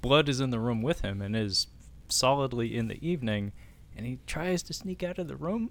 [0.00, 1.66] Blood is in the room with him and is
[2.08, 3.52] solidly in the evening,
[3.94, 5.68] and he tries to sneak out of the room,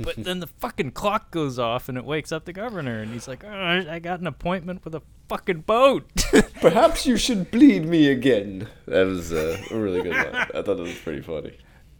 [0.00, 3.28] but then the fucking clock goes off and it wakes up the governor, and he's
[3.28, 6.10] like, oh, I got an appointment with a fucking boat.
[6.62, 10.78] perhaps you should bleed me again that was uh, a really good line i thought
[10.78, 11.54] it was pretty funny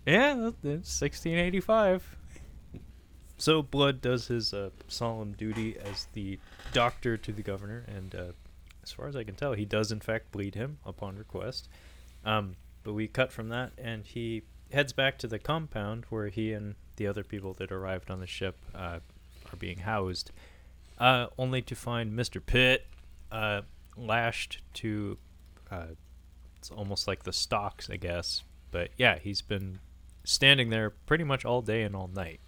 [0.06, 2.16] yeah, that- that's 1685.
[3.42, 6.38] So Blood does his uh, solemn duty as the
[6.72, 8.32] doctor to the governor, and uh,
[8.84, 11.68] as far as I can tell, he does in fact bleed him upon request.
[12.24, 12.54] Um,
[12.84, 16.76] but we cut from that, and he heads back to the compound where he and
[16.94, 19.00] the other people that arrived on the ship uh,
[19.52, 20.30] are being housed,
[21.00, 22.40] uh, only to find Mr.
[22.46, 22.86] Pitt
[23.32, 23.62] uh,
[23.96, 25.18] lashed to.
[25.68, 25.96] Uh,
[26.58, 28.44] it's almost like the stocks, I guess.
[28.70, 29.80] But yeah, he's been
[30.22, 32.38] standing there pretty much all day and all night,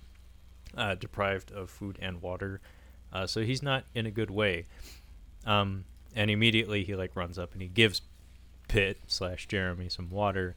[0.77, 2.61] uh, deprived of food and water.
[3.13, 4.65] Uh, so he's not in a good way.
[5.47, 5.85] Um,
[6.17, 8.03] and immediately he like runs up and he gives
[8.69, 10.57] Pitt slash Jeremy some water.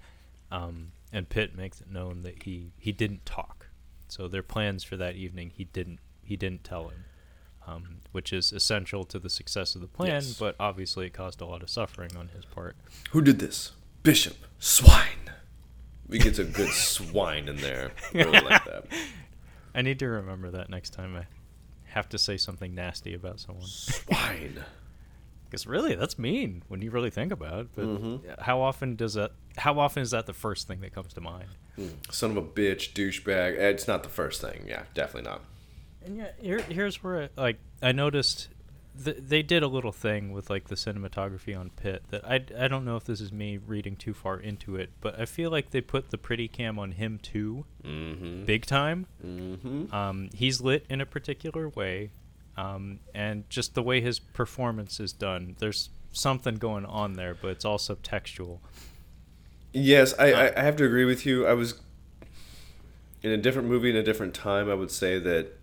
[0.52, 3.68] Um, and Pitt makes it known that he he didn't talk.
[4.08, 7.06] So their plans for that evening he didn't he didn't tell him.
[7.68, 10.40] Um, which is essential to the success of the plan, Yes.
[10.40, 12.78] but obviously it caused a lot of suffering on his part.
[13.12, 13.74] Who did this?
[14.04, 14.38] Bishop.
[14.58, 15.32] Swine.
[16.08, 17.92] We get some good swine in there.
[18.14, 18.86] Really like that.
[19.78, 21.28] I need to remember that next time I
[21.86, 23.68] have to say something nasty about someone.
[23.68, 24.64] Swine.
[25.50, 27.68] Because really, that's mean when you really think about it.
[27.74, 28.40] But Mhm.
[28.42, 29.32] how often does that?
[29.56, 31.48] How often is that the first thing that comes to mind?
[32.12, 33.54] Son of a bitch, douchebag.
[33.58, 34.66] It's not the first thing.
[34.68, 35.42] Yeah, definitely not.
[36.04, 38.50] And yeah, here, here's where I, like I noticed
[39.04, 42.68] th- they did a little thing with like the cinematography on Pitt that I I
[42.68, 45.72] don't know if this is me reading too far into it, but I feel like
[45.72, 48.46] they put the pretty cam on him too, Mm-hmm.
[48.46, 49.06] big time.
[49.26, 49.94] Mm-hmm.
[49.94, 52.12] Um, he's lit in a particular way,
[52.58, 57.50] um, and just the way his performance is done, there's something going on there, but
[57.50, 58.60] it's all subtextual.
[59.74, 61.46] Yes, I, I, I have to agree with you.
[61.46, 61.80] I was
[63.22, 64.70] in a different movie in a different time.
[64.70, 65.54] I would say that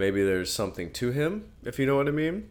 [0.00, 2.48] maybe there's something to him, if you know what I mean.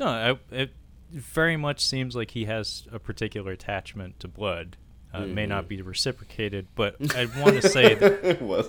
[0.00, 0.70] No, I, it
[1.12, 4.76] very much seems like he has a particular attachment to blood.
[5.14, 5.68] Uh, It may not Mhm.
[5.68, 8.66] be reciprocated, but I want to say that it was.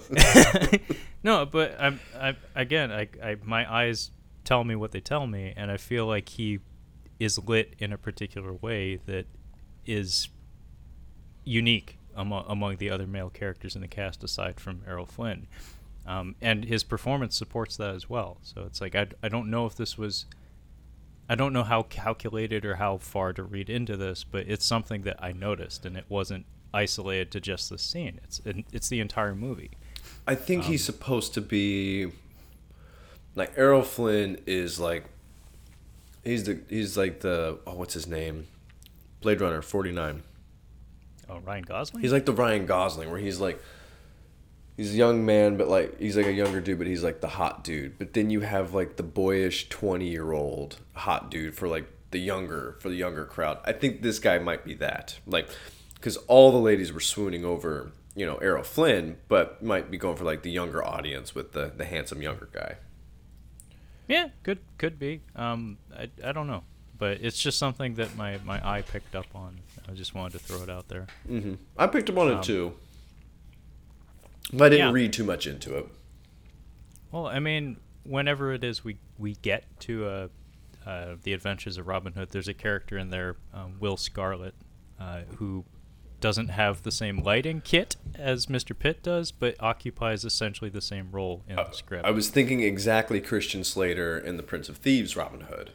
[1.23, 4.11] no, but I'm, I again, I, I, my eyes
[4.43, 6.59] tell me what they tell me, and I feel like he
[7.19, 9.25] is lit in a particular way that
[9.85, 10.29] is
[11.43, 15.47] unique among, among the other male characters in the cast, aside from Errol Flynn.
[16.09, 18.37] Um, and his performance supports that as well.
[18.41, 20.25] So it's like I, I don't know if this was,
[21.29, 25.03] I don't know how calculated or how far to read into this, but it's something
[25.03, 28.19] that I noticed, and it wasn't isolated to just this scene.
[28.23, 29.71] It's it's the entire movie.
[30.27, 32.11] I think he's supposed to be
[33.35, 35.05] like Errol Flynn is like
[36.23, 38.47] He's the he's like the oh what's his name?
[39.21, 40.23] Blade Runner forty nine.
[41.29, 42.01] Oh, Ryan Gosling.
[42.01, 43.61] He's like the Ryan Gosling, where he's like,
[44.79, 47.27] he's a young man, but like he's like a younger dude, but he's like the
[47.27, 47.99] hot dude.
[47.99, 52.19] But then you have like the boyish twenty year old hot dude for like the
[52.19, 53.59] younger for the younger crowd.
[53.65, 55.49] I think this guy might be that, like,
[55.95, 60.15] because all the ladies were swooning over you know Errol Flynn, but might be going
[60.15, 62.75] for like the younger audience with the the handsome younger guy.
[64.07, 65.21] Yeah, could could be.
[65.35, 66.63] Um, I, I don't know,
[66.97, 69.59] but it's just something that my, my eye picked up on.
[69.89, 71.07] I just wanted to throw it out there.
[71.29, 71.55] Mm-hmm.
[71.77, 72.73] I picked up on it too,
[74.53, 74.91] I didn't yeah.
[74.91, 75.87] read too much into it.
[77.11, 80.27] Well, I mean, whenever it is we we get to uh,
[80.85, 84.55] uh, the Adventures of Robin Hood, there's a character in there, um, Will Scarlet,
[84.99, 85.65] uh, who
[86.19, 88.77] doesn't have the same lighting kit as Mr.
[88.77, 92.05] Pitt does, but occupies essentially the same role in the script.
[92.05, 95.71] I was thinking exactly Christian Slater in the Prince of Thieves Robin Hood.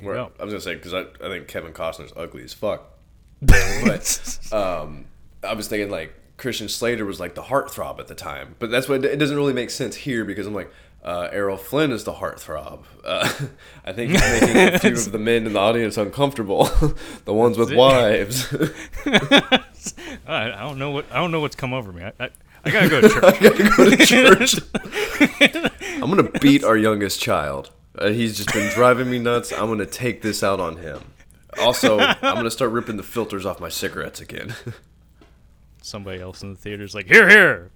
[0.00, 0.32] Where, go.
[0.38, 2.98] I was gonna say because I, I think Kevin Costner's ugly as fuck,
[3.42, 5.06] but um,
[5.42, 8.88] I was thinking like Christian Slater was like the heartthrob at the time, but that's
[8.88, 10.70] what it doesn't really make sense here because I'm like
[11.06, 12.80] uh, Errol Flynn is the heartthrob.
[13.04, 13.32] Uh,
[13.84, 16.64] I think he's making a few of the men in the audience uncomfortable,
[17.24, 18.52] the ones with wives.
[20.26, 22.02] I, don't know what I don't know what's come over me.
[22.02, 22.30] I, I,
[22.64, 23.24] I gotta go to church.
[23.24, 24.56] I gotta go to church.
[26.02, 27.70] I'm gonna beat our youngest child.
[27.96, 29.52] Uh, he's just been driving me nuts.
[29.52, 31.00] I'm gonna take this out on him.
[31.60, 34.54] Also, I'm gonna start ripping the filters off my cigarettes again.
[35.86, 37.70] Somebody else in the theater's like, here, here.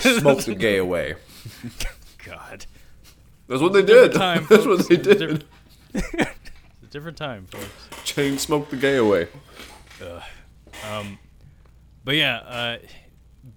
[0.00, 1.16] Smoke the gay away.
[2.24, 2.66] God,
[3.48, 4.12] That's what they did.
[4.12, 5.18] time, That's what they did.
[5.18, 5.44] Different-
[5.94, 7.66] it's a different time, folks.
[8.04, 9.26] Chain smoke the gay away.
[10.88, 11.18] Um,
[12.04, 12.78] But yeah, uh,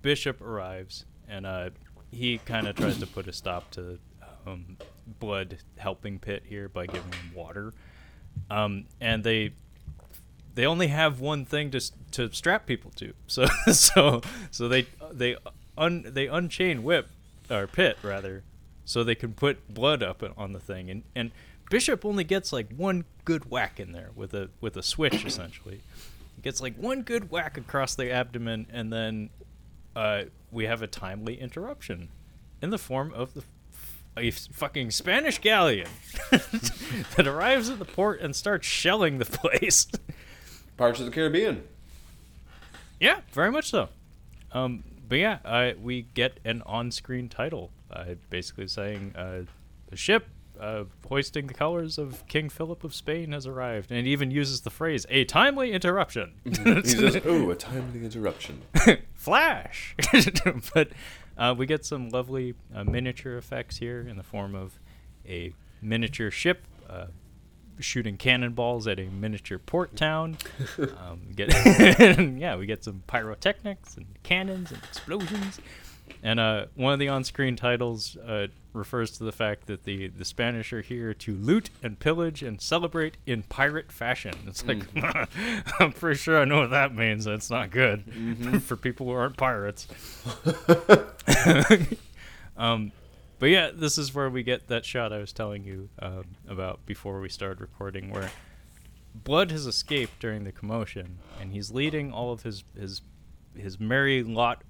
[0.02, 1.69] Bishop arrives and uh,
[2.10, 3.99] he kind of tries to put a stop to
[4.48, 4.78] um,
[5.19, 7.72] Blood helping Pitt here by giving him water.
[8.49, 9.53] Um, and they
[10.56, 13.14] they only have one thing to to strap people to.
[13.28, 14.22] So so
[14.52, 15.38] so they they
[15.78, 17.10] un they unchain Whip
[17.49, 18.44] or Pitt rather,
[18.86, 20.90] so they can put Blood up on the thing.
[20.90, 21.32] And and
[21.69, 25.82] Bishop only gets like one good whack in there with a with a switch essentially.
[26.36, 29.30] He gets like one good whack across the abdomen, and then
[29.95, 32.10] uh, we have a timely interruption
[32.61, 33.44] in the form of the
[34.18, 35.88] a fucking Spanish galleon
[36.32, 39.88] that arrives at the port and starts shelling the place.
[40.77, 41.64] Pirates of the Caribbean.
[42.99, 43.89] yeah, very much so.
[44.52, 49.43] Um, but yeah, uh, we get an on-screen title, uh, basically saying uh,
[49.89, 50.27] the ship
[50.60, 54.61] uh, hoisting the colors of King Philip of Spain has arrived, and it even uses
[54.61, 58.61] the phrase "a timely interruption." He says, "Ooh, a timely interruption."
[59.14, 59.95] Flash.
[60.73, 60.89] but
[61.38, 64.80] uh, we get some lovely uh, miniature effects here in the form of
[65.27, 67.07] a miniature ship uh,
[67.82, 70.38] shooting cannonballs at a miniature port town.
[70.80, 71.49] um, get
[72.38, 75.60] yeah, we get some pyrotechnics and cannons and explosions.
[76.24, 80.24] And uh, one of the on-screen titles uh, refers to the fact that the, the
[80.26, 84.34] Spanish are here to loot and pillage and celebrate in pirate fashion.
[84.45, 84.84] It's like
[85.80, 87.26] I'm pretty sure I know what that means.
[87.26, 88.03] That's not good
[88.62, 89.88] for people who aren't pirates.
[92.58, 92.91] um,
[93.41, 96.85] but yeah, this is where we get that shot I was telling you um, about
[96.85, 98.30] before we started recording, where
[99.15, 103.01] Blood has escaped during the commotion, and he's leading all of his his
[103.57, 104.63] his merry lot.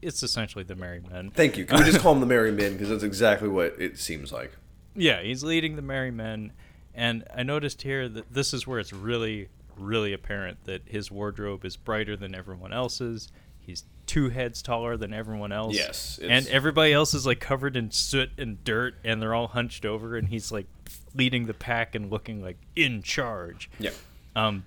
[0.00, 1.32] It's essentially the merry men.
[1.32, 1.66] Thank you.
[1.66, 2.72] Can we just call them the Merry Men?
[2.72, 4.52] Because that's exactly what it seems like.
[4.96, 6.52] Yeah, he's leading the merry men,
[6.94, 11.62] and I noticed here that this is where it's really, really apparent that his wardrobe
[11.66, 13.30] is brighter than everyone else's.
[13.60, 15.74] He's two heads taller than everyone else.
[15.74, 19.84] Yes, and everybody else is like covered in soot and dirt, and they're all hunched
[19.84, 20.66] over, and he's like
[21.14, 23.70] leading the pack and looking like in charge.
[23.78, 23.90] Yeah.
[24.36, 24.64] Um,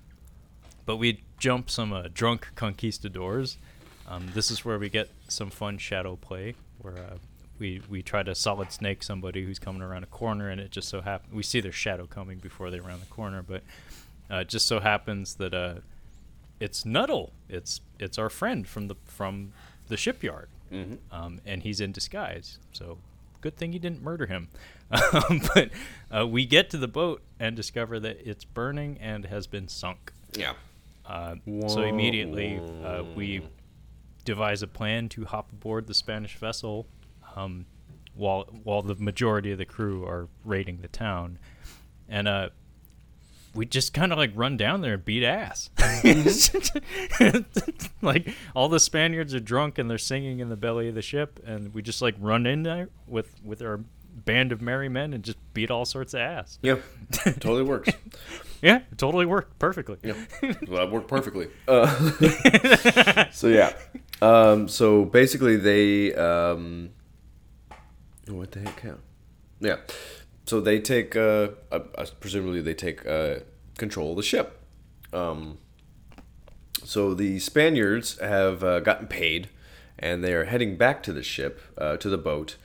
[0.86, 3.58] but we jump some uh, drunk conquistadors.
[4.08, 7.18] Um, this is where we get some fun shadow play, where uh,
[7.60, 10.88] we we try to solid snake somebody who's coming around a corner, and it just
[10.90, 13.42] so happens we see their shadow coming before they round the corner.
[13.42, 13.64] But
[14.32, 15.76] uh, it just so happens that uh,
[16.60, 17.34] it's Nuttall.
[17.50, 19.54] It's it's our friend from the from
[19.88, 20.50] the shipyard,
[21.12, 22.60] um, and he's in disguise.
[22.74, 22.98] So
[23.42, 24.50] good thing you didn't murder him.
[24.90, 25.70] Um, but
[26.16, 30.14] uh, we get to the boat and discover that it's burning and has been sunk.
[30.32, 30.54] Yeah.
[31.06, 31.36] Uh,
[31.68, 33.42] so immediately uh, we
[34.24, 36.86] devise a plan to hop aboard the Spanish vessel,
[37.36, 37.66] um,
[38.16, 41.38] while while the majority of the crew are raiding the town,
[42.08, 42.50] and uh,
[43.58, 45.72] we just kind of like run down there and beat ass.
[48.02, 51.40] like all the Spaniards are drunk and they're singing in the belly of the ship,
[51.46, 53.82] and we just like run in there with with our
[54.26, 56.60] band of merry men and just beat all sorts of ass.
[56.62, 56.78] Yeah,
[57.12, 57.90] totally works.
[58.60, 59.98] Yeah, it totally worked perfectly.
[60.02, 61.48] Yeah, well, that worked perfectly.
[61.68, 63.72] Uh, so yeah,
[64.20, 66.90] um, so basically they, um,
[68.28, 68.84] what the heck?
[68.84, 68.94] Yeah,
[69.60, 69.76] yeah.
[70.48, 73.40] So they take, uh, uh, uh, presumably they take uh,
[73.78, 74.58] control of the ship.
[75.12, 75.58] Um,
[76.86, 79.50] so the Spaniards have uh, gotten paid,
[80.00, 82.56] and they are heading back to the ship, uh, to the boat.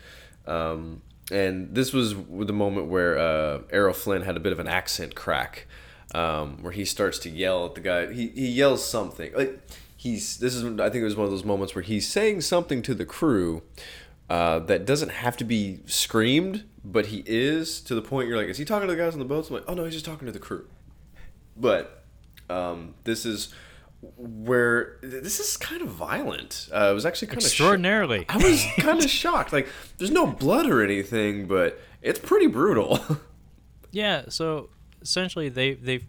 [0.47, 1.03] Um,
[1.33, 5.17] and this was the moment where uh, Errol Flynn had a bit of an accent
[5.17, 5.67] crack,
[6.15, 8.13] um, where he starts to yell at the guy.
[8.13, 9.61] He, he yells something like
[9.97, 10.37] he's.
[10.39, 12.95] This is I think it was one of those moments where he's saying something to
[12.95, 13.63] the crew
[14.31, 18.49] uh, that doesn't have to be screamed, but he is to the point you're like,
[18.49, 19.49] is he talking to the guys on the boats?
[19.49, 20.67] I'm like, oh no, he's just talking to the crew.
[21.57, 22.05] But
[22.51, 23.55] um, this is
[24.17, 26.69] where this is kind of violent.
[26.73, 28.21] Uh, it was actually kind of Extraordinarily.
[28.29, 29.53] of I was kind of shocked.
[29.53, 29.69] Like,
[29.99, 32.99] there's no blood or anything, but it's pretty brutal.
[33.95, 34.71] Yeah, so
[35.03, 36.07] essentially they they've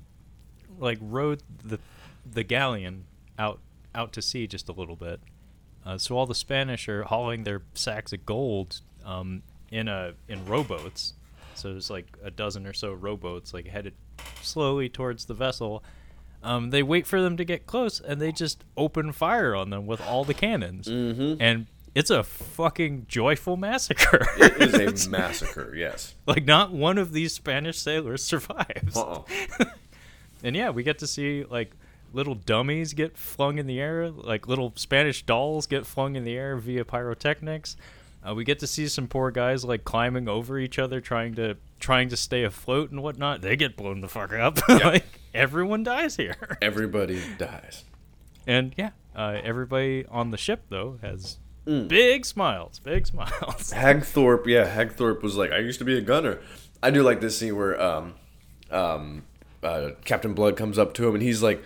[0.79, 1.79] like rowed the
[2.25, 3.03] the galleon
[3.37, 3.59] out
[3.93, 5.19] out to sea just a little bit.
[5.85, 9.43] Uh, so all the Spanish are hauling their sacks of gold um,
[9.73, 11.13] in a in rowboats.
[11.55, 13.93] So there's like a dozen or so rowboats like headed
[14.41, 15.83] slowly towards the vessel.
[16.43, 19.85] Um, they wait for them to get close and they just open fire on them
[19.87, 20.87] with all the cannons.
[20.87, 21.41] Mm-hmm.
[21.41, 24.25] And it's a fucking joyful massacre.
[24.37, 25.73] it is a massacre.
[25.75, 26.15] Yes.
[26.27, 28.95] like not one of these Spanish sailors survives.
[28.95, 29.23] Uh-uh.
[30.45, 31.71] And yeah, we get to see like
[32.11, 36.35] little dummies get flung in the air, like little Spanish dolls get flung in the
[36.35, 37.77] air via pyrotechnics.
[38.27, 41.57] Uh, we get to see some poor guys like climbing over each other, trying to
[41.79, 43.41] trying to stay afloat and whatnot.
[43.41, 44.67] They get blown the fuck up.
[44.69, 46.35] like everyone dies here.
[46.61, 47.83] Everybody dies.
[48.47, 51.87] And yeah, uh, everybody on the ship though has Mm.
[51.87, 53.71] big smiles, big smiles.
[53.71, 56.41] Hagthorpe, yeah, Hagthorpe was like, I used to be a gunner.
[56.81, 58.15] I do like this scene where um,
[58.69, 59.23] um,
[59.63, 61.63] uh, Captain Blood comes up to him and he's like,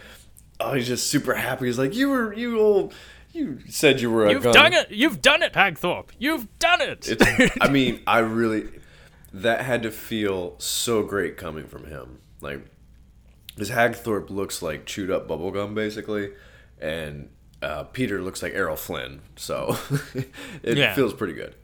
[0.60, 1.66] oh, he's just super happy.
[1.66, 2.94] He's like, you were, you old,
[3.34, 4.54] you said you were a You've gunner.
[4.54, 4.92] done it.
[4.92, 6.10] You've done it, Hagthorpe.
[6.20, 7.08] You've done it.
[7.10, 8.68] It's, I mean, I really,
[9.34, 12.20] that had to feel so great coming from him.
[12.42, 12.66] Like,
[13.54, 16.32] because Hagthorpe looks like chewed up bubblegum, basically,
[16.80, 17.30] and
[17.62, 19.22] uh, Peter looks like Errol Flynn.
[19.36, 19.78] So
[20.64, 20.94] it Yeah.
[20.96, 21.56] feels pretty good.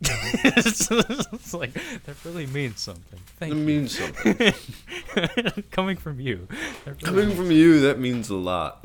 [0.00, 3.18] it's, it's like that really means something.
[3.40, 3.64] Thank It you.
[3.64, 4.52] means something.
[5.72, 6.46] Coming from you.
[6.86, 8.84] really Coming from you, that means a lot.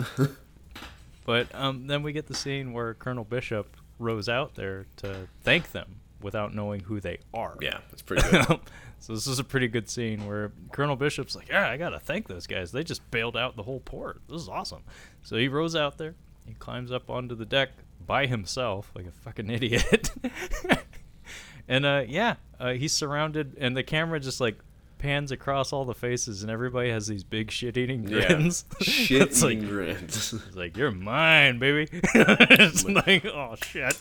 [1.26, 5.72] But um, then we get the scene where Colonel Bishop rows out there to thank
[5.72, 7.56] them without knowing who they are.
[7.62, 8.60] yeah, it's pretty good.
[9.00, 12.28] so this is a pretty good scene where Colonel Bishop's like, "Yeah, I gotta thank
[12.28, 12.72] those guys.
[12.72, 14.22] They just bailed out the whole port.
[14.30, 14.84] This is awesome."
[15.22, 16.16] So he rows out there.
[16.46, 17.70] He climbs up onto the deck
[18.06, 20.12] by himself, like a fucking idiot.
[21.68, 24.58] and uh, yeah, uh, he's surrounded, and the camera just like
[25.04, 28.26] pans across all the faces, and everybody has these big shit-eating Yeah.
[28.28, 28.64] grins.
[28.82, 30.34] Shit It's like, eating grins.
[30.48, 31.88] it's like you're mine, baby.
[32.16, 33.94] it's like, oh shit.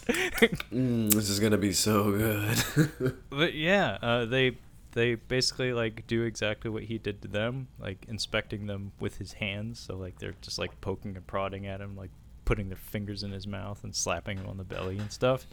[0.72, 3.16] Mm, this is gonna be so good.
[3.30, 4.56] but yeah, uh, they
[4.92, 9.32] they basically like do exactly what he did to them, like inspecting them with his
[9.34, 9.80] hands.
[9.80, 12.10] So like they're just like poking and prodding at him, like
[12.44, 15.46] putting their fingers in his mouth and slapping him on the belly and stuff.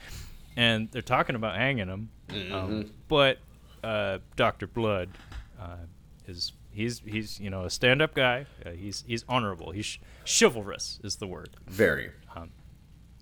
[0.56, 2.10] And they're talking about hanging him,
[2.52, 3.38] um, but
[3.84, 5.10] uh, Doctor Blood
[5.60, 5.76] uh,
[6.28, 8.46] is he's he's you know a stand-up guy.
[8.66, 9.72] Uh, he's he's honorable.
[9.72, 12.12] He's ch- chivalrous is the word Very.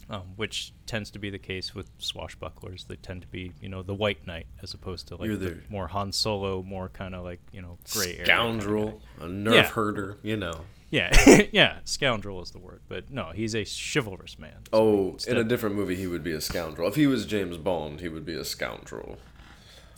[0.09, 2.87] um, which tends to be the case with swashbucklers.
[2.87, 5.57] They tend to be, you know, the white knight as opposed to like the the-
[5.69, 8.17] more Han Solo, more kind of like you know gray area.
[8.17, 9.67] kinda Scoundrel, a nerf Yeah.
[9.67, 10.61] herder, you know.
[10.89, 11.11] Yeah,
[11.51, 14.55] yeah, scoundrel is the word, but no, he's a chivalrous man.
[14.71, 16.87] So Oh, in a different movie, he would be a scoundrel.
[16.87, 19.17] If he was James Bond, he would be a scoundrel.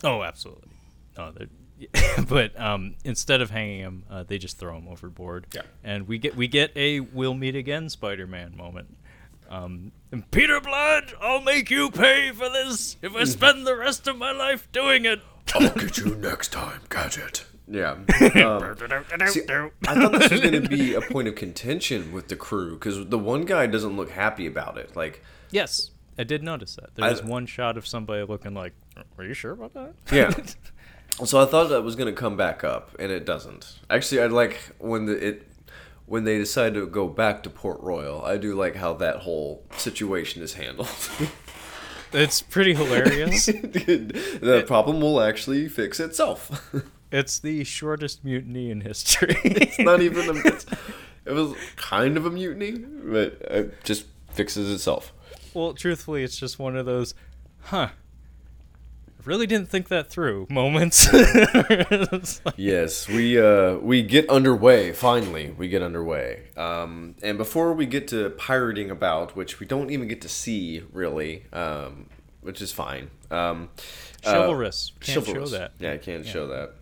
[0.02, 0.70] oh, absolutely.
[1.16, 1.46] No, they're.
[2.28, 5.46] but um, instead of hanging him, uh, they just throw him overboard.
[5.54, 5.62] Yeah.
[5.84, 8.96] And we get we get a "We'll meet again" Spider-Man moment.
[9.48, 14.06] Um, and Peter Blood, I'll make you pay for this if I spend the rest
[14.06, 15.20] of my life doing it.
[15.54, 17.44] I'll get you next time, Gadget.
[17.66, 17.96] Yeah.
[18.20, 18.76] Um,
[19.28, 22.74] see, I thought this was going to be a point of contention with the crew
[22.74, 24.94] because the one guy doesn't look happy about it.
[24.96, 26.94] Like, Yes, I did notice that.
[26.94, 28.72] There I- was one shot of somebody looking like,
[29.18, 30.30] "Are you sure about that?" yeah.
[31.24, 33.78] so I thought that was going to come back up, and it doesn't.
[33.88, 35.46] Actually, I like when the it
[36.06, 38.24] when they decide to go back to Port Royal.
[38.24, 40.90] I do like how that whole situation is handled.
[42.12, 43.46] it's pretty hilarious.
[43.46, 46.74] the problem will actually fix itself.
[47.12, 49.36] it's the shortest mutiny in history.
[49.44, 50.48] it's not even a.
[50.48, 50.66] It's,
[51.24, 55.12] it was kind of a mutiny, but it just fixes itself.
[55.54, 57.14] well, truthfully, it's just one of those,
[57.60, 57.90] huh?
[59.24, 61.12] Really didn't think that through moments.
[61.12, 64.92] Like- Yes, we uh, we get underway.
[64.92, 66.44] Finally, we get underway.
[66.56, 70.82] Um, and before we get to pirating about, which we don't even get to see
[70.92, 72.06] really, um,
[72.40, 73.10] which is fine.
[73.30, 73.68] Um,
[74.24, 74.92] uh, Chivalrous.
[75.00, 75.50] Can't show chivalrous.
[75.52, 75.72] that.
[75.78, 76.74] Yeah, I can't show that.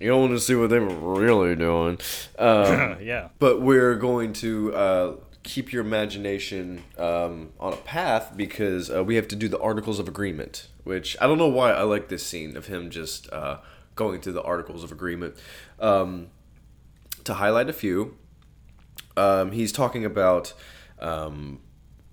[0.00, 1.98] You don't want to see what they were really doing.
[2.38, 3.28] Um, yeah.
[3.38, 5.12] but we're going to uh,
[5.44, 9.98] keep your imagination um, on a path because uh, we have to do the articles
[9.98, 13.58] of agreement which i don't know why i like this scene of him just uh,
[13.94, 15.34] going through the articles of agreement
[15.80, 16.28] um,
[17.24, 18.16] to highlight a few
[19.16, 20.52] um, he's talking about
[20.98, 21.60] um,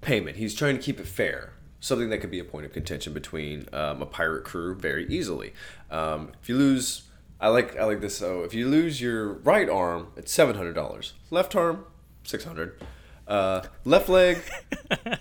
[0.02, 3.14] payment he's trying to keep it fair something that could be a point of contention
[3.14, 5.54] between um, a pirate crew very easily
[5.92, 7.04] um, if you lose
[7.40, 8.18] I like I like this.
[8.18, 11.14] So if you lose your right arm, it's seven hundred dollars.
[11.32, 11.86] Left arm,
[12.24, 12.82] six hundred.
[13.28, 14.40] Uh, left leg,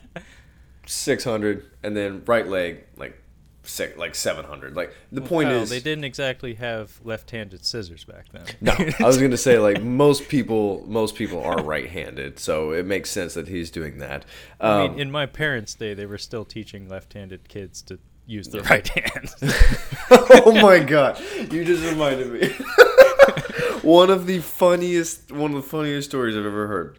[0.87, 3.23] six hundred, and then right leg like
[3.69, 4.75] six, like seven hundred.
[4.75, 8.45] Like the point is, they didn't exactly have left-handed scissors back then.
[8.61, 8.73] no.
[8.73, 13.35] I was gonna say like most people, most people are right-handed, so it makes sense
[13.35, 14.25] that he's doing that.
[14.61, 18.49] Um, I mean, in my parents' day, they were still teaching left-handed kids to use
[18.49, 19.35] their right hand.
[20.11, 21.21] oh my god,
[21.51, 22.49] you just reminded me.
[23.83, 26.99] one of the funniest, one of the funniest stories I've ever heard.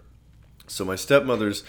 [0.68, 1.64] So my stepmother's,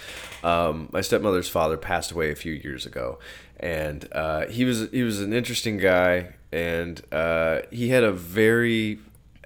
[0.45, 3.19] um, my stepmother's father passed away a few years ago,
[3.61, 8.99] and uh, he was he was an interesting guy, and uh, he had a very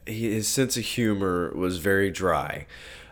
[0.07, 2.67] he, his sense of humor was very dry.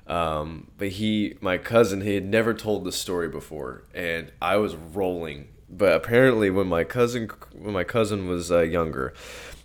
[0.07, 4.75] Um, but he, my cousin, he had never told this story before, and I was
[4.75, 5.49] rolling.
[5.69, 9.13] But apparently, when my cousin, when my cousin was uh, younger,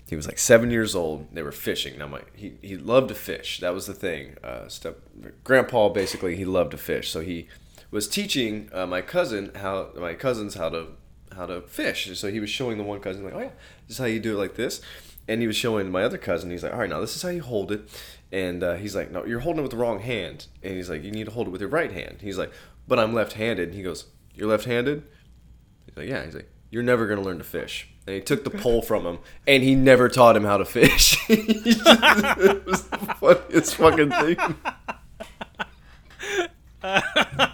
[0.08, 1.28] he was like seven years old.
[1.34, 2.00] They were fishing.
[2.00, 3.60] Now, my he, he loved to fish.
[3.60, 4.38] That was the thing.
[4.44, 5.02] Uh, step,
[5.44, 7.48] grandpa basically he loved to fish, so he
[7.92, 10.88] was teaching uh, my cousin how my cousins how to
[11.38, 12.10] how to fish.
[12.20, 13.52] So he was showing the one cousin like, oh yeah,
[13.88, 14.82] this is how you do it like this,
[15.28, 16.52] and he was showing my other cousin.
[16.52, 17.90] He's like, all right, now this is how you hold it,
[18.32, 21.04] and uh, he's like, no, you're holding it with the wrong hand, and he's like,
[21.04, 22.18] you need to hold it with your right hand.
[22.22, 22.52] He's like,
[22.88, 23.70] but I'm left-handed.
[23.70, 25.04] And he goes, you're left-handed.
[25.86, 26.26] He's like, yeah.
[26.26, 27.90] He's like, you're never gonna learn to fish.
[28.06, 31.18] And he took the pole from him, and he never taught him how to fish.
[31.30, 34.38] it was the funniest fucking thing.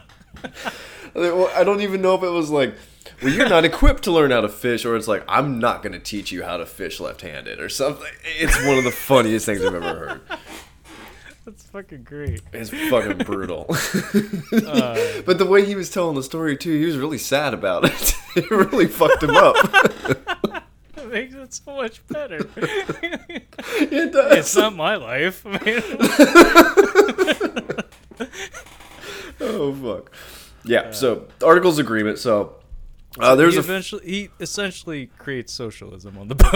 [1.15, 2.75] I don't even know if it was like,
[3.23, 5.93] well, you're not equipped to learn how to fish, or it's like, I'm not going
[5.93, 8.11] to teach you how to fish left-handed, or something.
[8.37, 10.21] It's one of the funniest things I've ever heard.
[11.45, 12.41] That's fucking great.
[12.53, 13.65] It's fucking brutal.
[13.69, 18.15] but the way he was telling the story too, he was really sad about it.
[18.35, 19.55] It really fucked him up.
[20.97, 22.49] It makes it so much better.
[22.57, 24.37] It does.
[24.39, 25.45] it's not my life.
[29.39, 30.11] Oh fuck.
[30.63, 30.89] Yeah.
[30.89, 32.17] So articles agreement.
[32.17, 32.55] So
[33.19, 36.35] uh, there's he eventually he essentially creates socialism on the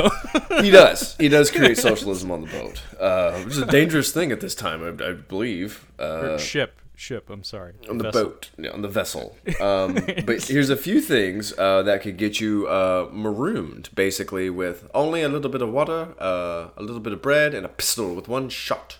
[0.49, 0.63] boat.
[0.63, 4.31] he does he does create socialism on the boat, uh, which is a dangerous thing
[4.31, 5.85] at this time, I, I believe.
[5.99, 7.29] Uh, ship, ship.
[7.29, 7.73] I'm sorry.
[7.89, 8.23] on the Vessel.
[8.23, 9.37] boat, yeah, on the vessel.
[9.61, 14.87] Um, but here's a few things uh, that could get you uh, marooned, basically, with
[14.93, 18.13] only a little bit of water, uh, a little bit of bread, and a pistol
[18.15, 18.97] with one shot,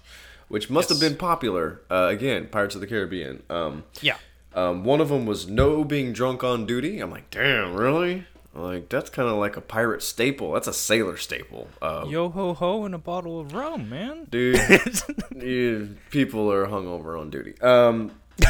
[0.47, 1.81] which must have been popular.
[1.91, 3.43] Uh, again, Pirates of the Caribbean.
[3.49, 4.17] Um, Yeah.
[4.57, 6.99] Um, one of them was no being drunk on duty.
[6.99, 8.25] I'm like, damn, really?
[8.55, 10.53] Like that's kind of like a pirate staple.
[10.53, 11.67] That's a sailor staple.
[11.79, 14.25] Uh, Yo ho ho and a bottle of rum, man.
[14.31, 14.59] dude,
[15.35, 17.53] you, people are hungover on duty.
[17.61, 18.13] Um,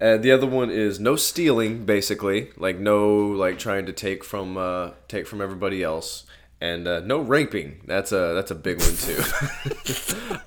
[0.00, 4.56] uh, the other one is no stealing, basically, like no like trying to take from
[4.56, 6.24] uh, take from everybody else,
[6.60, 7.80] and uh, no raping.
[7.86, 9.20] That's a that's a big one too.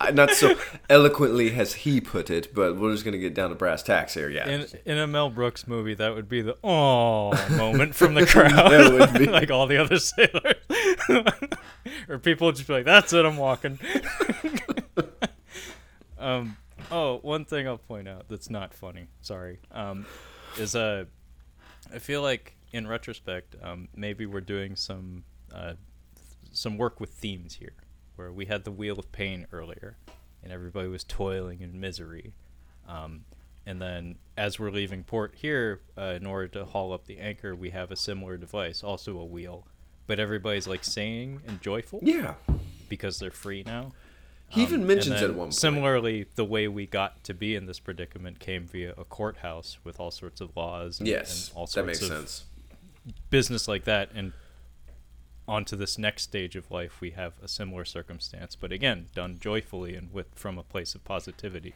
[0.14, 0.56] Not so
[0.90, 4.30] eloquently as he put it, but we're just gonna get down to brass tacks here.
[4.30, 8.26] Yeah, In in a Mel Brooks movie, that would be the oh moment from the
[8.27, 9.26] crowd, That would be.
[9.31, 10.56] like all the other sailors,
[12.07, 13.77] or people would just be like, "That's it, I'm walking."
[16.18, 16.57] um.
[16.91, 19.10] Oh, one thing I'll point out that's not funny.
[19.22, 19.60] Sorry.
[19.72, 20.07] Um,
[20.57, 21.06] is uh,
[21.94, 25.23] I feel like in retrospect, um, maybe we're doing some
[25.53, 25.73] uh,
[26.51, 27.73] some work with themes here,
[28.15, 29.97] where we had the wheel of pain earlier,
[30.43, 32.34] and everybody was toiling in misery.
[32.88, 33.26] Um,
[33.65, 37.55] and then as we're leaving port here, uh, in order to haul up the anchor,
[37.55, 39.67] we have a similar device, also a wheel,
[40.07, 42.34] but everybody's like singing and joyful yeah.
[42.88, 43.91] because they're free now.
[44.47, 45.53] He Um, even mentions it at one point.
[45.53, 49.99] Similarly, the way we got to be in this predicament came via a courthouse with
[49.99, 52.45] all sorts of laws and, Yes, and all sorts that makes of sense.
[53.30, 54.09] business like that.
[54.15, 54.34] And
[55.49, 59.95] onto this next stage of life, we have a similar circumstance, but again, done joyfully
[59.95, 61.73] and with from a place of positivity.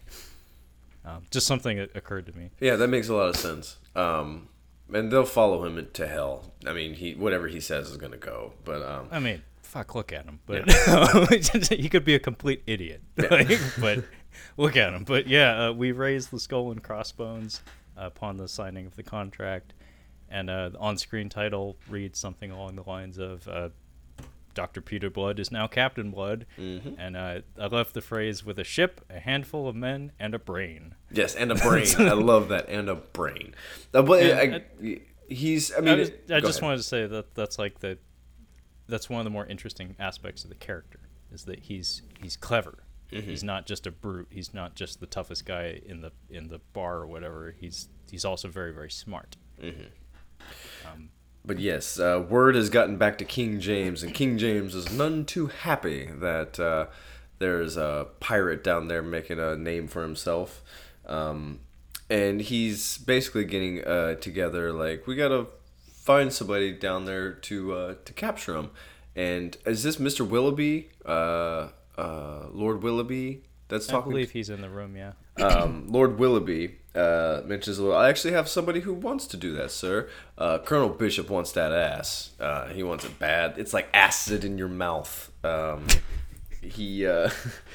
[1.04, 2.52] Um, just something that occurred to me.
[2.60, 3.78] Yeah, that makes a lot of sense.
[3.96, 4.48] Um,
[4.94, 6.54] and they'll follow him to hell.
[6.66, 8.54] I mean, he whatever he says is gonna go.
[8.64, 10.40] But um, I mean, fuck, look at him.
[10.46, 10.72] But
[11.70, 13.02] he could be a complete idiot.
[13.18, 14.04] Like, but
[14.56, 15.04] look at him.
[15.04, 17.62] But yeah, uh, we raised the skull and crossbones
[17.98, 19.74] upon the signing of the contract,
[20.34, 23.48] and uh, the on-screen title reads something along the lines of.
[23.48, 23.70] Uh,
[24.56, 24.82] Dr.
[24.82, 29.02] Peter Blood is now Captain Blood, and uh, I left the phrase with a ship,
[29.10, 30.94] a handful of men, and a brain.
[31.12, 31.88] yes, and a brain.
[31.98, 33.56] I love that, and a brain.
[33.96, 35.72] Uh, but And, I, he's.
[35.74, 36.62] I I, mean, was- I just ahead.
[36.62, 37.98] wanted to say that that's like the
[38.88, 41.00] that's one of the more interesting aspects of the character
[41.32, 42.84] is that he's he's clever.
[43.12, 43.28] Mm-hmm.
[43.28, 44.28] He's not just a brute.
[44.30, 47.56] He's not just the toughest guy in the in the bar or whatever.
[47.60, 49.36] He's he's also very very smart.
[51.46, 55.26] But yes, uh, word has gotten back to King James, and King James is none
[55.26, 56.86] too happy that uh,
[57.40, 60.62] there's a pirate down there making a name for himself.
[61.06, 61.60] Um,
[62.10, 65.48] and he's basically getting uh, together like we gotta
[65.92, 68.70] find somebody down there to uh, to capture him.
[69.16, 70.26] And is this Mr.
[70.28, 71.68] Willoughby, uh,
[71.98, 73.44] uh, Lord Willoughby?
[73.68, 74.12] That's I talking.
[74.12, 74.96] believe he's in the room.
[74.96, 75.12] Yeah.
[75.44, 77.98] um, Lord Willoughby uh, mentions a little.
[77.98, 80.10] I actually have somebody who wants to do that, sir.
[80.38, 82.32] Uh, Colonel Bishop wants that ass.
[82.40, 83.56] Uh, he wants it bad.
[83.58, 85.32] It's like acid in your mouth.
[85.44, 85.88] Um,
[86.62, 87.30] he uh,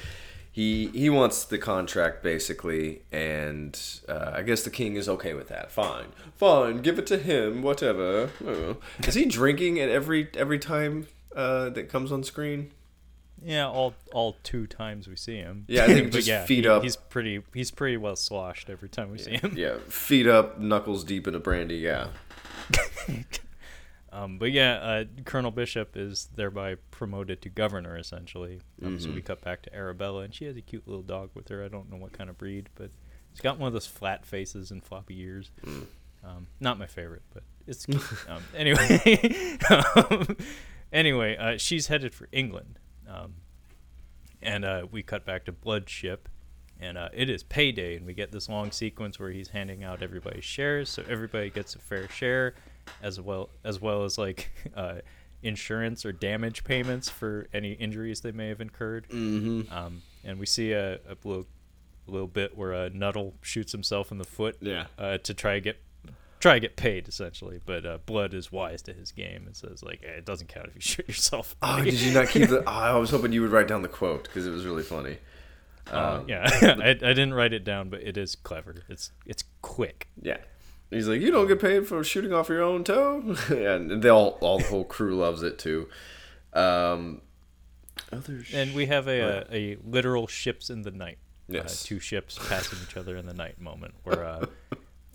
[0.51, 5.49] he he wants the contract basically, and uh, I guess the king is okay with
[5.49, 5.71] that.
[5.71, 7.61] Fine, fine, give it to him.
[7.61, 8.29] Whatever.
[9.05, 12.71] Is he drinking at every every time uh, that comes on screen?
[13.43, 13.67] Yeah.
[13.67, 15.65] All all two times we see him.
[15.67, 16.83] Yeah, I think just yeah, feet he- up.
[16.83, 19.53] He's pretty he's pretty well sloshed every time we see him.
[19.55, 21.77] Yeah, feet up, knuckles deep in a brandy.
[21.77, 22.07] Yeah.
[24.11, 28.59] Um, but yeah, uh, Colonel Bishop is thereby promoted to governor, essentially.
[28.83, 29.03] Um, Mm-hmm.
[29.05, 31.63] So we cut back to Arabella, and she has a cute little dog with her.
[31.63, 32.89] I don't know what kind of breed, but
[33.31, 35.51] it's got one of those flat faces and floppy ears.
[35.63, 35.85] Mm.
[36.23, 38.01] Um, not my favorite, but it's cute.
[38.27, 39.57] um, anyway.
[39.69, 40.35] um,
[40.91, 42.79] anyway, uh, she's headed for England.
[43.09, 43.33] Um,
[44.41, 46.29] and uh, we cut back to Bloodship,
[46.79, 50.01] and uh, it is payday, and we get this long sequence where he's handing out
[50.01, 52.55] everybody's shares, so everybody gets a fair share,
[53.01, 54.95] as well as well as like uh,
[55.43, 59.07] insurance or damage payments for any injuries they may have incurred.
[59.09, 59.73] Mm-hmm.
[59.73, 61.47] Um, and we see a, a little,
[62.07, 64.85] little bit where uh, Nuttall shoots himself in the foot Yeah.
[64.97, 65.81] uh, to try to get
[66.39, 67.59] try to get paid essentially.
[67.65, 70.67] But uh, Blood is wise to his game and says like, eh, it doesn't count
[70.67, 71.55] if you shoot yourself.
[71.61, 72.59] Oh, did you not keep the?
[72.61, 75.17] Oh, I was hoping you would write down the quote because it was really funny.
[75.91, 76.47] Uh, yeah,
[76.83, 78.83] I, I didn't write it down, but it is clever.
[78.89, 80.07] It's it's quick.
[80.21, 80.37] Yeah.
[80.91, 84.39] He's like, you don't get paid for shooting off your own toe, and they all,
[84.41, 85.87] all the whole crew loves it too.
[86.53, 87.21] Um,
[88.11, 91.19] other sh- And we have a, a, a literal ships in the night.
[91.47, 91.83] Yes.
[91.83, 94.45] Uh, two ships passing each other in the night moment where uh,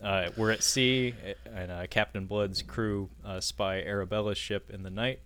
[0.05, 1.15] uh, we're at sea
[1.53, 5.21] and uh, Captain Blood's crew uh, spy Arabella's ship in the night.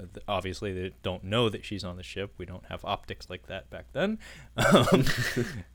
[0.00, 2.34] Uh, Obviously, they don't know that she's on the ship.
[2.36, 4.18] We don't have optics like that back then.
[4.56, 5.04] Um,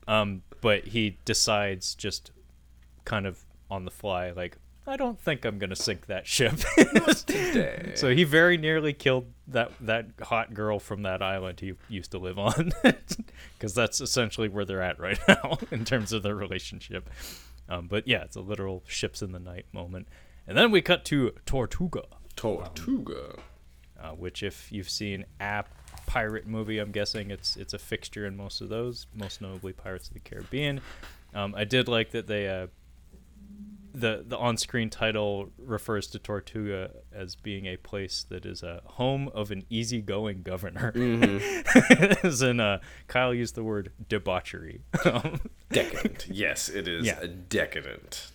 [0.06, 2.32] um, but he decides just
[3.04, 4.56] kind of on the fly, like,
[4.86, 6.54] I don't think I'm gonna sink that ship.
[7.26, 7.92] today.
[7.94, 12.18] so he very nearly killed that that hot girl from that island he used to
[12.18, 12.72] live on,
[13.58, 17.08] because that's essentially where they're at right now in terms of their relationship.
[17.70, 20.08] Um, but yeah, it's a literal ships in the night moment,
[20.46, 22.02] and then we cut to Tortuga,
[22.36, 23.36] Tortuga.
[24.00, 25.64] uh, which if you've seen a
[26.06, 30.08] pirate movie, I'm guessing it's it's a fixture in most of those, most notably Pirates
[30.08, 30.80] of the Caribbean.
[31.32, 32.66] Um, I did like that they uh,
[33.92, 39.28] the the on-screen title refers to Tortuga as being a place that is a home
[39.34, 40.92] of an easygoing governor.
[42.22, 44.80] as in, uh, Kyle used the word debauchery.
[45.72, 46.26] Decadent.
[46.30, 47.24] yes, it is Yeah.
[47.48, 48.30] decadent.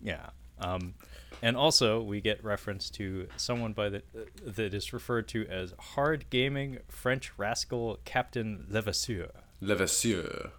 [0.00, 0.30] Yeah.
[0.58, 0.94] Um,
[1.42, 5.74] and also, we get reference to someone by the uh, that is referred to as
[5.78, 9.30] hard gaming French rascal Captain Levasseur.
[9.60, 10.50] Levasseur.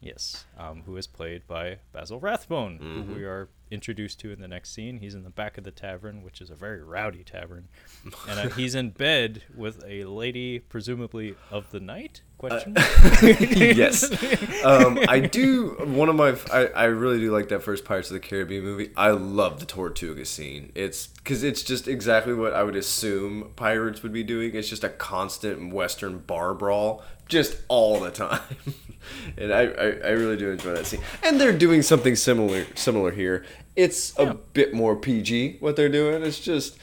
[0.00, 3.02] Yes, um, who is played by Basil Rathbone, Mm-hmm.
[3.12, 4.96] who we are introduced to in the next scene.
[4.98, 7.68] He's in the back of the tavern, which is a very rowdy tavern,
[8.28, 12.22] and uh, he's in bed with a lady, presumably of the night.
[12.38, 12.74] Question.
[13.22, 14.04] yes.
[14.64, 15.70] Um, I do.
[15.86, 16.36] One of my.
[16.52, 18.90] I, I really do like that first Pirates of the Caribbean movie.
[18.96, 20.70] I love the Tortuga scene.
[20.76, 24.54] It's because it's just exactly what I would assume pirates would be doing.
[24.54, 28.40] It's just a constant Western bar brawl, just all the time.
[29.36, 31.00] and I, I, I really do enjoy that scene.
[31.22, 33.44] And they're doing something similar similar here.
[33.76, 36.22] It's a bit more PG what they're doing.
[36.22, 36.78] It's just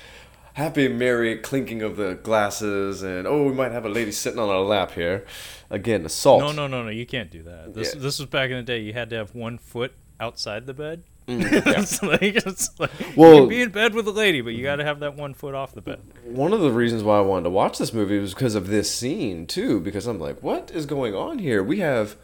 [0.54, 4.48] happy merry clinking of the glasses and oh we might have a lady sitting on
[4.48, 5.26] our lap here
[5.70, 6.90] again assault no, no, no, no!
[6.90, 7.74] You can't do that.
[7.74, 8.00] This Yeah.
[8.02, 8.80] this was back in the day.
[8.80, 11.42] You had to have one foot outside the bed mm,
[11.78, 14.64] it's like, it's like you Well- can be in bed with a lady, but you
[14.64, 16.00] got to have that one foot off the bed.
[16.24, 18.90] One of the reasons why I wanted to watch this movie was because of this
[18.94, 19.82] scene too.
[19.82, 21.62] Because I'm like, what is going on here?
[21.64, 22.16] We have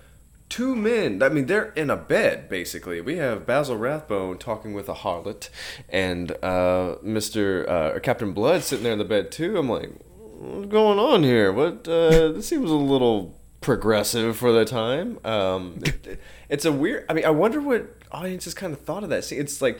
[0.51, 1.23] two men.
[1.23, 3.01] I mean, they're in a bed basically.
[3.01, 5.49] We have Basil Rathbone talking with a harlot,
[5.89, 9.57] and uh, Mister uh, Captain Blood sitting there in the bed too.
[9.57, 11.51] I'm like, what's going on here?
[11.51, 11.87] What?
[11.87, 15.17] Uh, this seems a little progressive for the time.
[15.25, 16.19] Um, it-
[16.49, 17.05] it's a weird.
[17.09, 19.39] I mean, I wonder what audiences kind of thought of that scene.
[19.39, 19.79] It's like.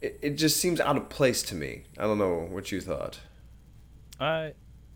[0.00, 1.82] It, it just seems out of place to me.
[1.98, 3.18] I don't know what you thought.
[4.20, 4.50] Uh,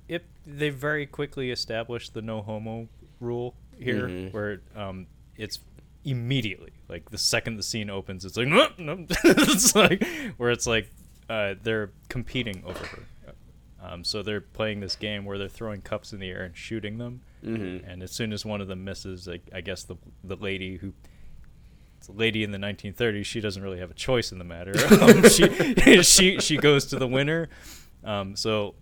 [0.09, 2.87] it they very quickly established the no homo
[3.19, 4.33] rule here, Mhm.
[4.33, 5.07] where um,
[5.37, 5.59] it's
[6.05, 9.07] immediately like the second the scene opens, it's like no, no.
[9.25, 10.05] it's like
[10.37, 10.91] where it's like
[11.29, 13.03] uh, they're competing over her.
[13.85, 16.99] Um, so they're playing this game where they're throwing cups in the air and shooting
[16.99, 17.85] them, Mm-hmm.
[17.91, 20.93] and as soon as one of them misses, like, I guess the the lady who
[21.99, 24.73] it's a lady in the 1930s, she doesn't really have a choice in the matter.
[25.01, 27.49] Um, she she she goes to the winner.
[28.05, 28.75] Um, so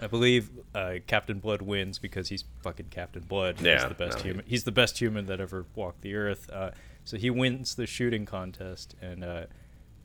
[0.00, 3.56] I believe uh, Captain Blood wins because he's fucking Captain Blood.
[3.58, 4.44] he's Yeah, the best no, human.
[4.46, 6.48] He's the best human that ever walked the earth.
[6.50, 6.70] Uh,
[7.04, 9.24] so he wins the shooting contest and.
[9.24, 9.44] Uh,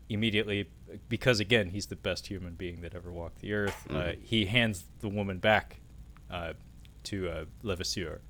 [0.07, 0.69] Immediately,
[1.09, 4.21] because again he's the best human being that ever walked the earth, uh, Mhm.
[4.21, 5.77] he hands the woman back
[6.29, 6.53] uh,
[7.05, 8.21] to uh, Levasseur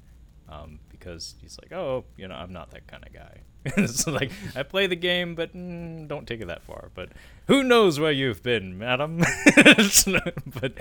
[0.47, 3.41] um, because he's like, oh, you know, I'm not that kind of guy.
[3.65, 6.91] it's like I play the game, but mm, don't take it that far.
[6.95, 7.09] But
[7.47, 9.19] who knows where you've been, madam?
[9.45, 10.73] but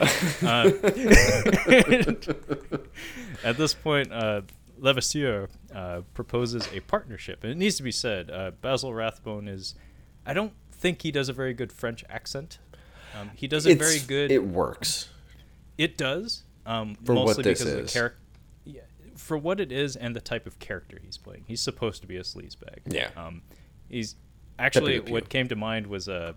[0.43, 0.45] uh,
[3.45, 4.43] at this point, uh,
[4.79, 9.75] Levasseur uh, proposes a partnership, and it needs to be said, uh, Basil Rathbone is.
[10.27, 12.59] I don't think he does a very good French accent.
[13.19, 14.31] Um, he does a very good.
[14.31, 15.11] It works.
[15.77, 16.45] It does.
[16.67, 18.19] Um, For what mostly this because of the character.
[18.65, 18.81] Yeah,
[19.17, 21.45] for what it is and the type of character he's playing.
[21.47, 22.81] He's supposed to be a sleazebag.
[22.87, 23.11] Yeah.
[23.17, 23.43] Um,
[23.89, 24.17] he's
[24.59, 26.33] actually what came to mind was uh,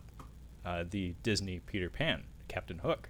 [0.68, 3.10] uh, the Disney Peter Pan, Captain Hook.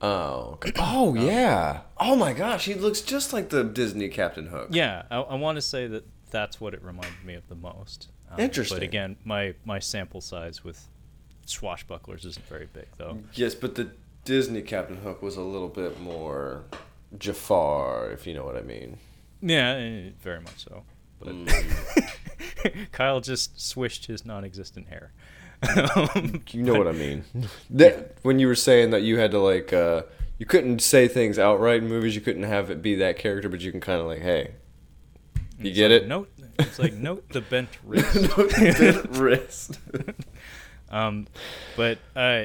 [0.00, 0.52] Oh.
[0.54, 0.72] okay.
[0.78, 1.80] Oh yeah.
[1.98, 4.68] Oh my gosh, he looks just like the Disney Captain Hook.
[4.70, 8.08] Yeah, I, I want to say that that's what it reminded me of the most.
[8.30, 8.76] Um, Interesting.
[8.78, 10.86] But again, my my sample size with
[11.46, 13.18] swashbucklers isn't very big though.
[13.32, 13.90] Yes, but the
[14.24, 16.64] Disney Captain Hook was a little bit more
[17.18, 18.98] Jafar, if you know what I mean.
[19.40, 20.82] Yeah, eh, very much so.
[21.20, 22.90] But Mm.
[22.92, 25.12] Kyle just swished his non-existent hair.
[26.50, 27.24] You know what I mean.
[27.70, 30.02] That when you were saying that you had to like uh
[30.38, 33.60] you couldn't say things outright in movies, you couldn't have it be that character, but
[33.60, 34.52] you can kind of like, hey,
[35.58, 36.08] you It's get like, it?
[36.08, 36.30] Note.
[36.58, 38.36] It's like note the bent wrist.
[38.36, 39.78] Bent wrist.
[40.90, 41.26] um,
[41.76, 42.44] but uh,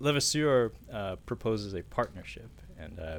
[0.00, 3.18] Levasseur uh, proposes a partnership, and uh,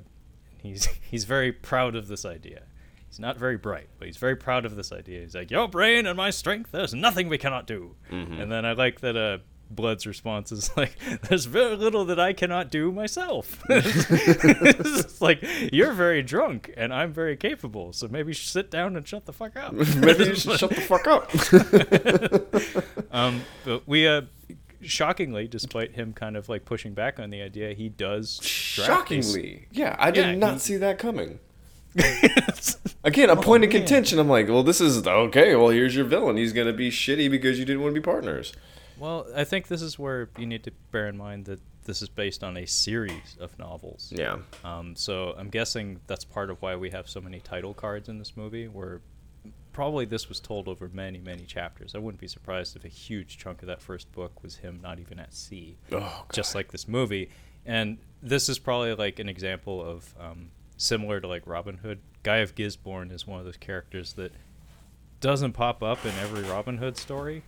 [0.62, 2.64] he's he's very proud of this idea.
[3.12, 5.20] He's not very bright, but he's very proud of this idea.
[5.20, 8.42] He's like, "Your brain and my strength, there's nothing we cannot do." Mhm.
[8.42, 9.40] And then I like that uh,
[9.70, 10.96] Blood's response is like,
[11.28, 15.44] "There's very little that I cannot do myself." it's like
[15.74, 17.92] you're very drunk, and I'm very capable.
[17.92, 19.74] So maybe sit down and shut the fuck up.
[19.98, 21.30] Maybe you should shut the fuck up.
[23.12, 24.22] um, but we, uh,
[24.82, 29.68] shockingly, despite him kind of like pushing back on the idea, he does these- Shockingly.
[29.72, 31.40] Yeah, I did Yeah, not he- see that coming.
[33.04, 34.20] Again, a point of contention.
[34.20, 35.56] I'm like, well, this is okay.
[35.56, 36.38] Well, here's your villain.
[36.38, 38.54] He's gonna be shitty because you didn't want to be partners.
[39.00, 42.10] well, I think this is where you need to bear in mind that this is
[42.10, 44.14] based on a series of novels.
[44.16, 44.38] Yeah.
[44.64, 48.20] Um, so I'm guessing that's part of why we have so many title cards in
[48.20, 49.02] this movie, where
[49.74, 51.96] probably this was told over many, many chapters.
[51.96, 55.00] I wouldn't be surprised if a huge chunk of that first book was him not
[55.00, 55.78] even at sea.
[55.92, 57.30] Oh, just like this movie.
[57.66, 60.52] And this is probably like an example of um,
[60.82, 62.00] similar to like Robin Hood.
[62.24, 64.32] Guy of Gisborne is one of those characters that
[65.20, 67.44] doesn't pop up in every Robin Hood story,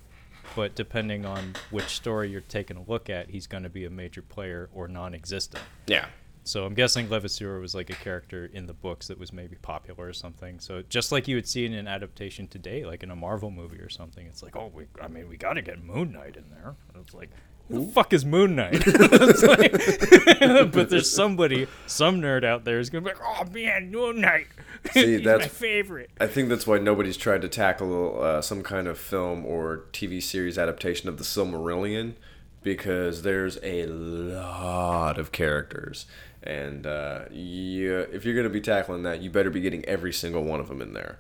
[0.56, 3.90] but depending on which story you're taking a look at, he's going to be a
[3.90, 5.64] major player or non-existent.
[5.88, 6.06] Yeah.
[6.46, 10.08] So I'm guessing Levasseur was like a character in the books that was maybe popular
[10.10, 10.60] or something.
[10.60, 13.80] So just like you would see in an adaptation today, like in a Marvel movie
[13.80, 16.50] or something, it's like, oh, we, I mean, we got to get Moon Knight in
[16.50, 16.76] there.
[17.00, 17.30] It's like,
[17.70, 18.86] who the fuck is Moon Knight?
[18.88, 19.72] Like-
[20.72, 24.48] but there's somebody, some nerd out there is gonna be like, oh man, Moon Knight,
[24.92, 26.10] See, he's that's- my favorite.
[26.20, 30.22] I think that's why nobody's tried to tackle uh, some kind of film or TV
[30.22, 32.14] series adaptation of the Silmarillion
[32.62, 36.06] because there's a lot of characters.
[36.42, 40.12] And uh, you, if you're going to be tackling that, you better be getting every
[40.14, 41.18] single one of them in there.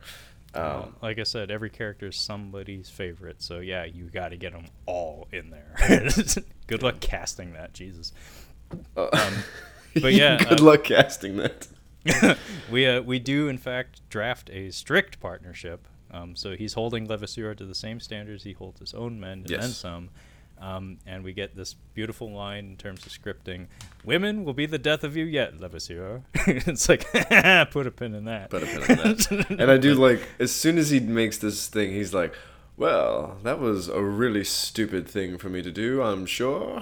[0.55, 3.41] Um, like I said, every character is somebody's favorite.
[3.41, 5.75] So yeah, you got to get them all in there.
[6.67, 8.13] Good luck casting that, Jesus.
[8.95, 9.31] uh,
[10.01, 11.67] but yeah, good uh, luck casting that.
[12.71, 15.87] we uh, we do in fact draft a strict partnership.
[16.11, 19.47] Um, so he's holding Levasseur to the same standards he holds his own men and
[19.47, 20.09] then some.
[20.63, 23.67] Um, and we get this beautiful line in terms of scripting:
[24.05, 27.01] "Women will be the death of you yet, Levasseur." it's like
[27.71, 28.49] put a pin in that.
[28.49, 29.45] Put a pin on that.
[29.59, 32.33] and I do like as soon as he makes this thing, he's like,
[32.77, 36.01] "Well, that was a really stupid thing for me to do.
[36.01, 36.81] I'm sure."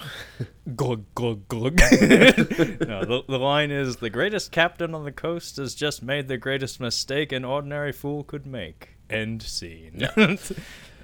[0.76, 1.80] glug glug glug.
[1.80, 6.38] no, the, the line is the greatest captain on the coast has just made the
[6.38, 8.90] greatest mistake an ordinary fool could make.
[9.10, 10.08] End scene.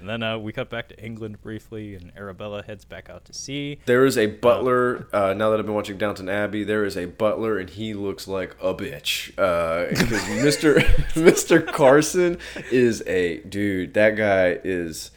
[0.00, 3.32] And then uh, we cut back to England briefly, and Arabella heads back out to
[3.32, 3.78] sea.
[3.86, 5.06] There is a butler.
[5.12, 8.28] Uh, now that I've been watching Downton Abbey, there is a butler, and he looks
[8.28, 9.32] like a bitch.
[9.98, 10.80] Because Mister
[11.16, 12.38] Mister Carson
[12.70, 13.94] is a dude.
[13.94, 15.10] That guy is.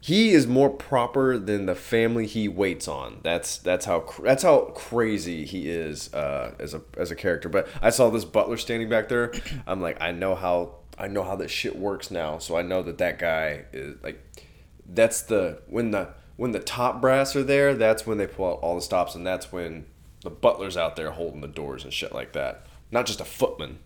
[0.00, 3.18] He is more proper than the family he waits on.
[3.24, 7.48] That's that's how that's how crazy he is uh, as a as a character.
[7.48, 9.32] But I saw this butler standing back there.
[9.66, 12.38] I'm like, I know how I know how this shit works now.
[12.38, 14.22] So I know that that guy is like
[14.88, 18.58] that's the when the when the top brass are there that's when they pull out
[18.60, 19.86] all the stops and that's when
[20.22, 23.78] the butler's out there holding the doors and shit like that not just a footman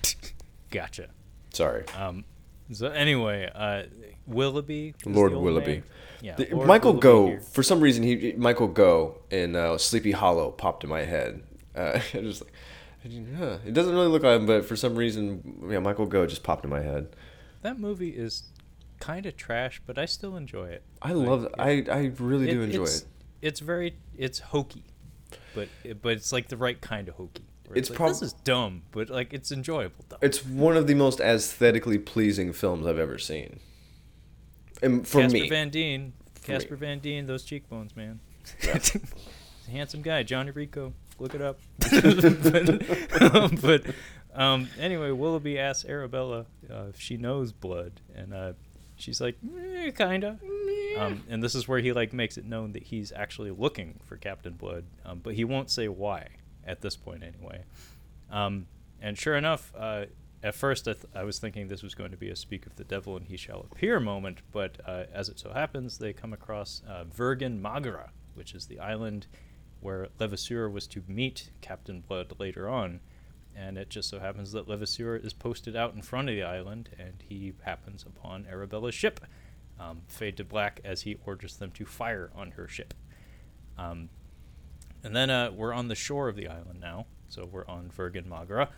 [0.70, 1.08] Gotcha.
[1.52, 2.24] sorry Um,
[2.72, 3.82] so anyway, uh,
[4.26, 4.94] Willoughby.
[5.04, 5.82] lord willoughby man.
[6.22, 7.40] Yeah, The- michael Willoughby go here.
[7.40, 11.42] for some reason he Michael Gough in uh, sleepy hollow popped in my head
[11.76, 12.52] uh, just like
[13.38, 13.58] huh.
[13.66, 16.64] it doesn't really look like him but for some reason yeah Michael Gough just popped
[16.64, 17.08] in my head
[17.62, 18.44] That movie is
[19.00, 20.82] kind of trash, but I still enjoy it.
[21.02, 23.06] i love i i really do enjoy it's, it
[23.42, 24.84] It's very it's hokey,
[25.54, 25.68] but
[26.00, 27.44] but it's like the right kind of hokey.
[27.66, 30.16] where It's like, prob- this is dumb, but like it's enjoyable though.
[30.22, 33.60] it's one of the most aesthetically pleasing films i've ever seen
[34.82, 36.12] and for Casper me Van Dien,
[36.42, 36.58] For me.
[36.58, 38.20] Casper Van Dien, those cheekbones, man.
[38.62, 38.78] Yeah.
[39.70, 40.92] Handsome guy, Johnny Rico.
[41.18, 41.58] Look it up.
[41.78, 43.82] but um, but,
[44.34, 48.52] um, anyway, Willoughby asks Arabella uh, if she knows blood, and uh,
[48.96, 50.38] she's like, eh, kinda.
[50.98, 54.16] Um, and this is where he like makes it known that he's actually looking for
[54.16, 56.28] Captain Blood, um, but he won't say why
[56.64, 57.64] at this point anyway.
[58.30, 58.66] Um,
[59.00, 60.06] and sure enough, uh,
[60.42, 62.76] at first I, th- I was thinking this was going to be a speak of
[62.76, 66.32] the devil and he shall appear moment, but uh, as it so happens, they come
[66.32, 69.26] across uh, Virgin Magra, which is the island
[69.84, 73.00] where Levasseur was to meet Captain Blood later on.
[73.54, 76.88] And it just so happens that Levasseur is posted out in front of the island,
[76.98, 79.20] and he happens upon Arabella's ship.
[79.78, 82.94] Um, fade to black as he orders them to fire on her ship.
[83.76, 84.08] Um,
[85.02, 88.28] and then uh, we're on the shore of the island now, so we're on Virgin
[88.28, 88.70] Magra,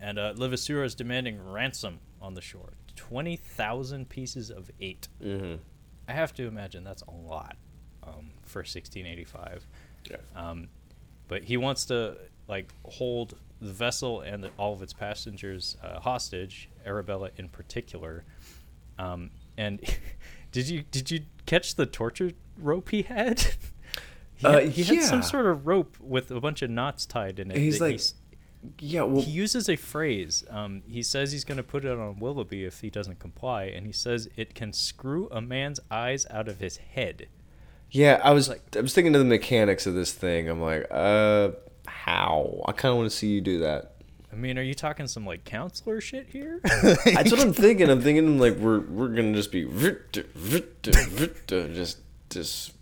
[0.00, 2.74] and uh, Levasseur is demanding ransom on the shore.
[2.96, 5.08] 20,000 pieces of eight.
[5.22, 5.56] mm-hmm.
[6.06, 7.56] I have to imagine that's a lot
[8.02, 9.66] um, for 1685.
[10.10, 10.68] Yeah Um,
[11.28, 12.16] but he wants to
[12.48, 18.24] like hold the vessel and the, all of its passengers uh, hostage, Arabella in particular.
[18.98, 19.80] Um, and
[20.52, 23.40] did you did you catch the torture rope he had?
[24.36, 25.02] he Uh, had, he had yeah.
[25.06, 27.56] some sort of rope with a bunch of knots tied in it.
[27.56, 28.14] He's like, s-
[28.78, 30.44] yeah, well, he uses a phrase.
[30.50, 33.86] Um, he says he's going to put it on Willoughby if he doesn't comply, and
[33.86, 37.26] he says it can screw a man's eyes out of his head.
[37.92, 38.20] Yeah.
[38.22, 40.48] I was, like, I was thinking of the mechanics of this thing.
[40.48, 41.50] I'm like, uh,
[41.86, 42.62] how?
[42.66, 43.92] I kind of want to see you do that.
[44.32, 46.60] I mean, are you talking some like counselor shit here?
[46.82, 47.90] That's what I'm thinking.
[47.90, 49.66] I'm thinking like we're we're gonna just be
[51.46, 51.98] just
[52.30, 52.72] just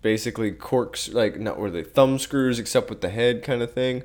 [0.00, 4.04] basically corks like not where they thumb screws except with the head kind of thing.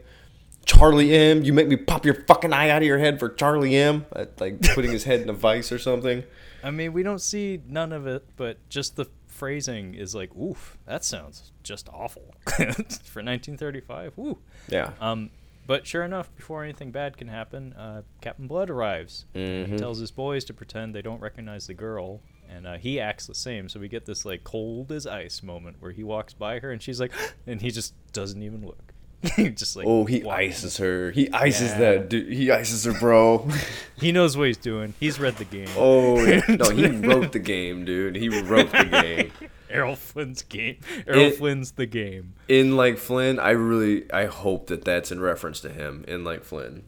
[0.66, 3.76] Charlie M, you make me pop your fucking eye out of your head for Charlie
[3.76, 4.06] M,
[4.40, 6.24] like putting his head in a vice or something.
[6.64, 9.06] I mean, we don't see none of it, but just the
[9.42, 14.14] phrasing is like, oof, that sounds just awful for 1935.
[14.16, 14.38] Woo.
[14.70, 14.92] Yeah.
[15.02, 15.32] Um,
[15.66, 19.26] but sure enough, before anything bad can happen, uh, Captain Blood arrives.
[19.34, 23.00] And He tells his boys to pretend they don't recognize the girl, and uh, he
[23.00, 23.68] acts the same.
[23.68, 26.80] So we get this like cold as ice moment where he walks by her, and
[26.80, 27.12] she's like,
[27.48, 28.94] and he just doesn't even look.
[29.56, 30.36] just like, oh, he wow.
[30.36, 31.12] ices her.
[31.12, 31.78] He ices Yeah.
[31.80, 32.32] that dude.
[32.34, 33.48] He ices her, bro.
[34.02, 34.96] He knows what he's doing.
[35.00, 35.68] He's read the game.
[35.78, 36.42] oh, yeah.
[36.50, 38.16] no, he wrote the game, dude.
[38.16, 39.32] He wrote the game.
[39.70, 40.78] Errol Flynn's game.
[41.06, 42.34] Errol It- Flynn's the game.
[42.48, 46.04] In like Flynn, I really, I hope that that's in reference to him.
[46.08, 46.84] In like Flynn.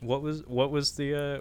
[0.00, 1.40] What was what was the uh,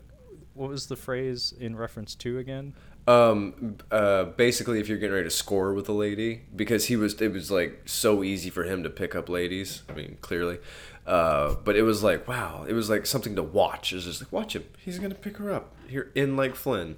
[0.54, 2.76] what was the phrase in reference to again?
[3.08, 7.20] Um, uh, basically, if you're getting ready to score with a lady, because he was,
[7.22, 9.84] it was like so easy for him to pick up ladies.
[9.90, 10.60] I mean, clearly,
[11.08, 13.92] uh, but it was like, wow, it was like something to watch.
[13.92, 16.98] It was just like, watch him, he's gonna pick her up here in like Flynn,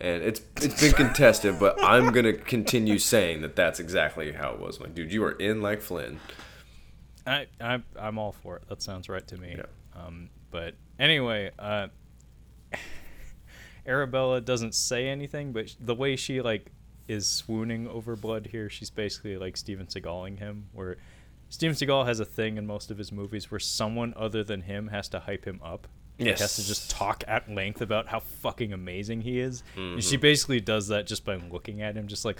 [0.00, 4.58] and it's it's been contested, but I'm gonna continue saying that that's exactly how it
[4.58, 4.78] was.
[4.78, 6.18] I'm like, dude, you are in like Flynn.
[7.26, 8.68] I, I I'm all for it.
[8.68, 9.56] That sounds right to me.
[9.58, 9.64] Yeah.
[9.94, 11.88] Um, but anyway, uh,
[13.86, 16.70] Arabella doesn't say anything, but the way she like
[17.08, 20.96] is swooning over blood here, she's basically like Steven Seagaling him, where
[21.48, 24.88] Steven Seagal has a thing in most of his movies where someone other than him
[24.88, 25.86] has to hype him up.
[26.18, 29.62] Like, has to just talk at length about how fucking amazing he is.
[29.76, 30.00] Mm-hmm.
[30.00, 32.38] she basically does that just by looking at him, just like,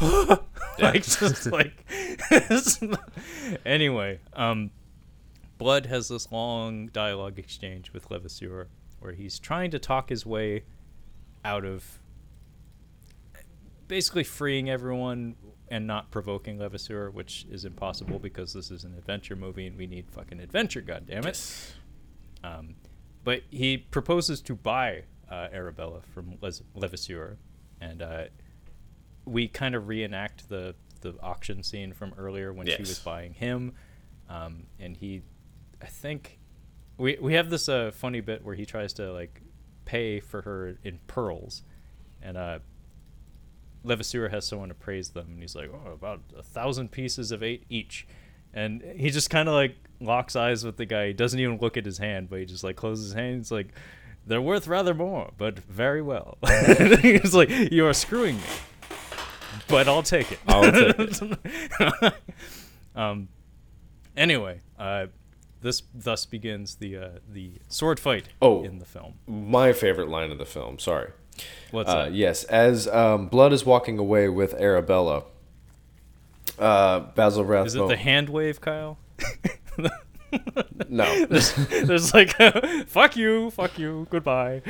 [0.78, 1.84] like just like.
[3.66, 4.70] anyway, um,
[5.58, 8.68] Blood has this long dialogue exchange with Levasseur
[9.00, 10.64] where he's trying to talk his way
[11.44, 12.00] out of
[13.88, 15.34] basically freeing everyone
[15.68, 19.86] and not provoking Levasseur, which is impossible because this is an adventure movie and we
[19.86, 21.24] need fucking adventure, goddammit.
[21.24, 21.74] Yes.
[22.42, 22.76] Um,
[23.24, 27.36] but he proposes to buy uh, Arabella from Les- Levasseur,
[27.80, 28.24] and uh,
[29.24, 33.72] we kind of reenact the the auction scene from earlier when she was buying him,
[34.28, 35.22] um, and he,
[35.80, 36.39] I think,
[37.00, 39.40] we we have this uh, funny bit where he tries to like
[39.86, 41.62] pay for her in pearls,
[42.22, 42.58] and uh,
[43.82, 47.64] Levasseur has someone appraise them, and he's like, "Oh, about a thousand pieces of eight
[47.70, 48.06] each,"
[48.52, 51.08] and he just kind of like locks eyes with the guy.
[51.08, 53.38] He doesn't even look at his hand, but he just like closes his hand.
[53.38, 53.68] He's like,
[54.26, 56.36] "They're worth rather more, but very well."
[57.00, 58.42] he's like, "You are screwing me,
[59.68, 62.14] but I'll take it." I'll take it.
[62.94, 63.28] um.
[64.16, 65.06] Anyway, uh,
[65.62, 68.62] this thus begins the uh, the sword fight Oh.
[68.64, 69.14] in the film.
[69.26, 70.78] My favorite line of the film.
[70.78, 71.10] Sorry.
[71.70, 72.14] What's Uh, that?
[72.14, 75.24] yes, as um, Blood is walking away with Arabella,
[76.58, 77.66] uh, Basil Rathbone.
[77.66, 78.98] Is it the hand wave, Kyle?
[80.88, 81.26] no.
[81.30, 82.36] there's, there's like
[82.86, 84.62] fuck you, fuck you, goodbye.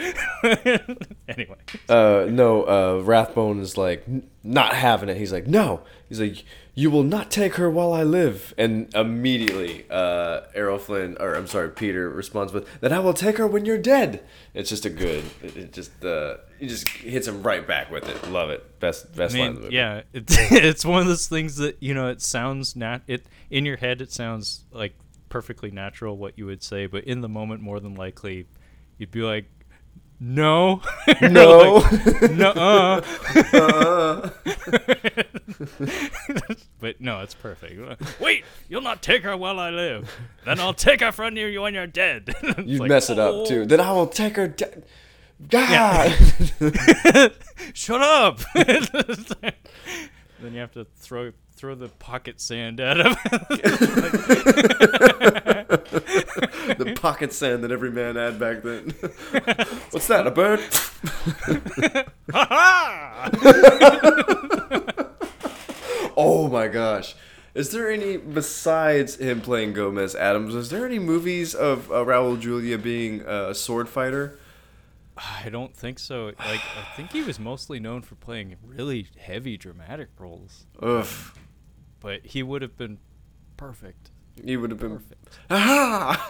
[1.29, 1.57] anyway,
[1.89, 5.17] uh, no, uh, Rathbone is like "N- not having it.
[5.17, 5.83] He's like, no.
[6.09, 8.55] He's like, you will not take her while I live.
[8.59, 13.37] And immediately, uh, Errol Flynn, or I'm sorry, Peter responds with, "Then I will take
[13.39, 14.23] her when you're dead."
[14.55, 15.25] It's just a good.
[15.43, 18.31] It, it just uh, he just hits him right back with it.
[18.31, 18.81] Love it.
[18.81, 19.75] Best best I line of the movie.
[19.77, 23.67] yeah, it's it's one of those things that you know it sounds nat it in
[23.67, 24.95] your head it sounds like
[25.31, 28.47] perfectly natural what you would say, but in the moment, more than likely,
[28.99, 29.47] you'd be like.
[30.23, 30.83] No,
[31.23, 31.79] No.
[32.31, 33.01] no, uh.
[36.79, 37.81] but no, it's perfect.
[38.21, 40.15] Wait, you'll not take her while I live.
[40.45, 42.35] Then I'll take her from you when you're dead.
[42.67, 43.65] You like, mess it up "Oh, too.
[43.65, 44.47] Then I will take her.
[44.47, 44.83] De-
[45.49, 46.15] God.
[47.73, 48.41] Shut up!
[48.55, 53.13] then you have to throw throw the pocket sand at him.
[56.79, 58.89] the pocket sand that every man had back then.
[59.91, 60.27] What's that?
[60.27, 60.61] A bird?
[66.17, 67.15] oh my gosh.
[67.53, 70.55] Is there any besides him playing Gomez Addams?
[70.55, 74.39] Is there any movies of uh, Raul Julia being uh, a sword fighter?
[75.19, 76.33] I don't think so.
[76.39, 81.07] Like I think he was mostly known for playing really heavy dramatic roles, Ugh.
[82.01, 82.99] But he would have been
[83.57, 84.11] perfect.
[84.45, 84.99] He would have been.
[84.99, 85.39] Perfect.
[85.51, 86.27] Aha!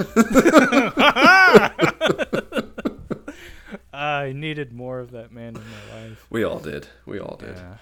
[3.93, 6.27] I needed more of that man in my life.
[6.31, 6.89] we all did.
[7.07, 7.57] We all did.
[7.57, 7.75] Yeah,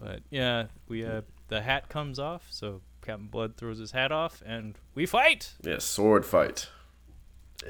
[0.00, 4.42] but yeah, we uh, the hat comes off, so Captain Blood throws his hat off,
[4.46, 5.54] and we fight.
[5.62, 6.68] Yes, sword fight.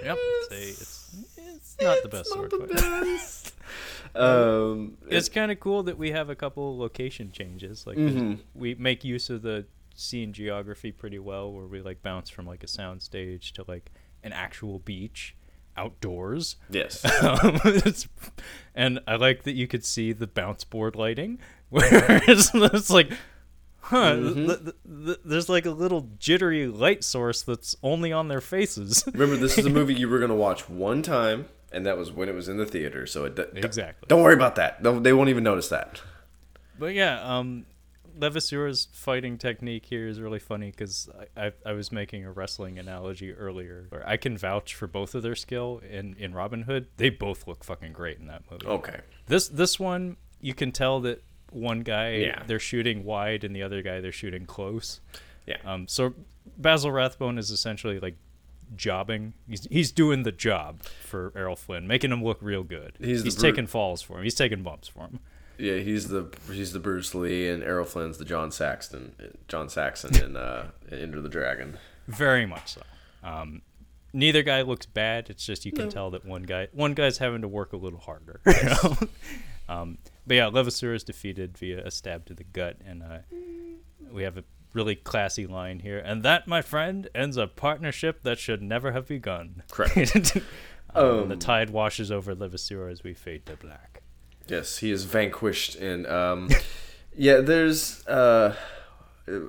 [0.03, 3.53] Yep, it's, a, it's it's not the best sword fight.
[4.15, 7.87] Um, It's kind of cool that we have a couple location changes.
[7.87, 8.39] Like 'cause Mhm.
[8.55, 12.63] we make use of the scene geography pretty well, where we like bounce from like
[12.65, 13.91] a sound stage to like
[14.23, 15.35] an actual beach
[15.77, 16.57] outdoors.
[16.71, 17.05] yes.
[17.23, 18.09] Um, it's,
[18.75, 21.39] and I like that you could see the bounce board lighting,
[21.69, 23.11] where it's, it's like,
[23.87, 24.47] huh, th- Mhm.
[24.65, 24.77] th-
[25.07, 29.05] th- there's like a little jittery light source that's only on their faces.
[29.13, 32.11] Remember, this is a movie you were going to watch one time, and that was
[32.13, 33.07] when it was in the theater.
[33.07, 34.07] So it d- Exactly.
[34.09, 34.83] Don't worry about that.
[35.03, 36.01] They won't even notice that.
[36.79, 37.65] But yeah, um,
[38.19, 42.79] Levasseur's fighting technique here is really funny because I, I, I was making a wrestling
[42.79, 43.87] analogy earlier.
[43.91, 46.89] Where I can vouch for both of their skill in, in Robin Hood.
[46.97, 48.67] They both look fucking great in that movie.
[48.67, 49.01] Okay.
[49.27, 51.23] This this one you can tell that
[51.57, 52.43] one guy Yeah.
[52.47, 55.01] they're shooting wide and the other guy they're shooting close.
[55.47, 55.57] Yeah.
[55.65, 56.15] Um, so
[56.59, 58.17] Basil Rathbone is essentially like
[58.77, 59.35] jobbing.
[59.49, 62.95] He's he's doing the job for Errol Flynn, making him look real good.
[63.01, 64.25] He's he's taking falls for him.
[64.25, 65.21] He's taking bumps for him.
[65.59, 69.13] Yeah, he's the he's the Bruce Lee, and Errol Flynn's the John Saxton,
[69.49, 71.79] John Saxon in uh, Enter the Dragon.
[72.09, 72.83] Very much so.
[73.25, 73.63] Um,
[74.13, 75.31] neither guy looks bad.
[75.31, 78.01] It's just you can tell that one guy one guy's having to work a little
[78.01, 78.41] harder.
[78.47, 78.97] You know?
[79.69, 83.19] Um, but yeah, Levasseur is defeated via a stab to the gut, and uh,
[84.13, 85.99] we have a really classy line here.
[85.99, 89.63] And that, my friend, ends a partnership that should never have begun.
[89.71, 90.37] Correct.
[90.95, 94.03] Um, the Um, tide washes over Levasseur as we fade to black.
[94.49, 96.49] Yes, he is vanquished, and um,
[97.17, 98.55] yeah, there's uh,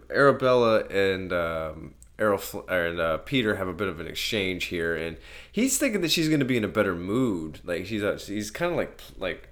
[0.09, 4.95] Arabella and um, Errol Fl- and uh, Peter have a bit of an exchange here,
[4.95, 5.17] and
[5.51, 7.61] he's thinking that she's going to be in a better mood.
[7.63, 9.49] Like she's uh, he's kind of like like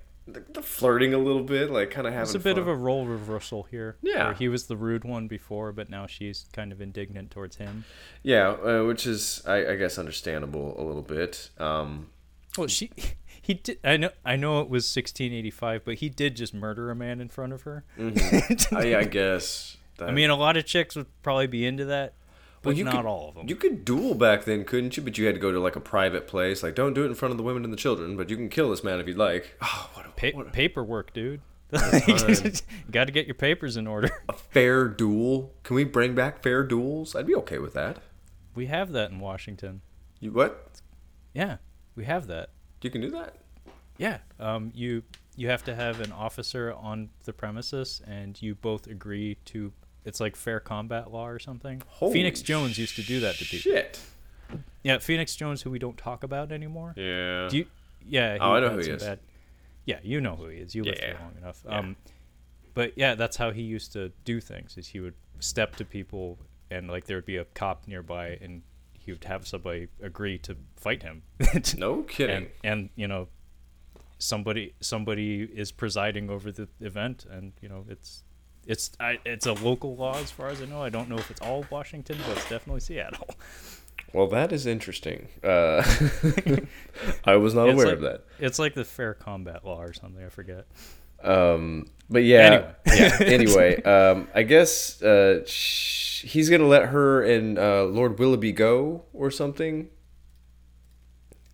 [0.61, 2.23] flirting a little bit, like kind of having.
[2.27, 2.61] It's a bit fun.
[2.61, 3.97] of a role reversal here.
[4.01, 4.25] Yeah.
[4.25, 7.85] where he was the rude one before, but now she's kind of indignant towards him.
[8.23, 11.49] yeah, uh, which is I, I guess understandable a little bit.
[11.59, 12.09] Um,
[12.57, 12.91] Well, she,
[13.41, 13.79] he did.
[13.83, 17.29] I know, I know it was 1685, but he did just murder a man in
[17.29, 17.83] front of her.
[18.71, 19.77] I, I guess.
[19.99, 22.13] I mean, a lot of chicks would probably be into that,
[22.65, 23.47] but you not could, all of them.
[23.47, 25.03] You could duel back then, couldn't you?
[25.03, 26.63] But you had to go to like a private place.
[26.63, 28.49] Like, don't do it in front of the women and the children, but you can
[28.49, 29.57] kill this man if you'd like.
[29.77, 31.41] Oh, what a, Pa- what a, paperwork, dude.
[31.71, 34.09] Got to get your papers in order.
[34.29, 35.53] a fair duel.
[35.63, 37.15] Can we bring back fair duels?
[37.15, 37.97] I'd be okay with that.
[38.53, 39.81] We have that in Washington.
[40.19, 40.81] You what?
[41.33, 41.57] Yeah,
[41.95, 42.51] we have that.
[42.81, 43.35] You can do that.
[43.97, 44.19] Yeah.
[44.39, 45.03] Um, you
[45.35, 49.73] you have to have an officer on the premises, and you both agree to.
[50.05, 51.81] It's like fair combat law or something.
[51.87, 53.71] Holy Phoenix Jones used to do that to people.
[53.71, 53.99] Shit.
[54.83, 56.93] Yeah, Phoenix Jones, who we don't talk about anymore.
[56.95, 57.47] Yeah.
[57.49, 57.65] Do you?
[58.07, 58.37] Yeah.
[58.39, 59.03] Oh, I know who he is.
[59.03, 59.19] Bad,
[59.85, 60.75] yeah, you know who he is.
[60.75, 61.05] You lived Yeah.
[61.07, 61.63] here long enough.
[61.65, 61.79] Yeah.
[61.79, 61.95] Um,
[62.75, 64.77] but yeah, that's how he used to do things.
[64.77, 66.37] Is he would step to people,
[66.69, 68.61] and like there would be a cop nearby, and
[68.93, 71.23] he would have somebody agree to fight him.
[71.77, 72.35] no kidding.
[72.35, 73.27] and and you know,
[74.19, 78.21] somebody somebody is presiding over the event, and you know it's.
[78.67, 80.81] It's I, it's a local law as far as I know.
[80.81, 83.27] I don't know if it's all Washington, but it's definitely Seattle.
[84.13, 85.27] well, that is interesting.
[85.43, 85.83] Uh,
[87.25, 88.25] I was not It's aware like- of that.
[88.39, 90.23] It's like the fair combat law or something.
[90.23, 90.65] I forget.
[91.23, 93.17] Um, but yeah, yeah.
[93.21, 99.05] Anyway, um, I guess uh, sh- he's gonna let her and uh, Lord Willoughby go
[99.13, 99.89] or something.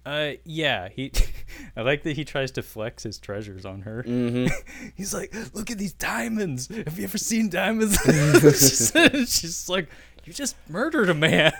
[0.05, 1.11] Uh, yeah, he.
[1.75, 4.03] I like that he tries to flex his treasures on her.
[4.03, 4.91] Mm-hmm.
[4.95, 6.67] He's like, "Look at these diamonds.
[6.69, 7.99] Have you ever seen diamonds?"
[8.43, 8.91] she's,
[9.27, 9.89] she's like,
[10.25, 11.53] "You just murdered a man."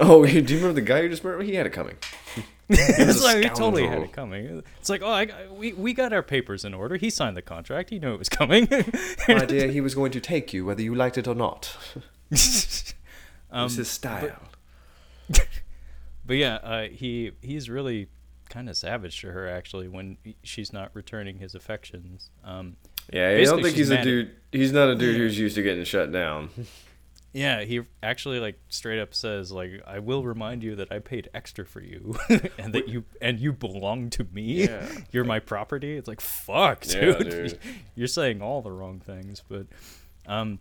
[0.00, 1.44] Oh, do you remember the guy who just murdered?
[1.44, 1.96] He had it coming.
[2.68, 4.62] it's like he totally had it coming.
[4.80, 6.96] It's like, oh, I, we we got our papers in order.
[6.96, 7.90] He signed the contract.
[7.90, 8.66] He knew it was coming.
[9.28, 11.76] My dear, he was going to take you whether you liked it or not.
[13.50, 14.40] Um, was his style.
[15.28, 15.46] But
[16.32, 18.08] yeah, uh, he he's really
[18.48, 22.30] kind of savage to her actually when she's not returning his affections.
[22.44, 22.76] Um,
[23.12, 24.30] yeah, I don't think he's a mad at- dude.
[24.52, 26.48] He's not a dude who's used to getting shut down.
[27.32, 31.28] yeah, he actually like straight up says like, "I will remind you that I paid
[31.34, 32.16] extra for you,
[32.58, 34.64] and that you and you belong to me.
[34.64, 34.86] Yeah.
[35.12, 37.30] You're my property." It's like, fuck, Yeah, dude.
[37.30, 37.58] dude.
[37.94, 39.42] You're saying all the wrong things.
[39.48, 39.66] But
[40.26, 40.60] um,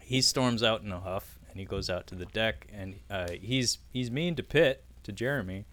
[0.00, 3.28] he storms out in a huff and he goes out to the deck and uh,
[3.40, 5.64] he's he's mean to Pitt to Jeremy,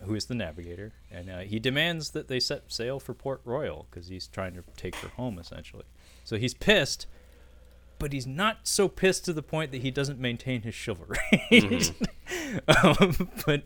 [0.00, 3.86] who is the navigator, and uh, he demands that they set sail for Port Royal
[3.90, 5.84] because he's trying to take her home essentially.
[6.24, 7.06] So he's pissed,
[7.98, 11.18] but he's not so pissed to the point that he doesn't maintain his chivalry.
[12.68, 13.62] um, but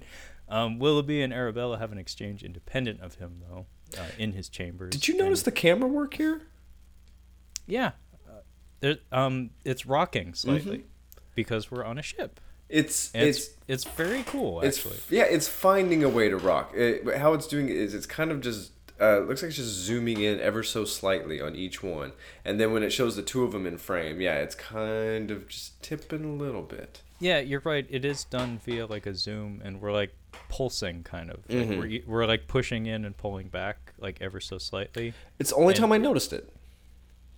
[0.48, 3.66] um, Willoughby and Arabella have an exchange independent of him though.
[3.96, 4.90] Uh, in his chambers.
[4.90, 6.42] Did you notice and- the camera work here?
[7.68, 7.92] Yeah,
[8.28, 8.40] uh,
[8.80, 10.84] there, um, it's rocking slightly
[11.36, 12.40] because we're on a ship.
[12.68, 14.96] It's it's it's it's very cool it's actually.
[15.08, 16.72] yeah, it's finding a way to rock.
[16.74, 19.68] It, how it's doing it is it's kind of just uh, looks like it's just
[19.70, 22.10] zooming in ever so slightly on each one,
[22.44, 25.46] and then when it shows the two of them in frame, yeah, it's kind of
[25.48, 27.02] just tipping a little bit.
[27.20, 27.86] Yeah, you're right.
[27.88, 30.12] It is done via like a zoom, and we're like
[30.48, 31.36] pulsing kind of.
[31.48, 31.78] Like Mhm.
[31.78, 35.14] we're we're like pushing in and pulling back like ever so slightly.
[35.38, 36.52] It's the only And- time I noticed it.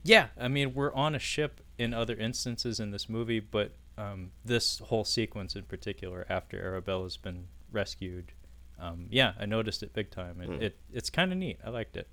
[0.04, 4.30] Yeah, I mean we're on a ship in other instances in this movie, but um,
[4.44, 8.32] this whole sequence in particular, after Arabella's been rescued,
[8.78, 10.62] um, yeah, I noticed it big time, and Mm.
[10.62, 11.58] it it's kind of neat.
[11.64, 12.08] I liked it.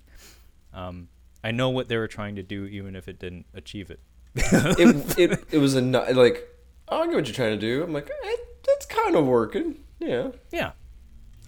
[0.73, 1.09] Um,
[1.43, 3.99] I know what they were trying to do, even if it didn't achieve it.
[4.35, 6.47] It it, it was a like
[6.89, 7.83] oh, I get what you're trying to do.
[7.83, 8.35] I'm like eh,
[8.67, 9.83] it's kind of working.
[9.99, 10.31] Yeah.
[10.51, 10.71] Yeah.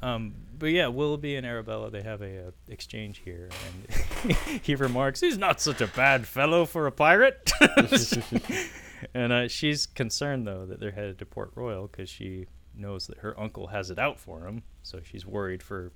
[0.04, 5.20] Um, but yeah, Willoughby and Arabella, they have a, uh exchange here, and he remarks,
[5.22, 7.52] "He's not such a bad fellow for a pirate."
[9.14, 13.20] and uh, she's concerned though that they're headed to Port Royal because she knows that
[13.20, 15.92] her uncle has it out for him, so she's worried for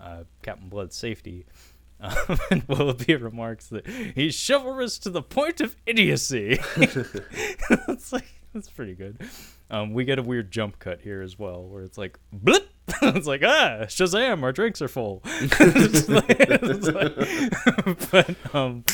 [0.00, 1.46] uh, Captain Blood's safety.
[2.00, 6.58] Um, and Willoughby remarks that he's chivalrous to the point of idiocy.
[6.76, 9.22] it's like that's pretty good.
[9.70, 12.68] Um, we get a weird jump cut here as well, where it's like blip.
[13.00, 14.42] it's like ah, Shazam!
[14.42, 15.22] Our drinks are full.
[15.24, 18.84] It's like- it's like- but um,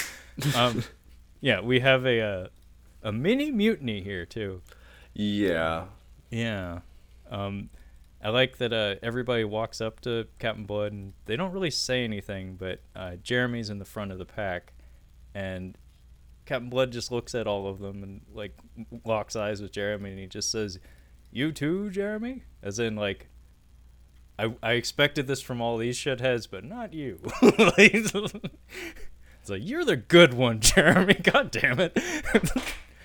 [0.55, 0.85] um,
[1.41, 2.47] yeah, we have a uh,
[3.02, 4.62] a mini mutiny here too.
[5.14, 5.86] Yeah.
[6.31, 6.81] Yeah.
[7.31, 7.70] Um,
[8.22, 12.05] I like that uh, everybody walks up to Captain Blood and they don't really say
[12.05, 14.74] anything, but uh, Jeremy's in the front of the pack,
[15.35, 15.77] and
[16.44, 18.59] Captain Blood just looks at all of them and like
[19.05, 20.78] locks eyes with Jeremy, and he just says,
[21.31, 23.28] "You too, Jeremy," as in like.
[24.39, 27.20] I, I expected this from all these shitheads, but not you.
[27.43, 28.14] Like, it's
[29.51, 31.12] like you're the good one, Jeremy.
[31.12, 31.93] God damn it.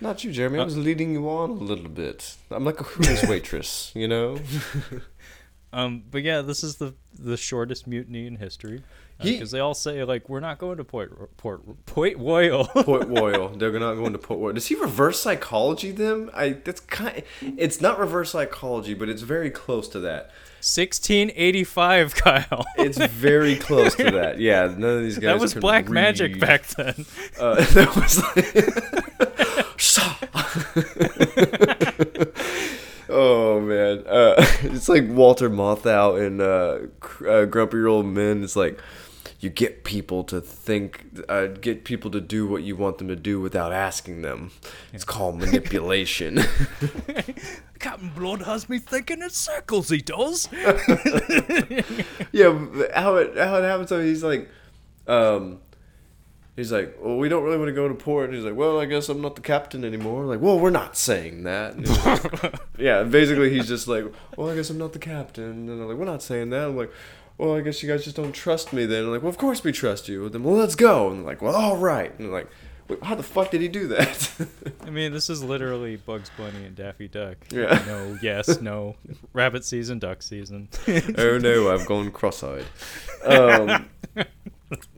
[0.02, 0.60] Not you, Jeremy.
[0.60, 2.36] I was leading you on a little bit.
[2.52, 4.38] I'm like a Hooters waitress, you know.
[5.76, 8.82] Um, but yeah, this is the the shortest mutiny in history
[9.22, 12.66] because they all say like we're not going to Port Port Point Royal.
[12.66, 13.50] Port Royal.
[13.58, 14.54] They're not going to Port Royal.
[14.54, 16.32] Does he reverse psychology them?
[16.34, 17.24] I that's kind.
[17.42, 20.32] It's not reverse psychology, but it's very close to that.
[20.62, 22.66] 1685, Kyle.
[22.78, 24.40] It's very close to that.
[24.40, 25.34] Yeah, none of these guys.
[25.36, 27.06] that was black magic back then.
[27.38, 29.45] Uh, that was like.
[33.10, 36.88] oh man, uh, it's like Walter Matthau in uh,
[37.28, 38.44] uh, Grumpy Old Men.
[38.44, 38.80] It's like
[39.40, 43.16] you get people to think, uh, get people to do what you want them to
[43.16, 44.52] do without asking them.
[44.94, 46.40] It's called manipulation.
[47.80, 49.90] Captain Blood has me thinking in circles.
[49.90, 50.48] He does.
[52.32, 52.54] yeah,
[52.94, 53.90] how it how it happens?
[53.90, 54.50] So he's like,
[55.08, 55.60] um,
[56.56, 58.26] he's like, well, we don't really want to go to port.
[58.30, 60.26] And he's like, well, I guess I'm not the captain anymore.
[60.26, 61.78] Like, well, we're not saying that.
[62.44, 64.06] Like- yeah, basically he's just like,
[64.38, 65.44] well, I guess I'm not the captain.
[65.44, 66.68] And they're like, we're not saying that.
[66.70, 66.92] I'm like.
[67.38, 69.04] Well, I guess you guys just don't trust me then.
[69.04, 70.30] I'm like, well, of course we trust you.
[70.30, 71.10] Then, well, let's go.
[71.10, 72.10] And they're like, well, all right.
[72.18, 72.50] And they're like,
[72.88, 74.48] Wait, how the fuck did he do that?
[74.86, 77.38] I mean, this is literally Bugs Bunny and Daffy Duck.
[77.52, 77.84] Yeah.
[77.88, 78.96] No, yes, no.
[79.34, 80.70] Rabbit season, duck season.
[81.18, 82.66] oh no, I've gone cross-eyed.
[83.26, 83.88] Um,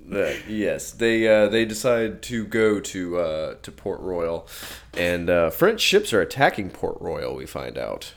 [0.09, 4.47] yes, they uh, they decide to go to uh, to Port Royal,
[4.93, 7.35] and uh, French ships are attacking Port Royal.
[7.35, 8.13] We find out.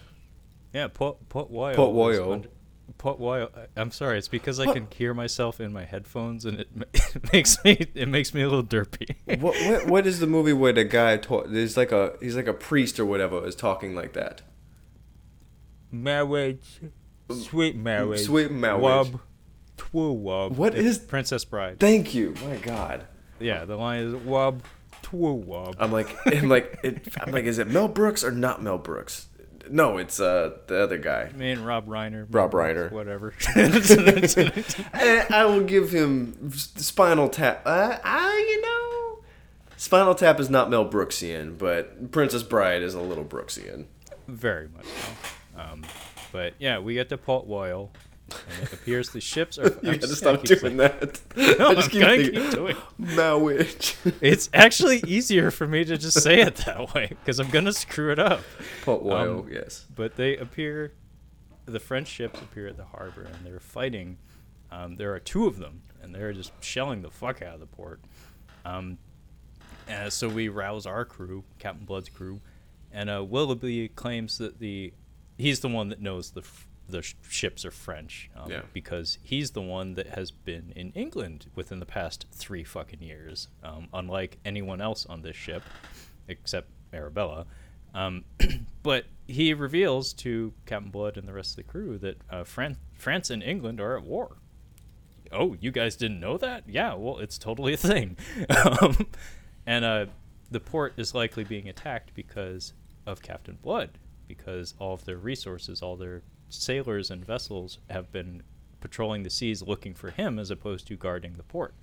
[0.72, 1.74] Yeah, Port Port Royal.
[1.74, 2.44] Port Royal.
[2.98, 3.50] Port Royal.
[3.76, 4.18] I'm sorry.
[4.18, 6.68] It's because I can hear myself in my headphones, and it,
[7.14, 9.16] it makes me it makes me a little derpy.
[9.40, 12.46] What, what what is the movie where the guy ta- there's like a he's like
[12.48, 14.42] a priest or whatever is talking like that?
[15.92, 16.80] marriage,
[17.30, 19.12] sweet marriage, Sweet marriage.
[19.80, 20.52] Twoo wub.
[20.52, 21.80] What is- Princess Bride?
[21.80, 22.34] Thank you.
[22.44, 23.06] My God.
[23.38, 24.60] yeah, the line is wub,
[25.02, 25.74] twoo wub.
[25.78, 29.26] I'm like I'm like it, I'm like is it Mel Brooks or not Mel Brooks?
[29.70, 31.30] No, it's uh the other guy.
[31.36, 32.26] Me and Rob Reiner.
[32.28, 32.90] Rob Reiner.
[32.90, 33.32] Whatever.
[34.92, 37.62] I, I will give him Spinal Tap.
[37.64, 39.22] Uh, I, you know,
[39.76, 43.84] Spinal Tap is not Mel Brooksian, but Princess Bride is a little Brooksian.
[44.28, 45.60] Very much so.
[45.60, 45.84] Um,
[46.32, 47.92] but yeah, we get to Port Royal,
[48.30, 49.68] and it appears the ships are.
[49.82, 51.20] You gotta stop doing saying- that.
[51.36, 52.76] No, I I'm just keep gonna thinking, keep doing.
[52.98, 53.96] Marriage.
[54.20, 58.12] It's actually easier for me to just say it that way because I'm gonna screw
[58.12, 58.40] it up.
[58.82, 59.86] Port Royal, Um, yes.
[59.94, 60.94] But they appear,
[61.66, 64.18] the French ships appear at the harbor and they're fighting.
[64.72, 67.66] Um, there are two of them, and they're just shelling the fuck out of the
[67.66, 68.00] port.
[68.64, 68.98] Um,
[69.88, 72.40] and so we rouse our crew, Captain Blood's crew,
[72.92, 74.92] and uh, Willoughby claims that the
[75.38, 78.62] he's the one that knows the f- the sh- ships are French, um, Yeah.
[78.72, 83.48] because he's the one that has been in England within the past three fucking years,
[83.62, 85.62] um, unlike anyone else on this ship,
[86.28, 87.46] except Arabella.
[87.94, 88.24] Um,
[88.82, 92.76] but he reveals to Captain Blood and the rest of the crew that uh, Fran-
[92.94, 94.36] France and England are at war.
[95.32, 96.64] Oh, you guys didn't know that?
[96.68, 98.16] Yeah, well, it's totally a thing.
[98.80, 99.06] um,
[99.66, 100.06] and uh,
[100.50, 102.72] the port is likely being attacked because
[103.06, 103.90] of Captain Blood,
[104.26, 108.42] because all of their resources, all their sailors and vessels have been
[108.80, 111.74] patrolling the seas looking for him as opposed to guarding the port.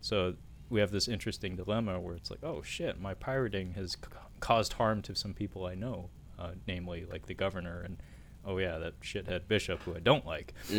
[0.00, 0.34] So
[0.68, 3.98] we have this interesting dilemma where it's like, oh shit, my pirating has c-
[4.40, 7.98] caused harm to some people I know, uh, namely like the governor and
[8.44, 10.54] oh yeah, that shithead bishop who I don't like.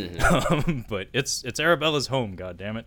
[0.49, 2.85] Um, but it's it's Arabella's home, god damn it,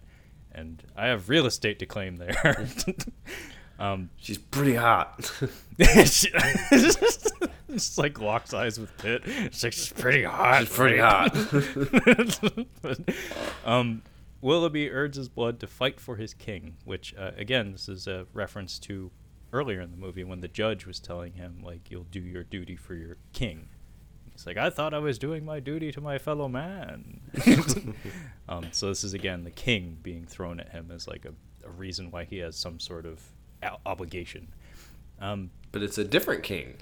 [0.53, 2.67] and I have real estate to claim there.
[3.81, 5.33] um, She's pretty hot.
[5.79, 6.27] it's
[7.99, 9.23] like locks eyes with Pitt.
[9.25, 10.61] It's like she's pretty hot.
[10.61, 12.99] She's pretty right?" hot.
[13.65, 14.03] um,
[14.43, 18.79] Willoughby urges Blood to fight for his king, which uh, again, this is a reference
[18.81, 19.11] to
[19.51, 22.77] earlier in the movie when the judge was telling him like, "You'll do your duty
[22.77, 23.71] for your king."
[24.31, 27.23] He's like, "I thought I was doing my duty to my fellow man."
[28.47, 31.33] um, so this is again the king being thrown at him as like a,
[31.67, 33.23] a reason why he has some sort of
[33.87, 34.49] obligation.
[35.21, 36.77] Um, but it's a different king.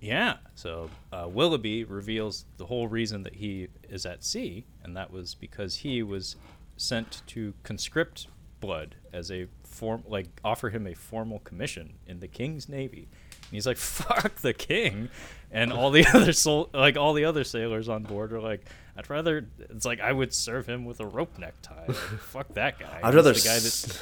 [0.00, 0.36] yeah.
[0.54, 5.34] So uh, Willoughby reveals the whole reason that he is at sea, and that was
[5.34, 6.36] because he was
[6.76, 8.26] sent to conscript
[8.60, 13.08] Blood as a form, like offer him a formal commission in the King's Navy,
[13.44, 15.08] And he's like, "Fuck the king,"
[15.50, 18.66] and all the other sol- like all the other sailors on board are like,
[18.98, 21.86] "I'd rather." It's like I would serve him with a rope necktie.
[21.86, 23.00] Like, Fuck that guy.
[23.02, 24.00] I'd rather the guy that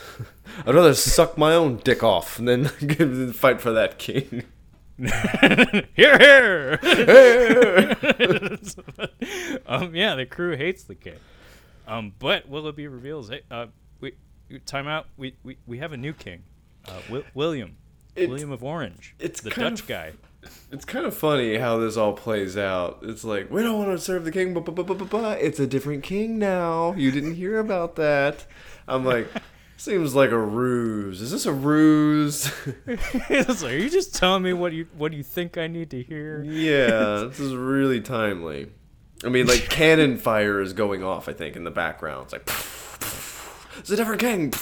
[0.67, 2.67] I'd rather suck my own dick off than
[3.33, 4.45] fight for that king.
[5.95, 6.79] here, here.
[9.67, 11.15] um, yeah, the crew hates the king.
[11.87, 13.67] Um, but Willoughby reveals, hey, uh,
[14.01, 14.15] we,
[14.51, 15.07] we- time out.
[15.17, 16.43] We, we, we have a new king,
[16.87, 17.77] uh, Wi- William,
[18.17, 19.15] It's- William of Orange.
[19.19, 20.13] it's the Dutch of- guy.
[20.71, 23.01] It's kind of funny how this all plays out.
[23.03, 25.59] It's like we don't want to serve the king, but, but, but, but, but it's
[25.59, 26.95] a different king now.
[26.97, 28.47] You didn't hear about that.
[28.87, 29.27] I'm like,
[29.79, 31.21] seems like a ruse.
[31.23, 32.51] Is this a ruse?
[32.87, 36.43] Like, Are you just telling me what you what you think I need to hear?
[36.45, 38.71] yeah, this is really timely.
[39.25, 41.29] I mean, like cannon fire is going off.
[41.29, 42.25] I think in the background.
[42.25, 42.49] It's like
[43.79, 44.53] it's a different king.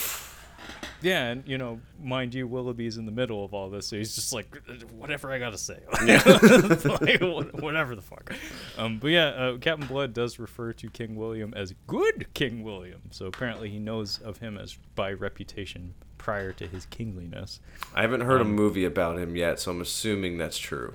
[1.02, 4.14] Yeah, and you know, mind you, Willoughby's in the middle of all this, so he's
[4.14, 4.56] just like,
[4.92, 8.32] whatever I gotta say, Like, whatever the fuck.
[8.78, 13.02] Um, but yeah, uh, Captain Blood does refer to King William as good King William,
[13.10, 17.60] so apparently he knows of him as by reputation prior to his kingliness.
[17.94, 20.94] I haven't heard Um, a movie about him yet, so I'm assuming that's true.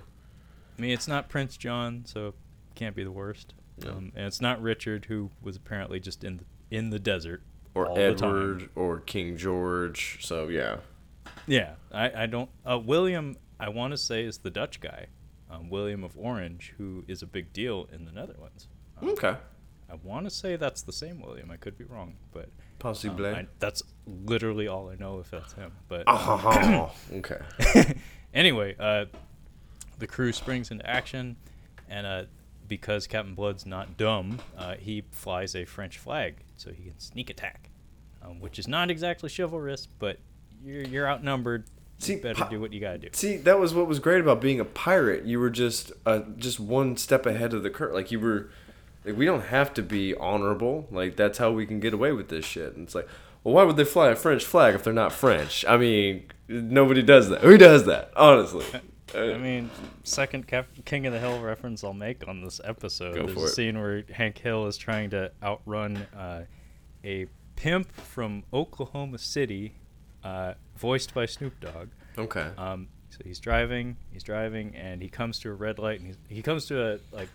[0.78, 2.34] I mean, it's not Prince John, so it
[2.76, 3.54] can't be the worst.
[3.84, 3.92] No.
[3.92, 7.44] Um, and it's not Richard, who was apparently just in the, in the desert.
[7.74, 8.30] Or all the time.
[8.30, 10.18] Edward or King George.
[10.22, 10.78] So yeah.
[11.48, 12.50] Yeah, I, I don't.
[12.70, 15.08] Uh, William, I want to say, is the Dutch guy,
[15.50, 18.68] um, William of Orange, who is a big deal in the Netherlands.
[19.02, 19.36] Um, Okay.
[19.90, 21.52] I want to say that's the same William.
[21.52, 23.30] I could be wrong, but um, Possibly.
[23.30, 23.84] I, that's
[24.26, 25.74] literally all I know if that's him.
[25.90, 27.40] But Oh, okay.
[28.34, 29.06] anyway, uh,
[30.00, 31.36] the crew springs into action,
[31.90, 32.24] and uh,
[32.72, 37.30] because Captain Blood's not dumb, uh, he flies a French flag so he can sneak
[37.30, 37.70] attack,
[38.24, 40.20] um, which is not exactly chivalrous, but
[40.64, 41.66] you're, you're outnumbered.
[41.98, 43.10] See, you better do what you gotta do.
[43.12, 45.26] See, that was what was great about being a pirate.
[45.26, 47.94] You were just uh, just one step ahead of the curve.
[47.94, 48.50] Like you were,
[49.04, 50.88] like we don't have to be honorable.
[50.92, 52.78] Like that's how we can get away with this shit.
[52.78, 53.10] And it's like,
[53.44, 55.66] well, why would they fly a French flag if they're not French?
[55.68, 57.42] I mean, nobody does that.
[57.42, 58.14] Who does that?
[58.16, 58.64] Honestly.
[59.16, 59.70] I mean,
[60.04, 63.16] second Cap- King of the Hill reference I'll make on this episode.
[63.16, 63.50] Go There's for a it.
[63.50, 66.44] scene where Hank Hill is trying to outrun uh,
[67.04, 69.76] a pimp from Oklahoma City,
[70.24, 71.90] uh, voiced by Snoop Dogg.
[72.18, 72.50] Okay.
[72.58, 76.18] Um, so he's driving, he's driving, and he comes to a red light, and he's,
[76.30, 77.30] he comes to a like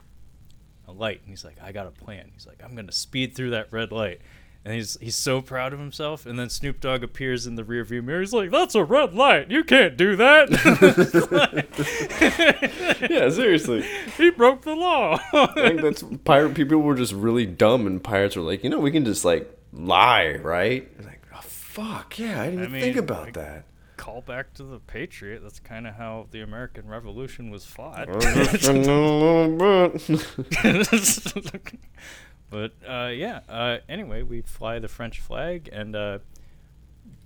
[0.89, 3.51] a light, and he's like, "I got a plan." He's like, "I'm gonna speed through
[3.51, 4.20] that red light."
[4.66, 8.02] And he's he's so proud of himself, and then Snoop Dogg appears in the rearview
[8.02, 8.18] mirror.
[8.18, 9.48] He's like, "That's a red light.
[9.48, 10.51] You can't do that."
[13.09, 13.82] yeah, seriously.
[14.16, 15.20] he broke the law.
[15.32, 18.80] I think that's pirate people were just really dumb, and pirates were like, you know,
[18.80, 20.90] we can just like lie, right?
[21.05, 23.66] Like, oh, fuck yeah, I didn't I even think about like- that.
[23.97, 25.43] Call back to the Patriot.
[25.44, 28.09] That's kind of how the American Revolution was fought.
[32.51, 33.40] but uh, yeah.
[33.48, 36.18] Uh, anyway, we fly the French flag, and uh,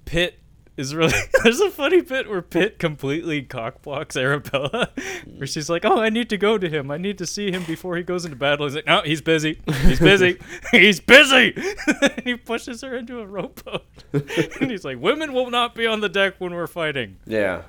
[0.05, 0.39] Pitt
[0.77, 1.13] is really.
[1.43, 4.91] There's a funny bit where Pitt completely cockblocks Arabella,
[5.37, 6.91] where she's like, "Oh, I need to go to him.
[6.91, 9.61] I need to see him before he goes into battle." He's like, "No, he's busy.
[9.83, 10.39] He's busy.
[10.71, 11.55] he's busy."
[12.03, 16.01] and he pushes her into a rowboat, and he's like, "Women will not be on
[16.01, 17.63] the deck when we're fighting." yeah.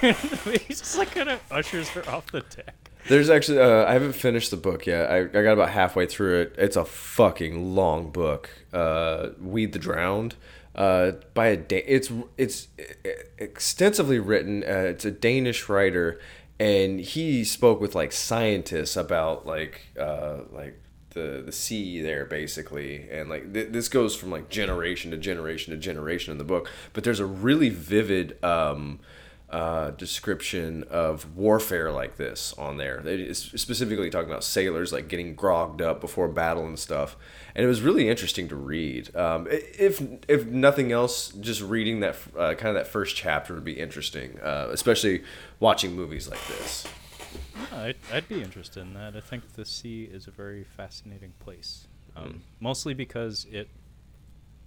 [0.00, 2.83] he's just like kind of ushers her off the deck.
[3.08, 5.10] There's actually uh, I haven't finished the book yet.
[5.10, 6.54] I, I got about halfway through it.
[6.56, 8.48] It's a fucking long book.
[8.72, 10.36] Uh, We the Drowned.
[10.74, 12.68] Uh, by a da- it's it's
[13.38, 14.62] extensively written.
[14.64, 16.18] Uh, it's a Danish writer,
[16.58, 23.08] and he spoke with like scientists about like uh, like the the sea there basically,
[23.10, 26.68] and like th- this goes from like generation to generation to generation in the book.
[26.92, 28.42] But there's a really vivid.
[28.42, 29.00] Um,
[29.54, 32.98] uh, description of warfare like this on there.
[33.06, 37.16] It is specifically talking about sailors like getting grogged up before battle and stuff,
[37.54, 39.14] and it was really interesting to read.
[39.14, 43.64] Um, if if nothing else, just reading that uh, kind of that first chapter would
[43.64, 45.22] be interesting, uh, especially
[45.60, 46.86] watching movies like this.
[47.56, 49.14] Yeah, I'd, I'd be interested in that.
[49.16, 51.86] I think the sea is a very fascinating place,
[52.16, 52.38] um, Mm.
[52.60, 53.68] mostly because it,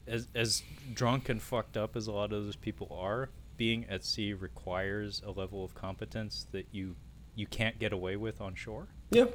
[0.07, 4.03] as as drunk and fucked up as a lot of those people are, being at
[4.05, 6.95] sea requires a level of competence that you
[7.35, 8.87] you can't get away with on shore.
[9.11, 9.25] Yeah,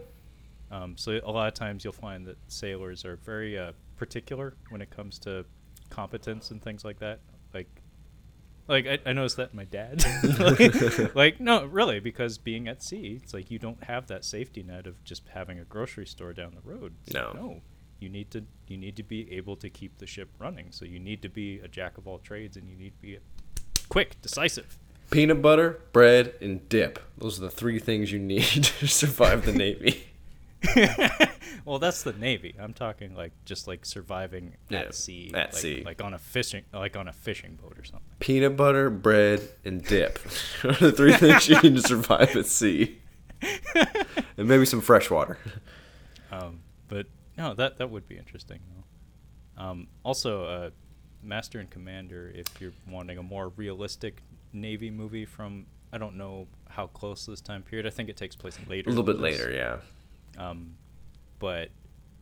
[0.70, 4.80] Um, so a lot of times you'll find that sailors are very uh, particular when
[4.82, 5.44] it comes to
[5.90, 7.20] competence and things like that.
[7.54, 7.68] Like,
[8.66, 10.04] like I, I noticed that in my dad.
[10.40, 14.62] like, like, no, really, because being at sea, it's like you don't have that safety
[14.64, 16.94] net of just having a grocery store down the road.
[17.06, 17.40] It's like, No.
[17.40, 17.60] no,
[18.00, 20.72] you need to you need to be able to keep the ship running.
[20.72, 23.18] So you need to be a jack of all trades, and you need to be
[23.92, 24.78] quick, decisive.
[25.10, 26.98] Peanut butter, bread, and dip.
[27.18, 30.06] Those are the three things you need to survive the Navy.
[31.66, 32.54] well, that's the Navy.
[32.58, 35.82] I'm talking like just like surviving Yeah, at sea, at like, sea.
[35.84, 38.08] like on a fishing, like on a fishing boat or something.
[38.18, 40.18] Peanut butter, bread, and dip
[40.64, 42.98] are the three things you need to survive at sea.
[44.38, 45.36] and maybe some fresh water.
[46.30, 47.06] Um, but
[47.36, 49.62] no, that that would be interesting though.
[49.62, 50.70] Um, also, uh,
[51.22, 54.22] Master and Commander, if you're wanting a more realistic
[54.52, 57.86] Navy movie from, I don't know how close to this time period.
[57.86, 58.90] I think it takes place later.
[58.90, 59.40] A little bit this.
[59.40, 59.76] later, yeah.
[60.42, 60.74] Um,
[61.38, 61.70] but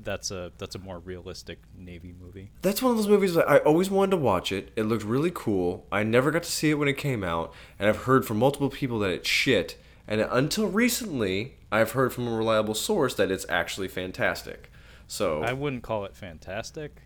[0.03, 2.51] that's a that's a more realistic Navy movie.
[2.63, 4.73] That's one of those movies that I always wanted to watch it.
[4.77, 5.87] It looked really cool.
[5.93, 8.71] I never got to see it when it came out, and I've heard from multiple
[8.71, 9.77] people that it's shit.
[10.09, 14.71] And until recently, I've heard from a reliable source that it's actually fantastic.
[15.07, 17.03] So I wouldn't call it fantastic,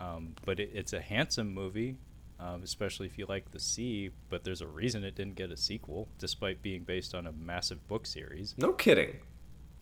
[0.00, 1.96] um, but it, it's a handsome movie,
[2.38, 4.10] um, especially if you like the sea.
[4.28, 7.86] But there's a reason it didn't get a sequel, despite being based on a massive
[7.88, 8.54] book series.
[8.58, 9.16] no kidding.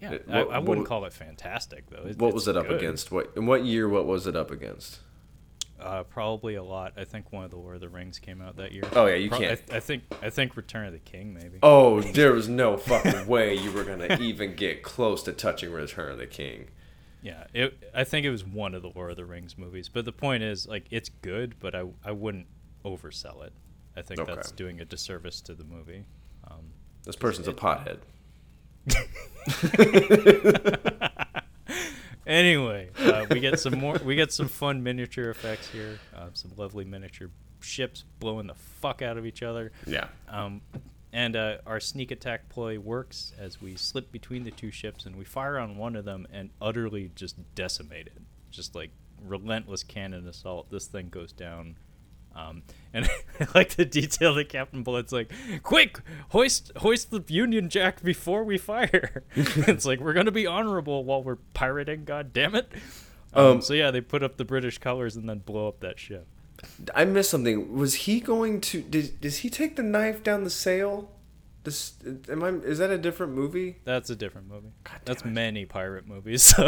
[0.00, 2.06] Yeah, It- I, what- I wouldn't what- call it fantastic though.
[2.08, 2.76] It- What was it up good.
[2.78, 3.10] against?
[3.12, 3.88] What in what year?
[3.88, 5.00] What was it up against?
[5.80, 6.92] Uh, probably a lot.
[6.96, 8.84] I think one of the Lord of the Rings came out that year.
[8.94, 11.58] Oh, yeah, you Pro- can't- I, I think I think Return of the King maybe.
[11.62, 16.12] Oh, there was no fucking way you were gonna even get close to touching Return
[16.12, 16.68] of the King.
[17.24, 19.88] Yeah, it, I think it was one of the Lord of the Rings movies.
[19.88, 22.46] But the point is, like, it's good, but I I wouldn't
[22.84, 23.54] oversell it.
[23.96, 24.34] I think Okay.
[24.34, 26.04] that's doing a disservice to the movie.
[26.46, 26.66] Um,
[27.04, 28.00] This person's a pothead.
[32.26, 33.98] anyway, uh, we get some more.
[34.04, 35.98] We get some fun miniature effects here.
[36.14, 37.28] Uh, some lovely miniature
[37.60, 39.72] ships blowing the fuck out of each other.
[39.86, 40.08] Yeah.
[40.28, 40.60] Um,
[41.14, 45.14] and uh, our sneak attack ploy works as we slip between the two ships and
[45.14, 48.20] we fire on one of them and utterly just decimate it.
[48.50, 48.90] Just like
[49.22, 50.70] relentless cannon assault.
[50.70, 51.76] This thing goes down.
[52.34, 53.08] Um, and
[53.40, 55.30] I like the detail that Captain Blood's like,
[55.62, 56.00] "Quick,
[56.30, 61.22] hoist, hoist the Union Jack before we fire." it's like we're gonna be honorable while
[61.22, 62.04] we're pirating.
[62.04, 62.72] God damn it!
[63.32, 66.00] Um, Um, so yeah, they put up the British colors and then blow up that
[66.00, 66.26] ship.
[66.94, 67.72] I missed something.
[67.74, 68.82] Was he going to?
[68.82, 71.10] Did does he take the knife down the sail?
[71.64, 71.94] This
[72.28, 72.48] am I?
[72.50, 73.76] Is that a different movie?
[73.84, 74.68] That's a different movie.
[75.06, 75.28] That's it.
[75.28, 76.54] many pirate movies.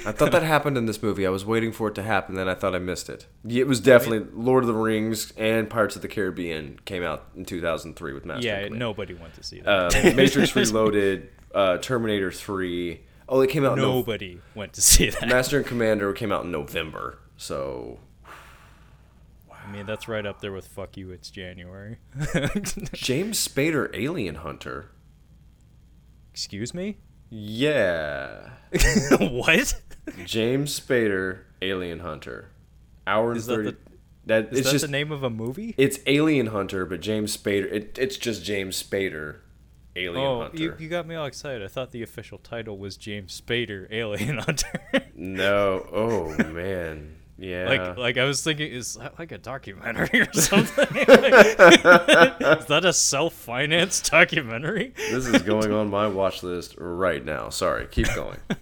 [0.00, 1.26] So I thought that happened in this movie.
[1.26, 3.26] I was waiting for it to happen, then I thought I missed it.
[3.48, 7.44] It was definitely Lord of the Rings and Pirates of the Caribbean came out in
[7.44, 8.46] 2003 with Master.
[8.46, 10.14] yeah, nobody went to see Uh, that.
[10.16, 13.00] Matrix Reloaded, uh, Terminator 3.
[13.28, 13.76] Oh, it came out.
[13.76, 15.26] nobody went to see that.
[15.26, 17.18] Master and Commander came out in November.
[17.36, 17.98] So
[19.68, 21.98] I mean, that's right up there with "fuck you." It's January.
[22.94, 24.90] James Spader, Alien Hunter.
[26.32, 26.96] Excuse me.
[27.30, 28.50] Yeah,
[29.20, 29.74] what?
[30.24, 32.48] James Spader, Alien Hunter.
[33.06, 33.70] Hour and Is that thirty.
[33.72, 33.76] the-
[34.26, 35.74] that Is it's that just the name of a movie?
[35.78, 37.70] it's Alien Hunter, but James Spader.
[37.72, 39.36] It, it's just James Spader,
[39.96, 40.58] Alien oh, Hunter.
[40.58, 41.62] you, you got me all excited.
[41.62, 44.80] I thought the official title was James Spader, Alien Hunter.
[45.14, 45.86] No.
[45.92, 47.16] Oh man.
[47.38, 47.68] Yeah.
[47.68, 50.86] like, like I was thinking, is that like a documentary or something?
[50.96, 51.06] is
[52.66, 54.92] that a self-financed documentary?
[54.96, 57.48] this is going on my watch list right now.
[57.50, 57.86] Sorry.
[57.86, 58.38] Keep going.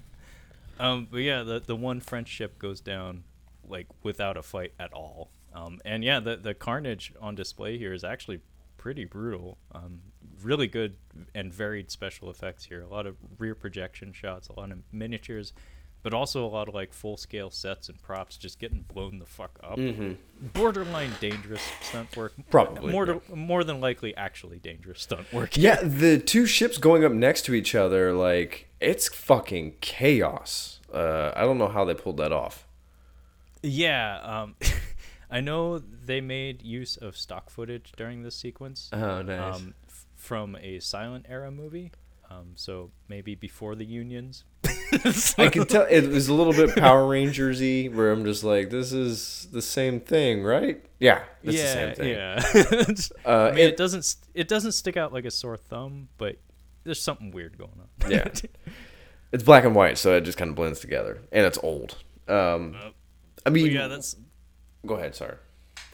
[0.78, 3.24] Um, but yeah, the the one French ship goes down
[3.66, 5.31] like without a fight at all.
[5.55, 8.40] Um, and yeah, the the carnage on display here is actually
[8.77, 9.57] pretty brutal.
[9.73, 10.01] Um,
[10.43, 10.97] really good
[11.35, 12.82] and varied special effects here.
[12.82, 15.55] A lot of rear projection shots, a lot of miniatures,
[16.07, 19.27] but also a lot of like full scale sets and props just getting blown the
[19.27, 19.77] fuck up.
[20.53, 22.33] Borderline dangerous stunt work.
[22.49, 23.15] Probably, more yeah.
[23.28, 25.57] to- more than likely actually dangerous stunt work.
[25.57, 30.78] yeah, the two ships going up next to each other, like it's fucking chaos.
[30.95, 32.69] Uh, I don't know how they pulled that off.
[33.65, 34.55] Yeah, um,
[35.28, 39.57] I know they made use of stock footage during this sequence Oh, nice.
[39.57, 41.91] um, f- from a silent era movie.
[42.31, 44.44] Um, so maybe before the unions.
[45.39, 48.93] I could tell it was a little bit Power Rangers-y, where I'm just like, this
[48.93, 50.85] is the same thing, right?
[50.98, 52.09] Yeah, it's the same thing.
[52.11, 53.24] yeah.
[53.24, 56.36] Uh, I mean, it, it- doesn't it doesn't stick out like a sore thumb, but
[56.85, 58.11] there's something weird going on.
[58.11, 58.28] Yeah.
[59.32, 61.97] It's black and white, so it just kind of blends together, and it's old.
[62.28, 62.90] Um, Uh,
[63.44, 64.16] I mean, yeah, that's.
[64.86, 65.16] go ahead.
[65.16, 65.35] Sorry.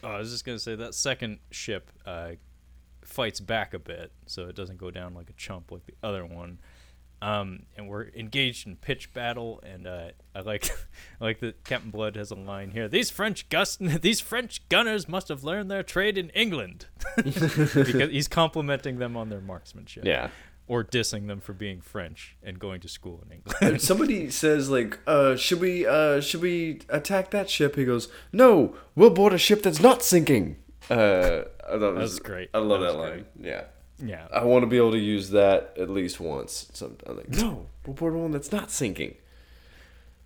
[0.03, 2.33] Oh, I was just gonna say that second ship uh,
[3.13, 6.25] fights back a bit, so it doesn't go down like a chump like the other
[6.25, 6.59] one.
[7.21, 10.69] Um, and we're engaged in pitch battle, and uh, I like,
[11.21, 12.89] I like that Captain Blood has a line here.
[12.89, 18.27] These French gus- these French gunners must have learned their trade in England, because he's
[18.27, 20.03] complimenting them on their marksmanship.
[20.03, 20.31] Yeah.
[20.67, 23.81] Or dissing them for being French and going to school in England.
[23.81, 28.75] somebody says like, uh, "Should we, uh, should we attack that ship?" He goes, "No,
[28.95, 30.57] we'll board a ship that's not sinking."
[30.89, 32.49] Uh, I thought it was great.
[32.53, 33.25] I love That that, was line.
[33.39, 33.63] Yeah.
[33.99, 34.27] Yeah.
[34.33, 36.69] I want to be able to use that at least once.
[36.73, 39.15] Some, I'm like, no, we'll board one that's not sinking.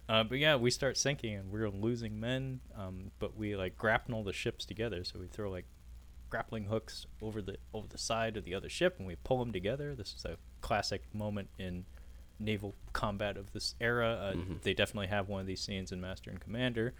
[0.09, 2.61] Uh, but yeah, we start sinking and we're losing men.
[2.77, 5.65] Um, but we like grapple the ships together, so we throw like
[6.29, 9.51] grappling hooks over the over the side of the other ship and we pull them
[9.51, 9.95] together.
[9.95, 11.85] This is a classic moment in
[12.39, 14.33] naval combat of this era.
[14.35, 16.93] Uh, They definitely have one of these scenes in Master and Commander.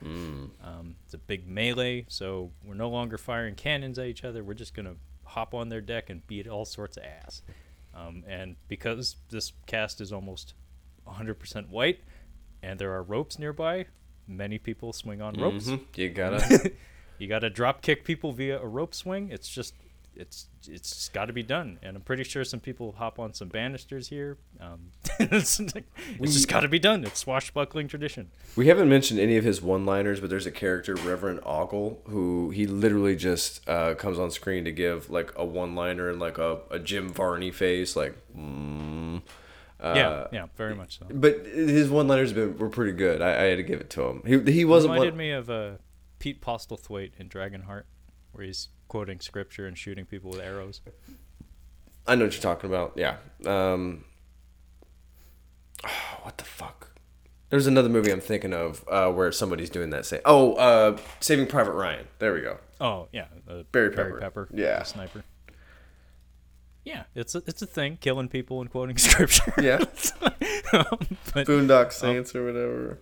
[0.63, 4.43] Um, it's a big melee, so we're no longer firing cannons at each other.
[4.43, 4.95] We're just gonna
[5.25, 7.41] hop on their deck and beat all sorts of ass.
[7.93, 10.53] Um, and because this cast is almost
[11.07, 11.99] 100% white,
[12.61, 13.85] and there are ropes nearby,
[14.27, 15.67] many people swing on ropes.
[15.67, 15.81] Mhm.
[15.95, 16.71] You gotta.
[17.19, 19.31] You got to drop kick people via a rope swing.
[19.31, 19.73] It's just
[20.19, 23.47] it's it's got to be done, and I'm pretty sure some people hop on some
[23.47, 24.37] banisters here.
[24.59, 27.03] Um, it's it's just got to be done.
[27.03, 28.31] It's swashbuckling tradition.
[28.55, 32.67] We haven't mentioned any of his one-liners, but there's a character, Reverend Ogle, who he
[32.67, 36.79] literally just uh, comes on screen to give like a one-liner and like a, a
[36.79, 38.15] Jim Varney face, like.
[38.35, 39.21] Mm.
[39.79, 41.05] Uh, yeah, yeah, very much so.
[41.07, 43.21] But his one-liners been were pretty good.
[43.21, 44.23] I, I had to give it to him.
[44.25, 45.71] He he wasn't reminded one, me of uh,
[46.17, 47.83] Pete Postlethwaite in Dragonheart,
[48.31, 50.81] where he's quoting scripture and shooting people with arrows.
[52.07, 52.93] I know what you're talking about.
[52.95, 53.17] Yeah.
[53.45, 54.05] Um,
[56.23, 56.91] what the fuck?
[57.49, 60.05] There's another movie I'm thinking of uh, where somebody's doing that.
[60.05, 62.07] Say, oh, uh, Saving Private Ryan.
[62.19, 62.57] There we go.
[62.79, 64.19] Oh yeah, uh, Barry Barry Pepper.
[64.19, 64.47] Pepper.
[64.53, 64.83] Yeah.
[64.83, 65.23] sniper.
[66.83, 69.53] Yeah, it's a, it's a thing, killing people and quoting scripture.
[69.61, 69.83] Yeah.
[70.73, 70.83] Um,
[71.33, 72.99] but, Boondock Saints or whatever.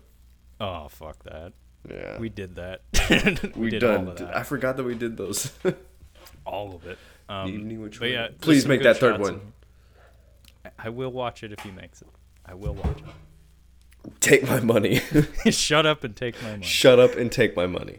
[0.59, 1.53] oh fuck that.
[1.89, 2.19] Yeah.
[2.19, 2.81] We did that.
[3.55, 4.05] we did done.
[4.05, 4.35] all of that.
[4.35, 5.51] I forgot that we did those.
[6.45, 6.97] all of it.
[7.27, 9.41] Um, Evening with but yeah, Please make that third one.
[10.79, 12.07] I- will watch it if he makes it.
[12.45, 14.11] I will watch it.
[14.19, 15.01] Take my money.
[15.49, 16.63] Shut up and take my money.
[16.63, 17.97] Shut up and take my money.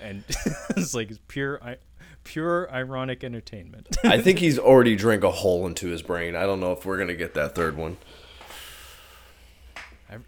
[0.00, 0.24] and
[0.70, 1.60] it's like pure,
[2.24, 3.96] pure ironic entertainment.
[4.02, 6.34] I think he's already drank a hole into his brain.
[6.34, 7.98] I don't know if we're gonna get that third one.
[10.10, 10.18] I, I,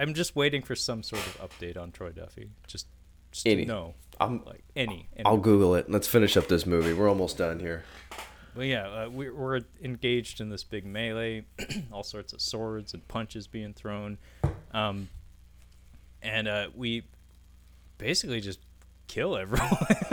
[0.00, 2.50] I'm just waiting for some sort of update on Troy Duffy.
[2.66, 2.86] Just,
[3.32, 3.64] just Any.
[3.64, 4.44] no, I'm.
[4.44, 5.08] like any.
[5.14, 5.24] any.
[5.24, 5.90] I'll Google it.
[5.90, 6.92] Let's finish up this movie.
[6.92, 7.84] We're almost done here.
[8.54, 11.44] But yeah, uh, we, we're engaged in this big melee,
[11.92, 14.16] all sorts of swords and punches being thrown,
[14.72, 15.10] um,
[16.22, 17.02] and uh, we
[17.98, 18.60] basically just
[19.08, 19.68] kill everyone.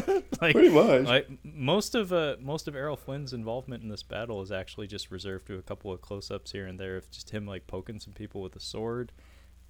[0.42, 1.06] like, Pretty much.
[1.06, 5.12] Like most of uh, most of Errol Flynn's involvement in this battle is actually just
[5.12, 8.14] reserved to a couple of close-ups here and there of just him like poking some
[8.14, 9.12] people with a sword.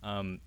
[0.04, 0.40] Um,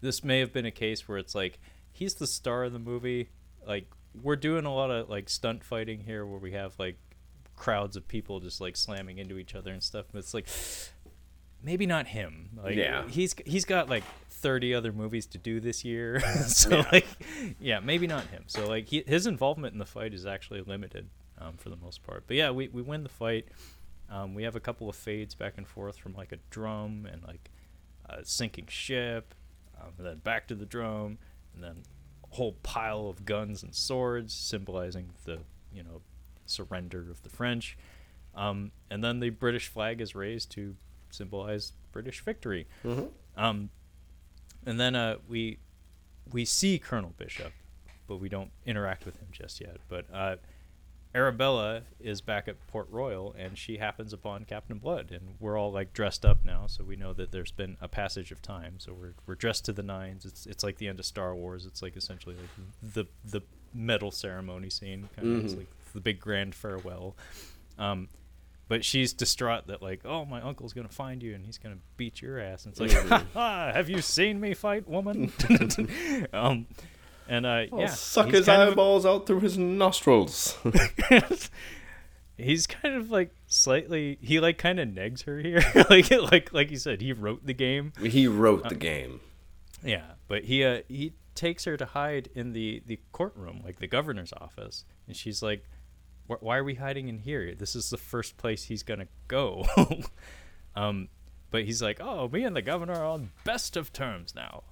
[0.00, 1.58] this may have been a case where it's like
[1.92, 3.30] he's the star of the movie.
[3.66, 3.90] Like
[4.22, 6.96] we're doing a lot of like stunt fighting here, where we have like
[7.56, 10.06] crowds of people just like slamming into each other and stuff.
[10.12, 10.46] But it's like
[11.62, 12.50] maybe not him.
[12.62, 13.06] Like Yeah.
[13.08, 16.20] he's he's got like 30 other movies to do this year.
[16.46, 17.06] so like
[17.58, 18.44] yeah, maybe not him.
[18.46, 21.08] So like he, his involvement in the fight is actually limited
[21.38, 22.24] um, for the most part.
[22.26, 23.48] But yeah, we we win the fight.
[24.08, 27.24] Um, we have a couple of fades back and forth from like a drum and
[27.24, 27.50] like
[28.08, 29.34] a sinking ship,
[29.80, 31.18] um, and then back to the drum,
[31.54, 31.82] and then
[32.30, 35.38] a whole pile of guns and swords symbolizing the
[35.72, 36.00] you know
[36.46, 37.76] surrender of the French.
[38.34, 40.76] Um, and then the British flag is raised to
[41.10, 42.66] symbolize British victory.
[43.36, 43.70] Um,
[44.66, 45.58] and then uh, we
[46.32, 47.52] we see Colonel Bishop,
[48.06, 49.78] but we don't interact with him just yet.
[49.88, 50.36] But uh,
[51.16, 55.72] Arabella is back at Port Royal, and she happens upon Captain Blood, and we're all
[55.72, 58.74] like dressed up now, so we know that there's been a passage of time.
[58.76, 60.26] So we're we're dressed to the nines.
[60.26, 61.64] It's it's like the end of Star Wars.
[61.64, 62.50] It's like essentially like
[62.94, 63.40] the the
[63.72, 65.08] medal ceremony scene.
[65.16, 65.44] Kind of.
[65.46, 67.16] It's like the big grand farewell.
[67.78, 68.08] Um,
[68.68, 72.20] but she's distraught that like, oh, my uncle's gonna find you and he's gonna beat
[72.20, 72.66] your ass.
[72.66, 73.72] And it's like, ha ha!
[73.72, 75.32] Have you seen me fight, woman?
[76.34, 76.66] um,
[77.28, 80.56] and uh, I'll yeah, suck his kind of eyeballs out through his nostrils.
[82.36, 85.62] he's kind of like slightly he like kind of negs her here.
[85.90, 87.92] Like like like you said he wrote the game.
[88.00, 89.20] He wrote the game.
[89.82, 93.86] yeah but he uh he takes her to hide in the the courtroom like the
[93.86, 94.84] governor's office.
[95.06, 95.64] And she's like
[96.26, 97.54] why are we hiding in here?
[97.54, 99.64] This is the first place he's gonna go.
[100.74, 101.08] Um
[101.50, 104.62] but he's like oh me and the governor are on best of terms now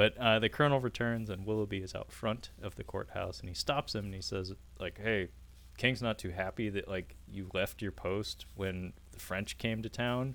[0.00, 3.54] but uh, the colonel returns and willoughby is out front of the courthouse and he
[3.54, 5.28] stops him and he says like hey
[5.76, 9.88] king's not too happy that like you left your post when the french came to
[9.88, 10.34] town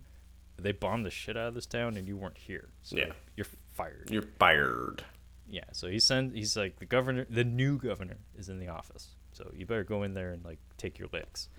[0.58, 3.12] they bombed the shit out of this town and you weren't here so Yeah.
[3.36, 5.04] you're fired You're fired.
[5.48, 6.34] yeah, so he sends.
[6.34, 7.26] He's like the governor.
[7.30, 10.60] The new governor is in the office, so you better go in there and like
[10.78, 11.50] take your licks.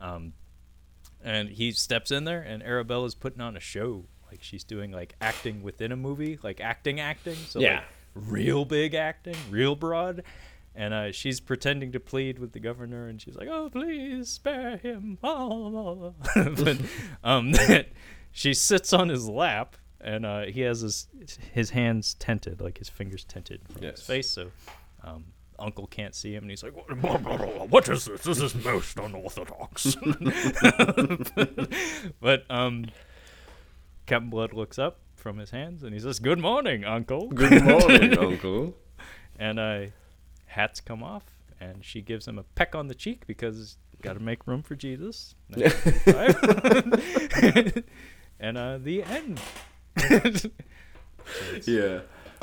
[0.00, 0.32] Um,
[1.22, 4.06] and he steps in there, and Arabella's putting on a show.
[4.30, 7.36] Like she's doing like acting within a movie, like acting, acting.
[7.48, 7.76] So Yeah.
[7.76, 7.84] like
[8.14, 10.22] real big acting, real broad.
[10.74, 14.76] and uh, she's pretending to plead with the governor, and she's like, "Oh, please spare
[14.76, 16.78] him." but
[17.24, 17.52] um,
[18.32, 21.08] she sits on his lap, and uh, he has his
[21.52, 23.96] his hands tented, like his fingers tented from Yes.
[23.98, 24.52] his face, so
[25.02, 25.24] um,
[25.58, 26.88] Uncle can't see him, and he's like, "What,
[27.70, 28.22] what is this?
[28.22, 29.96] This is most unorthodox."
[32.20, 32.86] but um,
[34.10, 38.18] Captain Blood looks up from his hands, and he says, "Good morning, Uncle." Good morning,
[38.26, 38.74] Uncle.
[39.38, 39.80] and uh,
[40.46, 41.24] hats come off,
[41.60, 44.74] and she gives him a peck on the cheek because got to make room for
[44.74, 45.34] Jesus.
[48.40, 49.40] and uh, the end.
[51.66, 52.00] Yeah.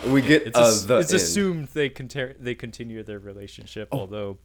[0.07, 1.21] We get It's, uh, ass- the it's end.
[1.21, 4.37] assumed they conter- they continue their relationship, although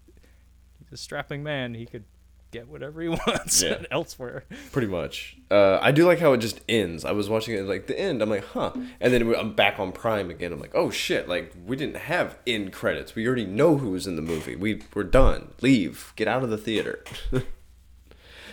[0.81, 1.75] he's a strapping man.
[1.75, 2.05] He could
[2.53, 3.83] get whatever he wants Yeah.
[3.91, 4.45] elsewhere.
[4.71, 5.37] Pretty much.
[5.51, 7.05] Uh, I do like how it just ends.
[7.05, 8.23] I was watching it like the end.
[8.23, 8.71] I'm like, huh.
[9.01, 10.53] And then I'm back on Prime again.
[10.53, 11.29] I'm like, oh shit.
[11.29, 13.15] Like we didn't have end credits.
[13.17, 14.55] We already know who was in the movie.
[14.55, 15.49] We we're done.
[15.61, 16.13] Leave.
[16.15, 17.03] Get out of the theater.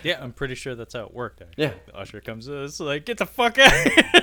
[0.02, 1.42] Yeah, I'm pretty sure that's how it worked.
[1.42, 1.62] Actually.
[1.64, 1.72] Yeah.
[1.84, 3.70] The usher comes in, it's like, get the fuck out.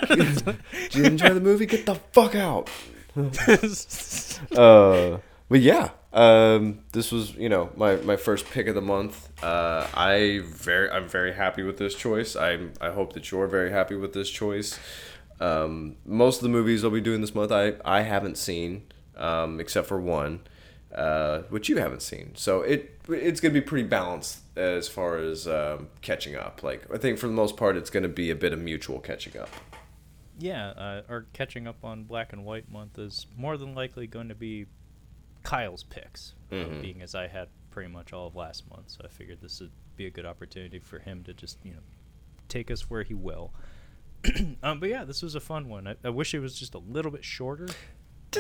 [0.09, 1.67] Did you enjoy the movie?
[1.67, 2.67] Get the fuck out.
[4.55, 9.29] Uh, but yeah, um, this was you know my, my first pick of the month.
[9.43, 12.35] Uh, I very I'm very happy with this choice.
[12.35, 14.79] I I hope that you're very happy with this choice.
[15.39, 18.83] Um, most of the movies I'll be doing this month I I haven't seen
[19.17, 20.41] um, except for one,
[20.95, 22.33] uh, which you haven't seen.
[22.35, 26.63] So it it's gonna be pretty balanced as far as um, catching up.
[26.63, 29.37] Like I think for the most part it's gonna be a bit of mutual catching
[29.37, 29.49] up.
[30.39, 34.29] Yeah, uh, our catching up on Black and White month is more than likely going
[34.29, 34.67] to be
[35.47, 36.81] Kyle's picks, uh, Mhm.
[36.81, 38.89] being as I had pretty much all of last month.
[38.91, 41.79] So I figured this would be a good opportunity for him to just you know
[42.49, 43.53] take us where he will.
[44.63, 45.87] um, but yeah, this was a fun one.
[45.87, 47.67] I, I wish it was just a little bit shorter,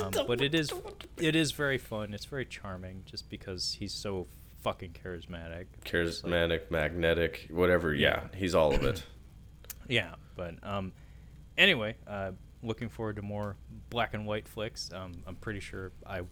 [0.01, 0.73] um, but it is
[1.17, 2.13] it is very fun.
[2.13, 4.27] It's very charming, just because he's so
[4.63, 5.67] fucking charismatic.
[5.75, 5.93] It's like-
[6.33, 7.93] charismatic, magnetic, whatever.
[7.93, 9.03] Yeah, he's all of it.
[9.89, 10.91] Yeah, but um,
[11.57, 13.55] anyway, uh, looking forward to more
[13.89, 14.91] black and white flicks.
[14.91, 16.23] Um, I'm pretty sure I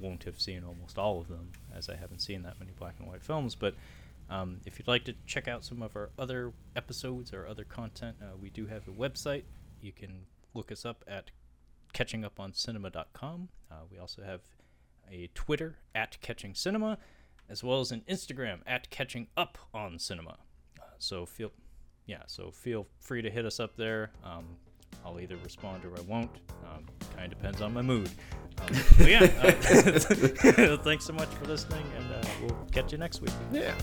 [0.00, 3.08] won't have seen almost all of them, as I haven't seen that many black and
[3.08, 3.54] white films.
[3.54, 3.74] But
[4.28, 8.16] um, if you'd like to check out some of our other episodes or other content,
[8.20, 9.44] uh, we do have a website.
[9.80, 11.30] You can look us up at
[11.94, 13.48] catchinguponscinema.com.
[13.70, 14.40] Uh, we also have
[15.10, 16.98] a Twitter at Catching Cinema,
[17.48, 20.38] as well as an Instagram at Catching Up on Cinema.
[20.78, 21.52] Uh, so feel
[22.06, 24.10] yeah, so feel free to hit us up there.
[24.24, 24.56] Um,
[25.06, 26.30] I'll either respond or I won't.
[26.64, 28.10] Um, kind of depends on my mood.
[28.60, 28.66] Um,
[28.98, 33.32] but yeah, uh, thanks so much for listening, and uh, we'll catch you next week.
[33.52, 33.74] Yeah.